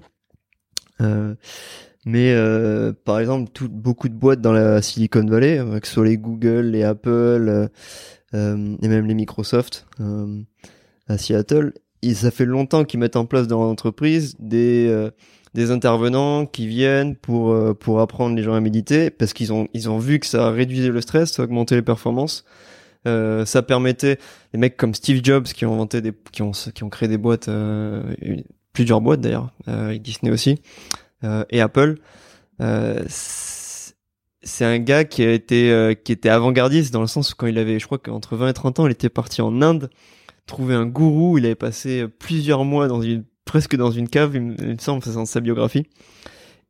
Euh, 1.01 1.33
mais 2.05 2.35
par 3.05 3.19
exemple, 3.19 3.49
tout, 3.51 3.69
beaucoup 3.69 4.09
de 4.09 4.13
boîtes 4.13 4.41
dans 4.41 4.51
la 4.51 4.81
Silicon 4.81 5.25
Valley, 5.25 5.63
que 5.81 5.87
ce 5.87 5.93
soit 5.93 6.05
les 6.05 6.17
Google, 6.17 6.71
les 6.71 6.83
Apple 6.83 7.69
et 8.33 8.87
même 8.87 9.05
les 9.05 9.13
Microsoft 9.13 9.87
à 11.07 11.17
Seattle, 11.17 11.73
ça 12.13 12.31
fait 12.31 12.45
longtemps 12.45 12.83
qu'ils 12.83 12.99
mettent 12.99 13.15
en 13.15 13.25
place 13.25 13.47
dans 13.47 13.63
l'entreprise 13.63 14.35
des 14.39 14.87
euh, 14.87 15.11
des 15.53 15.71
intervenants 15.71 16.45
qui 16.45 16.67
viennent 16.67 17.15
pour 17.15 17.51
euh, 17.51 17.73
pour 17.73 18.01
apprendre 18.01 18.35
les 18.35 18.43
gens 18.43 18.53
à 18.53 18.59
méditer 18.59 19.09
parce 19.09 19.33
qu'ils 19.33 19.53
ont 19.53 19.67
ils 19.73 19.89
ont 19.89 19.97
vu 19.97 20.19
que 20.19 20.25
ça 20.25 20.51
réduisait 20.51 20.89
le 20.89 21.01
stress, 21.01 21.31
ça 21.31 21.43
augmentait 21.43 21.75
les 21.75 21.81
performances. 21.81 22.45
Euh, 23.07 23.45
ça 23.45 23.61
permettait 23.61 24.17
des 24.51 24.59
mecs 24.59 24.77
comme 24.77 24.93
Steve 24.95 25.21
Jobs 25.23 25.45
qui 25.45 25.65
ont 25.65 25.73
inventé 25.73 26.01
des 26.01 26.13
qui 26.31 26.41
ont 26.41 26.51
qui 26.51 26.83
ont 26.83 26.89
créé 26.89 27.07
des 27.07 27.17
boîtes 27.17 27.49
plusieurs 28.73 29.01
boîtes 29.01 29.21
d'ailleurs 29.21 29.51
avec 29.67 30.01
Disney 30.01 30.31
aussi 30.31 30.61
et 31.23 31.61
Apple. 31.61 31.95
C'est 34.47 34.65
un 34.65 34.77
gars 34.79 35.05
qui 35.05 35.23
a 35.23 35.31
été 35.31 35.97
qui 36.03 36.11
était 36.11 36.29
avant-gardiste 36.29 36.93
dans 36.93 37.01
le 37.01 37.07
sens 37.07 37.31
où 37.31 37.35
quand 37.35 37.47
il 37.47 37.57
avait 37.57 37.79
je 37.79 37.85
crois 37.85 37.99
qu'entre 37.99 38.35
20 38.35 38.49
et 38.49 38.53
30 38.53 38.79
ans, 38.79 38.85
il 38.87 38.91
était 38.91 39.09
parti 39.09 39.41
en 39.41 39.61
Inde 39.61 39.89
trouver 40.45 40.75
un 40.75 40.85
gourou, 40.85 41.37
il 41.37 41.45
avait 41.45 41.55
passé 41.55 42.07
plusieurs 42.07 42.65
mois 42.65 42.87
dans 42.87 43.01
une 43.01 43.23
presque 43.45 43.75
dans 43.75 43.91
une 43.91 44.09
cave, 44.09 44.31
il 44.35 44.41
me, 44.41 44.77
semble, 44.79 45.03
c'est 45.03 45.13
dans 45.13 45.25
sa 45.25 45.39
biographie. 45.39 45.85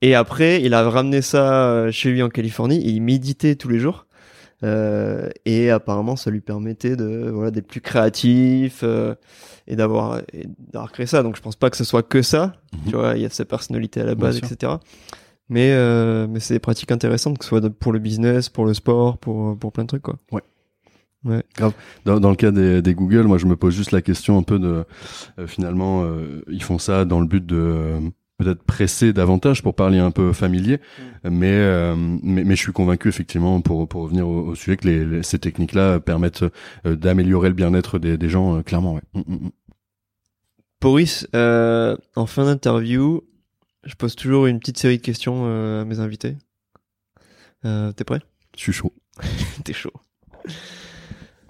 Et 0.01 0.13
après, 0.13 0.61
il 0.61 0.73
a 0.73 0.87
ramené 0.89 1.21
ça 1.21 1.69
euh, 1.69 1.91
chez 1.91 2.11
lui 2.11 2.21
en 2.21 2.29
Californie 2.29 2.77
et 2.77 2.89
il 2.89 3.01
méditait 3.01 3.55
tous 3.55 3.69
les 3.69 3.79
jours. 3.79 4.05
Euh, 4.63 5.29
et 5.45 5.69
apparemment, 5.71 6.15
ça 6.15 6.31
lui 6.31 6.41
permettait 6.41 6.95
de 6.95 7.29
voilà 7.31 7.51
d'être 7.51 7.67
plus 7.67 7.81
créatif 7.81 8.81
euh, 8.83 9.15
et 9.67 9.75
d'avoir 9.75 10.21
d'avoir 10.71 10.91
créé 10.91 11.05
ça. 11.05 11.23
Donc, 11.23 11.35
je 11.35 11.41
pense 11.41 11.55
pas 11.55 11.69
que 11.69 11.77
ce 11.77 11.83
soit 11.83 12.03
que 12.03 12.21
ça. 12.21 12.53
Mhm. 12.73 12.79
Tu 12.89 12.95
vois, 12.95 13.15
il 13.15 13.21
y 13.21 13.25
a 13.25 13.29
sa 13.29 13.45
personnalité 13.45 14.01
à 14.01 14.05
la 14.05 14.15
base, 14.15 14.37
etc. 14.37 14.73
Mais 15.49 15.71
euh, 15.71 16.27
mais 16.29 16.39
c'est 16.39 16.55
des 16.55 16.59
pratiques 16.59 16.91
intéressantes, 16.91 17.37
que 17.37 17.45
ce 17.45 17.49
soit 17.49 17.69
pour 17.69 17.93
le 17.93 17.99
business, 17.99 18.49
pour 18.49 18.65
le 18.65 18.73
sport, 18.73 19.17
pour 19.17 19.57
pour 19.57 19.71
plein 19.71 19.83
de 19.83 19.89
trucs 19.89 20.01
quoi. 20.01 20.17
Dans, 22.05 22.19
dans 22.19 22.29
le 22.29 22.35
cas 22.35 22.51
des, 22.51 22.81
des 22.81 22.93
Google, 22.93 23.23
moi 23.23 23.37
je 23.37 23.45
me 23.47 23.55
pose 23.55 23.73
juste 23.75 23.91
la 23.91 24.01
question 24.01 24.37
un 24.37 24.43
peu 24.43 24.59
de 24.59 24.85
euh, 25.39 25.47
finalement 25.47 26.03
euh, 26.03 26.43
ils 26.49 26.61
font 26.63 26.77
ça 26.79 27.03
dans 27.05 27.19
le 27.19 27.25
but 27.27 27.45
de 27.45 27.55
euh, 27.57 27.99
peut-être 28.37 28.61
presser 28.63 29.11
davantage 29.13 29.63
pour 29.63 29.73
parler 29.75 29.97
un 29.97 30.11
peu 30.11 30.33
familier, 30.33 30.79
mais, 31.23 31.95
mais 32.21 32.43
mais 32.43 32.55
je 32.55 32.61
suis 32.61 32.73
convaincu 32.73 33.07
effectivement 33.07 33.61
pour 33.61 33.87
pour 33.87 34.01
revenir 34.03 34.27
au, 34.27 34.47
au 34.47 34.55
sujet 34.55 34.75
que 34.77 34.87
les, 34.87 35.05
les- 35.05 35.23
ces 35.23 35.39
techniques-là 35.39 35.99
permettent 36.01 36.43
d'améliorer 36.83 37.47
le 37.49 37.55
bien-être 37.55 37.97
des, 37.97 38.17
des 38.17 38.29
gens 38.29 38.61
clairement. 38.61 38.95
Ouais. 38.95 39.01
Mm, 39.13 39.19
mm, 39.25 39.35
mm. 39.45 39.51
Boris, 40.81 41.27
en 41.33 42.25
fin 42.27 42.45
d'interview, 42.45 43.21
je 43.85 43.95
pose 43.95 44.15
toujours 44.15 44.45
une 44.47 44.59
petite 44.59 44.77
série 44.77 44.97
de 44.97 45.01
questions 45.01 45.45
à 45.45 45.85
mes 45.85 45.99
invités. 45.99 46.35
T'es 47.63 48.03
prêt? 48.05 48.21
Je 48.55 48.61
suis 48.61 48.73
chaud. 48.73 48.93
T'es 49.63 49.73
chaud. 49.73 49.93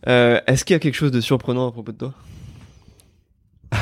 Euh, 0.07 0.39
Est-ce 0.47 0.65
qu'il 0.65 0.73
y 0.73 0.77
a 0.77 0.79
quelque 0.79 0.95
chose 0.95 1.11
de 1.11 1.21
surprenant 1.21 1.67
à 1.67 1.71
propos 1.71 1.91
de 1.91 1.97
toi 1.97 2.13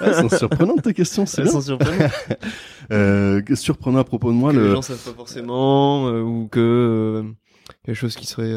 Ah, 0.00 0.12
c'est 0.28 0.36
surprenant 0.36 0.76
tes 0.76 0.92
questions, 0.94 1.24
c'est 1.26 1.42
Elles 1.42 1.50
sont 1.50 1.60
surprenantes. 1.60 2.10
Euh, 2.92 3.40
surprenant 3.54 4.00
à 4.00 4.04
propos 4.04 4.32
de 4.32 4.36
moi 4.36 4.50
que 4.50 4.56
les 4.58 4.64
le. 4.64 4.72
gens 4.74 4.82
savent 4.82 4.98
pas 4.98 5.12
forcément 5.12 6.08
euh, 6.08 6.22
ou 6.22 6.48
que 6.50 6.58
euh, 6.58 7.22
quelque 7.84 7.94
chose 7.94 8.16
qui 8.16 8.26
serait 8.26 8.52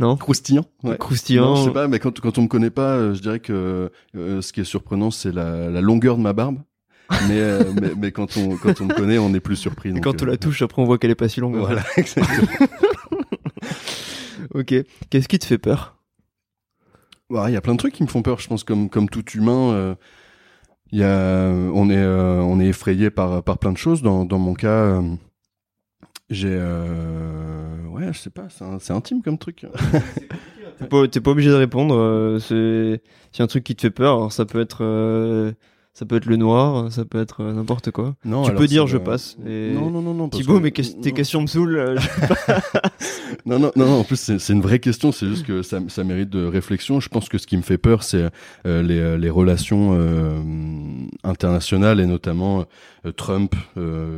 non 0.00 0.16
Croustillant. 0.16 0.64
Ouais. 0.82 0.96
croustillant. 0.98 1.44
Non, 1.54 1.56
je 1.56 1.62
sais 1.66 1.70
pas, 1.72 1.86
mais 1.86 2.00
quand, 2.00 2.18
quand 2.20 2.36
on 2.38 2.42
me 2.42 2.48
connaît 2.48 2.70
pas, 2.70 3.12
je 3.14 3.20
dirais 3.20 3.38
que 3.40 3.92
ce 4.14 4.52
qui 4.52 4.60
est 4.60 4.64
surprenant, 4.64 5.12
c'est 5.12 5.30
la, 5.32 5.70
la 5.70 5.80
longueur 5.80 6.16
de 6.16 6.22
ma 6.22 6.32
barbe. 6.32 6.58
mais, 7.28 7.38
euh, 7.40 7.62
mais, 7.80 7.92
mais 7.96 8.10
quand 8.12 8.36
on 8.36 8.56
quand 8.56 8.80
on 8.80 8.86
me 8.86 8.94
connaît, 8.94 9.18
on 9.18 9.32
est 9.34 9.40
plus 9.40 9.56
surpris. 9.56 9.90
Et 9.96 10.00
quand 10.00 10.20
on 10.22 10.26
la 10.26 10.36
touche, 10.36 10.62
après 10.62 10.82
on 10.82 10.84
voit 10.84 10.98
qu'elle 10.98 11.10
est 11.12 11.14
pas 11.14 11.28
si 11.28 11.38
longue. 11.40 11.56
Voilà, 11.56 11.82
exactement. 11.96 12.48
Ok. 14.54 14.74
Qu'est-ce 15.10 15.28
qui 15.28 15.38
te 15.38 15.44
fait 15.46 15.58
peur? 15.58 15.96
Ouais, 17.30 17.50
Il 17.50 17.54
y 17.54 17.56
a 17.56 17.60
plein 17.60 17.74
de 17.74 17.78
trucs 17.78 17.94
qui 17.94 18.02
me 18.02 18.08
font 18.08 18.22
peur. 18.22 18.38
Je 18.40 18.48
pense 18.48 18.64
comme 18.64 18.88
comme 18.88 19.08
tout 19.08 19.24
humain, 19.32 19.72
euh, 19.72 19.94
il 20.92 20.98
y 21.00 21.04
a 21.04 21.50
on 21.50 21.90
est 21.90 21.96
euh, 21.96 22.40
on 22.40 22.58
est 22.60 22.68
effrayé 22.68 23.10
par 23.10 23.42
par 23.42 23.58
plein 23.58 23.72
de 23.72 23.76
choses. 23.78 24.00
Dans 24.02 24.24
dans 24.24 24.38
mon 24.38 24.54
cas, 24.54 24.68
euh, 24.68 25.02
j'ai 26.30 26.48
euh, 26.52 27.82
ouais, 27.88 28.12
je 28.12 28.18
sais 28.18 28.30
pas, 28.30 28.48
c'est 28.50 28.64
un- 28.64 28.78
c'est 28.78 28.92
intime 28.92 29.22
comme 29.22 29.38
truc. 29.38 29.66
T'es 30.78 30.86
pas, 30.86 31.08
t'es 31.08 31.20
pas 31.20 31.32
obligé 31.32 31.48
de 31.50 31.54
répondre. 31.54 31.94
euh, 31.96 32.38
c'est 32.38 33.02
c'est 33.32 33.42
un 33.42 33.46
truc 33.48 33.64
qui 33.64 33.74
te 33.74 33.80
fait 33.82 33.90
peur. 33.90 34.14
Alors 34.14 34.32
ça 34.32 34.44
peut 34.46 34.60
être 34.60 34.78
euh, 34.84 35.52
ça 35.98 36.06
peut 36.06 36.14
être 36.16 36.26
le 36.26 36.36
noir, 36.36 36.92
ça 36.92 37.04
peut 37.04 37.20
être 37.20 37.42
euh, 37.42 37.52
n'importe 37.52 37.90
quoi. 37.90 38.14
Non, 38.24 38.42
tu 38.44 38.52
peux 38.54 38.68
dire 38.68 38.86
je 38.86 38.98
passe. 38.98 39.36
Et... 39.46 39.72
Non 39.74 39.90
non 39.90 40.00
non 40.00 40.14
non. 40.14 40.28
Thibaut, 40.28 40.58
que- 40.58 40.62
mais 40.62 40.70
que- 40.70 40.82
tes 40.82 41.10
questions 41.12 41.42
me 41.42 41.46
saoulent. 41.48 41.76
euh, 41.76 41.96
Non, 43.46 43.58
non, 43.58 43.70
non, 43.76 43.86
non, 43.86 44.00
en 44.00 44.04
plus, 44.04 44.16
c'est 44.38 44.52
une 44.52 44.60
vraie 44.60 44.78
question, 44.78 45.10
c'est 45.12 45.26
juste 45.26 45.46
que 45.46 45.62
ça, 45.62 45.80
ça 45.88 46.04
mérite 46.04 46.28
de 46.30 46.44
réflexion. 46.44 47.00
Je 47.00 47.08
pense 47.08 47.28
que 47.28 47.38
ce 47.38 47.46
qui 47.46 47.56
me 47.56 47.62
fait 47.62 47.78
peur, 47.78 48.02
c'est 48.02 48.28
euh, 48.66 48.82
les, 48.82 49.16
les 49.18 49.30
relations 49.30 49.90
euh, 49.92 50.38
internationales 51.24 52.00
et 52.00 52.06
notamment 52.06 52.64
euh, 53.06 53.12
Trump, 53.12 53.54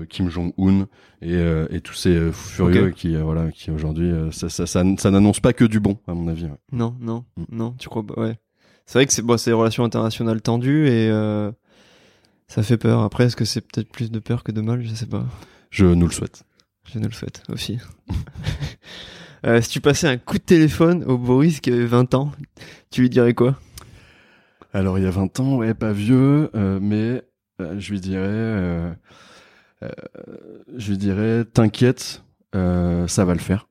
Kim 0.09 0.29
Jong-un 0.31 0.87
et, 1.23 1.37
et 1.71 1.81
tous 1.81 1.95
ces 1.95 2.31
fous 2.33 2.51
furieux 2.51 2.90
qui, 2.90 3.14
voilà, 3.16 3.51
qui 3.53 3.71
aujourd'hui, 3.71 4.11
ça, 4.33 4.49
ça, 4.49 4.66
ça, 4.66 4.83
ça 4.99 5.11
n'annonce 5.11 5.40
pas 5.40 5.53
que 5.53 5.64
du 5.64 5.81
bon, 5.81 5.99
à 6.09 6.14
mon 6.14 6.29
avis. 6.29 6.45
ouais. 6.45 6.51
Non, 6.73 6.95
non, 7.01 7.25
Mm. 7.37 7.45
non, 7.53 7.75
tu 7.79 7.88
crois 7.88 8.03
pas, 8.03 8.21
ouais. 8.21 8.38
C'est 8.87 8.99
vrai 8.99 9.07
que 9.07 9.12
c'est 9.12 9.23
bon, 9.23 9.37
des 9.45 9.53
relations 9.53 9.85
internationales 9.85 10.40
tendues 10.43 10.88
et 10.88 11.11
ça 12.50 12.64
fait 12.64 12.76
peur. 12.76 13.02
Après, 13.02 13.24
est-ce 13.24 13.36
que 13.36 13.44
c'est 13.44 13.60
peut-être 13.60 13.90
plus 13.90 14.10
de 14.10 14.18
peur 14.18 14.42
que 14.42 14.50
de 14.50 14.60
mal? 14.60 14.82
Je 14.82 14.92
sais 14.92 15.06
pas. 15.06 15.24
Je 15.70 15.86
nous 15.86 16.06
le 16.06 16.12
souhaite. 16.12 16.42
Je 16.92 16.98
ne 16.98 17.06
le 17.06 17.12
souhaite 17.12 17.42
aussi. 17.48 17.78
Euh, 19.46 19.62
si 19.62 19.70
tu 19.70 19.80
passais 19.80 20.06
un 20.06 20.18
coup 20.18 20.36
de 20.36 20.42
téléphone 20.42 21.02
au 21.04 21.16
Boris 21.16 21.60
qui 21.60 21.72
avait 21.72 21.86
20 21.86 22.12
ans, 22.12 22.30
tu 22.90 23.00
lui 23.00 23.08
dirais 23.08 23.32
quoi? 23.32 23.58
Alors, 24.74 24.98
il 24.98 25.04
y 25.04 25.06
a 25.06 25.10
20 25.10 25.40
ans, 25.40 25.56
ouais, 25.56 25.72
pas 25.72 25.92
vieux, 25.92 26.50
euh, 26.54 26.78
mais 26.78 27.22
euh, 27.62 27.78
je 27.78 27.92
lui 27.92 28.00
dirais, 28.00 28.20
euh, 28.22 28.92
euh, 29.82 29.88
je 30.76 30.90
lui 30.90 30.98
dirais, 30.98 31.46
t'inquiète, 31.46 32.22
euh, 32.54 33.08
ça 33.08 33.24
va 33.24 33.32
le 33.32 33.40
faire. 33.40 33.66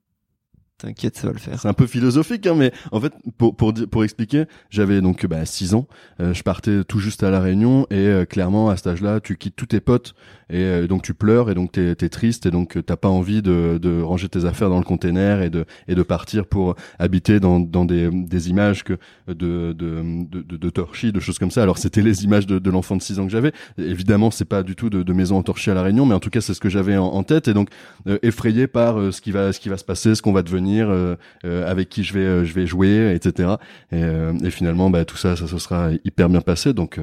T'inquiète, 0.80 1.18
ça 1.18 1.28
va 1.28 1.34
le 1.34 1.40
faire. 1.40 1.60
C'est 1.60 1.68
un 1.68 1.74
peu 1.74 1.88
philosophique, 1.88 2.48
hein, 2.48 2.56
mais 2.56 2.72
en 2.94 3.02
fait, 3.02 3.12
pour 3.38 3.54
pour 3.54 3.74
pour 3.74 4.04
expliquer, 4.06 4.46
j'avais 4.70 5.02
donc 5.02 5.26
bah, 5.26 5.46
6 5.46 5.74
ans, 5.74 5.88
euh, 6.22 6.34
je 6.34 6.42
partais 6.42 6.86
tout 6.86 7.00
juste 7.00 7.22
à 7.22 7.30
la 7.30 7.42
Réunion 7.42 7.86
et 7.92 7.96
euh, 7.96 8.24
clairement 8.24 8.70
à 8.70 8.78
cet 8.78 8.88
âge-là, 8.88 9.20
tu 9.20 9.36
quittes 9.36 9.58
tous 9.58 9.66
tes 9.66 9.82
potes 9.82 10.16
et 10.50 10.64
euh, 10.64 10.88
donc 10.88 11.04
tu 11.04 11.14
pleures 11.14 11.50
et 11.50 11.54
donc 11.54 11.72
t'es 11.74 11.92
es 11.92 12.10
triste 12.10 12.46
et 12.46 12.52
donc 12.52 12.78
euh, 12.78 12.82
t'as 12.82 12.96
pas 12.96 13.10
envie 13.10 13.42
de 13.42 13.78
de 13.82 14.02
ranger 14.02 14.30
tes 14.30 14.46
affaires 14.46 14.70
dans 14.70 14.80
le 14.80 14.84
container 14.84 15.42
et 15.42 15.50
de 15.50 15.66
et 15.88 15.96
de 15.96 16.04
partir 16.04 16.46
pour 16.46 16.76
habiter 16.98 17.40
dans 17.40 17.60
dans 17.60 17.86
des 17.86 18.10
des 18.12 18.50
images 18.50 18.84
que 18.84 18.98
de 19.28 19.74
de 19.74 20.24
de 20.30 20.42
de, 20.42 20.58
de 20.58 20.70
torchis, 20.70 21.12
de 21.12 21.20
choses 21.20 21.40
comme 21.40 21.52
ça. 21.52 21.62
Alors 21.62 21.78
c'était 21.78 22.02
les 22.02 22.24
images 22.24 22.48
de 22.48 22.58
de 22.58 22.70
l'enfant 22.70 22.96
de 22.96 23.02
6 23.02 23.20
ans 23.20 23.26
que 23.26 23.32
j'avais. 23.32 23.52
Évidemment, 23.78 24.32
c'est 24.32 24.46
pas 24.46 24.64
du 24.64 24.76
tout 24.76 24.90
de, 24.90 25.04
de 25.04 25.14
maison 25.14 25.38
en 25.38 25.44
torchis 25.44 25.70
à 25.70 25.74
la 25.74 25.84
Réunion, 25.84 26.06
mais 26.06 26.16
en 26.16 26.20
tout 26.20 26.30
cas 26.30 26.42
c'est 26.42 26.54
ce 26.54 26.60
que 26.60 26.70
j'avais 26.70 26.98
en, 26.98 27.06
en 27.06 27.24
tête 27.24 27.48
et 27.48 27.54
donc 27.54 27.70
euh, 28.08 28.18
effrayé 28.24 28.68
par 28.68 29.00
euh, 29.00 29.12
ce 29.12 29.22
qui 29.22 29.32
va 29.32 29.54
ce 29.54 29.60
qui 29.60 29.70
va 29.70 29.78
se 29.78 29.84
passer, 29.86 30.16
ce 30.16 30.22
qu'on 30.22 30.34
va 30.34 30.42
devenir, 30.42 30.69
euh, 30.78 31.16
euh, 31.46 31.70
avec 31.70 31.90
qui 31.90 32.04
je 32.04 32.14
vais 32.14 32.26
euh, 32.26 32.46
je 32.46 32.54
vais 32.54 32.66
jouer, 32.66 33.14
etc. 33.14 33.56
Et, 33.92 34.52
finalement, 34.52 34.90
bah, 34.90 35.06
tout 35.06 35.18
ça, 35.18 35.36
ça 35.36 35.48
se 35.48 35.58
sera 35.58 35.92
hyper 36.04 36.30
bien 36.30 36.42
passé, 36.42 36.74
donc 36.74 37.00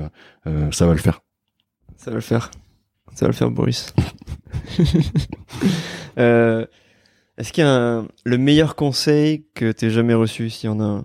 ça 0.70 0.86
va 0.86 0.92
le 0.92 0.98
faire. 0.98 1.22
Ça 1.96 2.10
va 2.10 2.16
le 2.16 2.20
faire. 2.20 2.50
Ça 3.14 3.26
va 3.26 3.28
le 3.28 3.34
faire, 3.34 3.50
Boris. 3.50 3.94
Est-ce 6.16 7.52
qu'il 7.52 7.64
y 7.64 7.66
a 7.66 8.02
le 8.24 8.38
meilleur 8.38 8.76
conseil 8.76 9.44
que 9.54 9.70
t'aies 9.72 9.90
jamais 9.90 10.14
reçu, 10.14 10.48
s'il 10.50 10.70
y 10.70 10.72
en 10.72 10.80
a 10.80 10.84
un? 10.84 11.04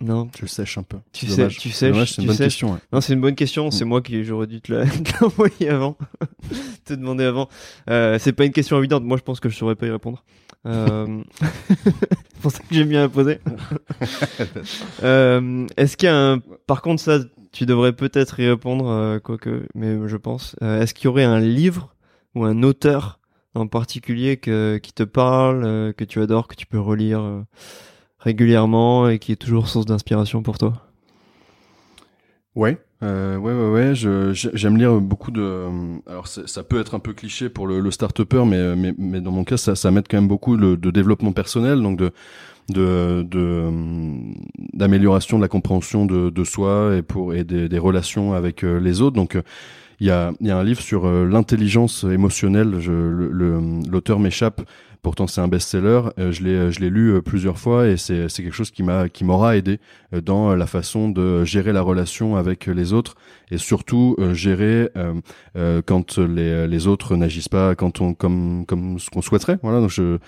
Non, 0.00 0.28
Je 0.38 0.44
sèche 0.44 0.76
un 0.76 0.82
peu. 0.82 0.98
Tu 1.12 1.26
sais- 1.26 1.48
tu 1.48 1.70
C'est 1.70 1.86
sèches, 1.86 1.92
dommage, 1.92 2.08
c'est 2.10 2.14
tu 2.16 2.20
une 2.22 2.26
bonne 2.26 2.36
sèches. 2.36 2.46
question. 2.48 2.72
ouais. 2.72 2.78
non, 2.92 3.00
c'est 3.00 3.12
une 3.14 3.20
bonne 3.22 3.34
question. 3.34 3.70
C'est 3.70 3.86
moi 3.86 4.02
qui 4.02 4.22
j'aurais 4.24 4.46
dû 4.46 4.60
te 4.60 4.70
l'envoyer 5.20 5.70
avant, 5.70 5.96
te 6.84 6.92
demander 6.92 7.24
avant. 7.24 7.48
Euh, 7.88 8.18
c'est 8.20 8.32
pas 8.32 8.44
une 8.44 8.52
question 8.52 8.78
évidente. 8.78 9.04
Moi, 9.04 9.16
je 9.16 9.22
pense 9.22 9.40
que 9.40 9.48
je 9.48 9.56
saurais 9.56 9.74
pas 9.74 9.86
y 9.86 9.90
répondre. 9.90 10.22
Euh... 10.66 11.22
c'est 11.68 12.40
pour 12.42 12.50
ça 12.52 12.58
que 12.58 12.74
j'aime 12.74 12.88
bien 12.88 13.00
la 13.02 13.08
poser. 13.08 13.38
Euh, 15.02 15.66
Est-ce 15.76 15.96
qu'il 15.96 16.08
y 16.08 16.12
a 16.12 16.16
un... 16.32 16.40
Par 16.66 16.82
contre, 16.82 17.00
ça, 17.02 17.18
tu 17.52 17.66
devrais 17.66 17.92
peut-être 17.94 18.38
y 18.40 18.46
répondre, 18.48 18.88
euh, 18.88 19.18
quoique, 19.18 19.66
mais 19.74 19.96
je 20.06 20.16
pense. 20.16 20.56
Est-ce 20.60 20.94
qu'il 20.94 21.06
y 21.06 21.08
aurait 21.08 21.24
un 21.24 21.40
livre 21.40 21.94
ou 22.34 22.44
un 22.44 22.62
auteur 22.62 23.18
en 23.54 23.66
particulier 23.66 24.36
que, 24.36 24.78
qui 24.82 24.92
te 24.92 25.02
parle, 25.04 25.94
que 25.96 26.04
tu 26.04 26.20
adores, 26.20 26.48
que 26.48 26.56
tu 26.56 26.66
peux 26.66 26.80
relire 26.80 27.44
régulièrement 28.26 29.08
et 29.08 29.18
qui 29.18 29.32
est 29.32 29.36
toujours 29.36 29.68
source 29.68 29.86
d'inspiration 29.86 30.42
pour 30.42 30.58
toi? 30.58 30.74
Ouais, 32.54 32.78
euh, 33.02 33.36
ouais, 33.36 33.52
ouais, 33.52 33.70
ouais. 33.70 33.94
J'ai- 33.94 34.32
j'aime 34.54 34.78
lire 34.78 34.98
beaucoup 35.00 35.30
de. 35.30 35.42
euh, 35.42 35.96
Alors, 36.06 36.26
ça 36.26 36.62
peut 36.62 36.80
être 36.80 36.94
un 36.94 36.98
peu 37.00 37.12
cliché 37.12 37.50
pour 37.50 37.66
le, 37.66 37.80
le 37.80 37.90
start-upper, 37.90 38.44
mais, 38.46 38.56
euh, 38.56 38.74
mais, 38.98 39.20
dans 39.20 39.30
mon 39.30 39.44
cas, 39.44 39.58
ça, 39.58 39.90
m'aide 39.90 40.06
quand 40.10 40.16
même 40.16 40.28
beaucoup 40.28 40.56
le, 40.56 40.76
de 40.78 40.90
développement 40.90 41.32
personnel, 41.32 41.82
donc 41.82 41.98
de 41.98 42.12
de 42.70 43.24
de 43.30 43.70
d'amélioration 44.74 45.36
de 45.38 45.42
la 45.42 45.48
compréhension 45.48 46.06
de, 46.06 46.30
de 46.30 46.44
soi 46.44 46.96
et 46.96 47.02
pour 47.02 47.34
et 47.34 47.44
des, 47.44 47.78
relations 47.78 48.32
avec 48.34 48.62
les 48.62 49.02
autres. 49.02 49.16
Donc, 49.16 49.38
il 50.00 50.06
y 50.06 50.10
a 50.10 50.32
y 50.40 50.50
a 50.50 50.58
un 50.58 50.64
livre 50.64 50.80
sur 50.82 51.06
l'intelligence 51.08 52.04
émotionnelle. 52.04 52.70
L'auteur 53.90 54.18
m'échappe. 54.18 54.62
Pourtant, 55.06 55.28
c'est 55.28 55.40
un 55.40 55.46
best-seller. 55.46 56.00
Euh, 56.18 56.32
je 56.32 56.42
l'ai 56.42 56.72
je 56.72 56.80
l'ai 56.80 56.90
lu 56.90 57.12
euh, 57.14 57.22
plusieurs 57.22 57.60
fois 57.60 57.86
et 57.86 57.96
c'est 57.96 58.28
c'est 58.28 58.42
quelque 58.42 58.56
chose 58.56 58.72
qui 58.72 58.82
m'a 58.82 59.08
qui 59.08 59.22
m'aura 59.22 59.56
aidé 59.56 59.78
euh, 60.12 60.20
dans 60.20 60.52
la 60.56 60.66
façon 60.66 61.08
de 61.08 61.44
gérer 61.44 61.72
la 61.72 61.80
relation 61.80 62.34
avec 62.34 62.66
les 62.66 62.92
autres 62.92 63.14
et 63.52 63.56
surtout 63.56 64.16
euh, 64.18 64.34
gérer 64.34 64.90
euh, 64.96 65.14
euh, 65.56 65.80
quand 65.86 66.18
les, 66.18 66.66
les 66.66 66.86
autres 66.88 67.14
n'agissent 67.14 67.48
pas 67.48 67.76
quand 67.76 68.00
on 68.00 68.14
comme 68.14 68.64
comme 68.66 68.98
ce 68.98 69.08
qu'on 69.08 69.22
souhaiterait 69.22 69.58
voilà 69.62 69.78
donc 69.78 69.90
je 69.90 70.18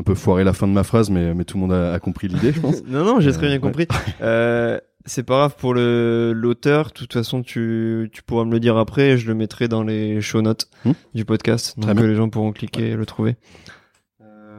un 0.00 0.02
peu 0.02 0.16
foiré 0.16 0.42
la 0.42 0.52
fin 0.52 0.66
de 0.66 0.72
ma 0.72 0.82
phrase 0.82 1.10
mais 1.10 1.32
mais 1.32 1.44
tout 1.44 1.56
le 1.56 1.60
monde 1.60 1.72
a, 1.72 1.92
a 1.92 2.00
compris 2.00 2.26
l'idée 2.26 2.52
je 2.52 2.58
pense 2.58 2.82
non, 2.88 3.04
non, 3.04 3.20
j'ai 3.20 3.28
Euh, 3.30 3.32
très 3.34 3.46
bien 3.46 3.60
compris. 3.60 3.86
Euh, 4.20 4.80
c'est 5.06 5.22
pas 5.22 5.36
grave 5.36 5.54
pour 5.56 5.74
le 5.74 6.32
l'auteur. 6.34 6.88
De 6.88 6.92
toute 6.92 7.12
façon, 7.14 7.42
tu, 7.42 8.10
tu 8.12 8.22
pourras 8.22 8.44
me 8.44 8.50
le 8.52 8.60
dire 8.60 8.76
après. 8.76 9.16
Je 9.16 9.26
le 9.26 9.34
mettrai 9.34 9.66
dans 9.68 9.82
les 9.82 10.20
show 10.20 10.42
notes 10.42 10.68
Hmm. 10.84 10.92
du 11.14 11.24
podcast, 11.24 11.78
donc 11.78 11.96
que 11.96 12.02
les 12.02 12.14
gens 12.16 12.28
pourront 12.28 12.52
cliquer 12.52 12.90
et 12.90 12.96
le 12.96 13.06
trouver. 13.06 13.36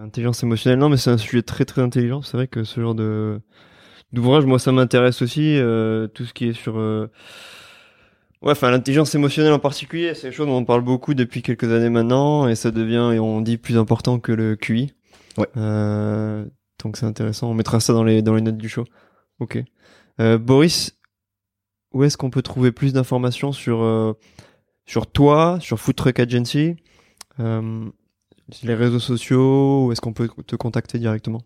Intelligence 0.03 0.43
émotionnelle, 0.43 0.79
non, 0.79 0.89
mais 0.89 0.97
c'est 0.97 1.09
un 1.09 1.17
sujet 1.17 1.41
très 1.41 1.65
très 1.65 1.81
intelligent. 1.81 2.21
C'est 2.21 2.37
vrai 2.37 2.47
que 2.47 2.63
ce 2.63 2.79
genre 2.81 2.95
de 2.95 3.41
d'ouvrage, 4.11 4.45
moi, 4.45 4.59
ça 4.59 4.71
m'intéresse 4.71 5.21
aussi. 5.21 5.57
euh, 5.57 6.07
tout 6.07 6.25
ce 6.25 6.33
qui 6.33 6.47
est 6.49 6.53
sur 6.53 6.77
euh, 6.79 7.07
Ouais, 8.41 8.51
enfin 8.51 8.71
l'intelligence 8.71 9.13
émotionnelle 9.15 9.51
en 9.51 9.59
particulier, 9.59 10.13
c'est 10.13 10.23
quelque 10.23 10.35
chose 10.35 10.47
dont 10.47 10.57
on 10.57 10.65
parle 10.65 10.81
beaucoup 10.81 11.13
depuis 11.13 11.41
quelques 11.41 11.71
années 11.71 11.89
maintenant, 11.89 12.47
et 12.47 12.55
ça 12.55 12.71
devient, 12.71 13.11
et 13.13 13.19
on 13.19 13.41
dit 13.41 13.57
plus 13.57 13.77
important 13.77 14.19
que 14.19 14.31
le 14.31 14.55
QI. 14.55 14.93
Ouais. 15.37 15.47
Euh, 15.57 16.45
donc 16.83 16.95
c'est 16.97 17.05
intéressant. 17.05 17.49
On 17.49 17.53
mettra 17.53 17.79
ça 17.81 17.91
dans 17.93 18.03
les 18.03 18.21
dans 18.21 18.35
les 18.35 18.41
notes 18.41 18.57
du 18.57 18.69
show. 18.69 18.85
Ok. 19.39 19.61
Boris, 20.41 20.97
où 21.93 22.03
est-ce 22.03 22.17
qu'on 22.17 22.29
peut 22.29 22.41
trouver 22.41 22.71
plus 22.73 22.91
d'informations 22.93 23.51
sur 23.53 24.15
sur 24.89 25.05
toi, 25.05 25.59
sur 25.61 25.79
Food 25.79 25.95
Truck 25.95 26.19
Agency, 26.19 26.75
euh, 27.39 27.89
les 28.63 28.73
réseaux 28.75 28.99
sociaux, 28.99 29.85
où 29.87 29.91
est-ce 29.91 30.01
qu'on 30.01 30.13
peut 30.13 30.29
te 30.47 30.55
contacter 30.55 30.99
directement? 30.99 31.41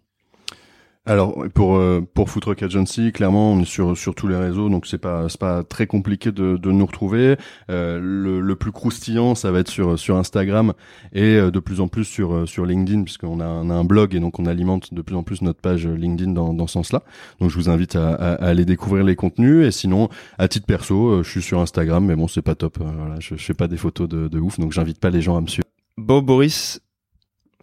Alors 1.06 1.44
pour 1.54 1.76
euh, 1.76 2.00
pour 2.14 2.30
Food 2.30 2.44
Truck 2.44 2.64
Agency 2.64 3.12
clairement 3.12 3.52
on 3.52 3.60
est 3.60 3.66
sur 3.66 3.98
sur 3.98 4.16
tous 4.16 4.30
les 4.30 4.38
réseaux 4.38 4.70
donc 4.70 4.88
c'est 4.88 4.98
pas 4.98 5.28
c'est 5.28 5.38
pas 5.38 5.62
très 5.66 5.86
compliqué 5.86 6.32
de, 6.32 6.56
de 6.56 6.72
nous 6.72 6.86
retrouver. 6.86 7.36
Euh, 7.70 8.00
le, 8.02 8.40
le 8.40 8.56
plus 8.56 8.72
croustillant 8.72 9.36
ça 9.36 9.52
va 9.52 9.60
être 9.60 9.70
sur 9.70 10.00
sur 10.00 10.16
Instagram 10.16 10.72
et 11.12 11.36
euh, 11.36 11.52
de 11.52 11.60
plus 11.60 11.82
en 11.82 11.90
plus 11.90 12.06
sur 12.06 12.34
euh, 12.34 12.46
sur 12.46 12.66
LinkedIn 12.66 13.04
puisqu'on 13.04 13.42
a, 13.42 13.46
un- 13.46 13.68
on 13.68 13.70
a 13.70 13.74
un 13.74 13.84
blog 13.84 14.16
et 14.16 14.22
donc 14.22 14.40
on 14.40 14.46
alimente 14.46 14.94
de 14.94 15.02
plus 15.02 15.18
en 15.18 15.24
plus 15.24 15.42
notre 15.42 15.60
page 15.60 15.86
LinkedIn 15.86 16.32
dans 16.32 16.54
dans 16.54 16.68
ce 16.68 16.74
sens-là. 16.74 17.04
Donc 17.42 17.50
je 17.50 17.56
vous 17.56 17.70
invite 17.70 17.98
à, 17.98 18.14
à, 18.14 18.36
à 18.36 18.48
aller 18.48 18.64
découvrir 18.64 19.04
les 19.04 19.18
contenus 19.18 19.68
et 19.68 19.72
sinon 19.72 20.08
à 20.38 20.48
titre 20.48 20.68
perso 20.68 21.10
euh, 21.10 21.24
je 21.24 21.30
suis 21.30 21.42
sur 21.42 21.60
Instagram 21.60 22.06
mais 22.06 22.16
bon 22.16 22.30
c'est 22.30 22.42
pas 22.42 22.56
top 22.56 22.78
euh, 22.80 22.86
voilà 22.98 23.20
je, 23.20 23.36
je 23.36 23.44
fais 23.44 23.54
pas 23.54 23.68
des 23.68 23.76
photos 23.76 24.08
de, 24.08 24.30
de 24.30 24.40
ouf 24.40 24.58
donc 24.58 24.72
j'invite 24.72 25.02
pas 25.02 25.10
les 25.10 25.22
gens 25.22 25.36
à 25.36 25.42
me 25.42 25.48
suivre. 25.48 25.68
Bon 25.98 26.22
Boris, 26.24 26.80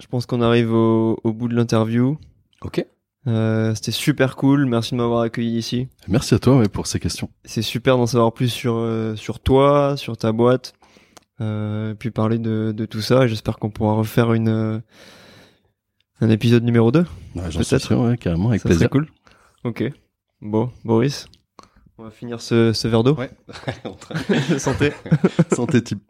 je 0.01 0.07
pense 0.09 0.27
qu'on 0.27 0.41
arrive 0.43 0.73
au, 0.73 1.19
au 1.25 1.33
bout 1.33 1.47
de 1.49 1.55
l'interview. 1.55 2.19
ok 2.63 2.85
Euh, 3.27 3.75
C'était 3.75 3.93
super 3.93 4.35
cool, 4.37 4.65
merci 4.67 4.93
de 4.93 4.97
m'avoir 4.97 5.21
accueilli 5.21 5.59
ici. 5.59 5.89
merci 6.09 6.35
à 6.35 6.39
toi 6.39 6.57
ouais, 6.59 6.69
pour 6.69 6.87
ces 6.87 6.99
questions 6.99 7.29
C'est 7.45 7.63
super 7.63 7.97
d'en 7.99 8.07
savoir 8.07 8.33
plus 8.33 8.49
sur 8.49 8.75
euh, 8.77 9.15
sur 9.17 9.41
toi, 9.41 9.97
sur 9.97 10.17
ta 10.17 10.33
boîte, 10.33 10.73
euh, 11.43 11.95
puis 11.95 12.11
parler 12.11 12.39
de, 12.39 12.73
de 12.75 12.87
tout 12.87 13.03
ça. 13.03 13.27
J'espère 13.27 13.59
qu'on 13.59 13.71
pourra 13.71 13.93
refaire 13.95 14.33
une 14.33 14.49
euh, 14.49 14.79
un 16.23 16.31
épisode 16.31 16.65
numéro 16.65 16.91
2. 16.93 17.01
ouais, 17.01 17.07
j'en 17.37 17.51
suis 17.51 17.59
Peut-être. 17.71 17.87
sûr 17.87 18.01
ouais, 18.01 18.17
carrément 18.17 18.49
avec 18.51 18.63
ça 18.63 18.69
plaisir 18.69 18.89
serait 18.89 18.89
cool. 18.91 19.09
Ok. 19.65 19.85
Bon, 20.43 20.71
Boris, 20.85 21.27
on 21.99 22.05
va 22.05 22.11
finir 22.11 22.41
ce, 22.41 22.73
ce 22.73 22.89
verre 22.89 23.05
d'eau. 23.05 23.15
ouais 23.17 23.31
Santé. 24.59 24.93
santé 25.55 25.83
type 25.83 26.01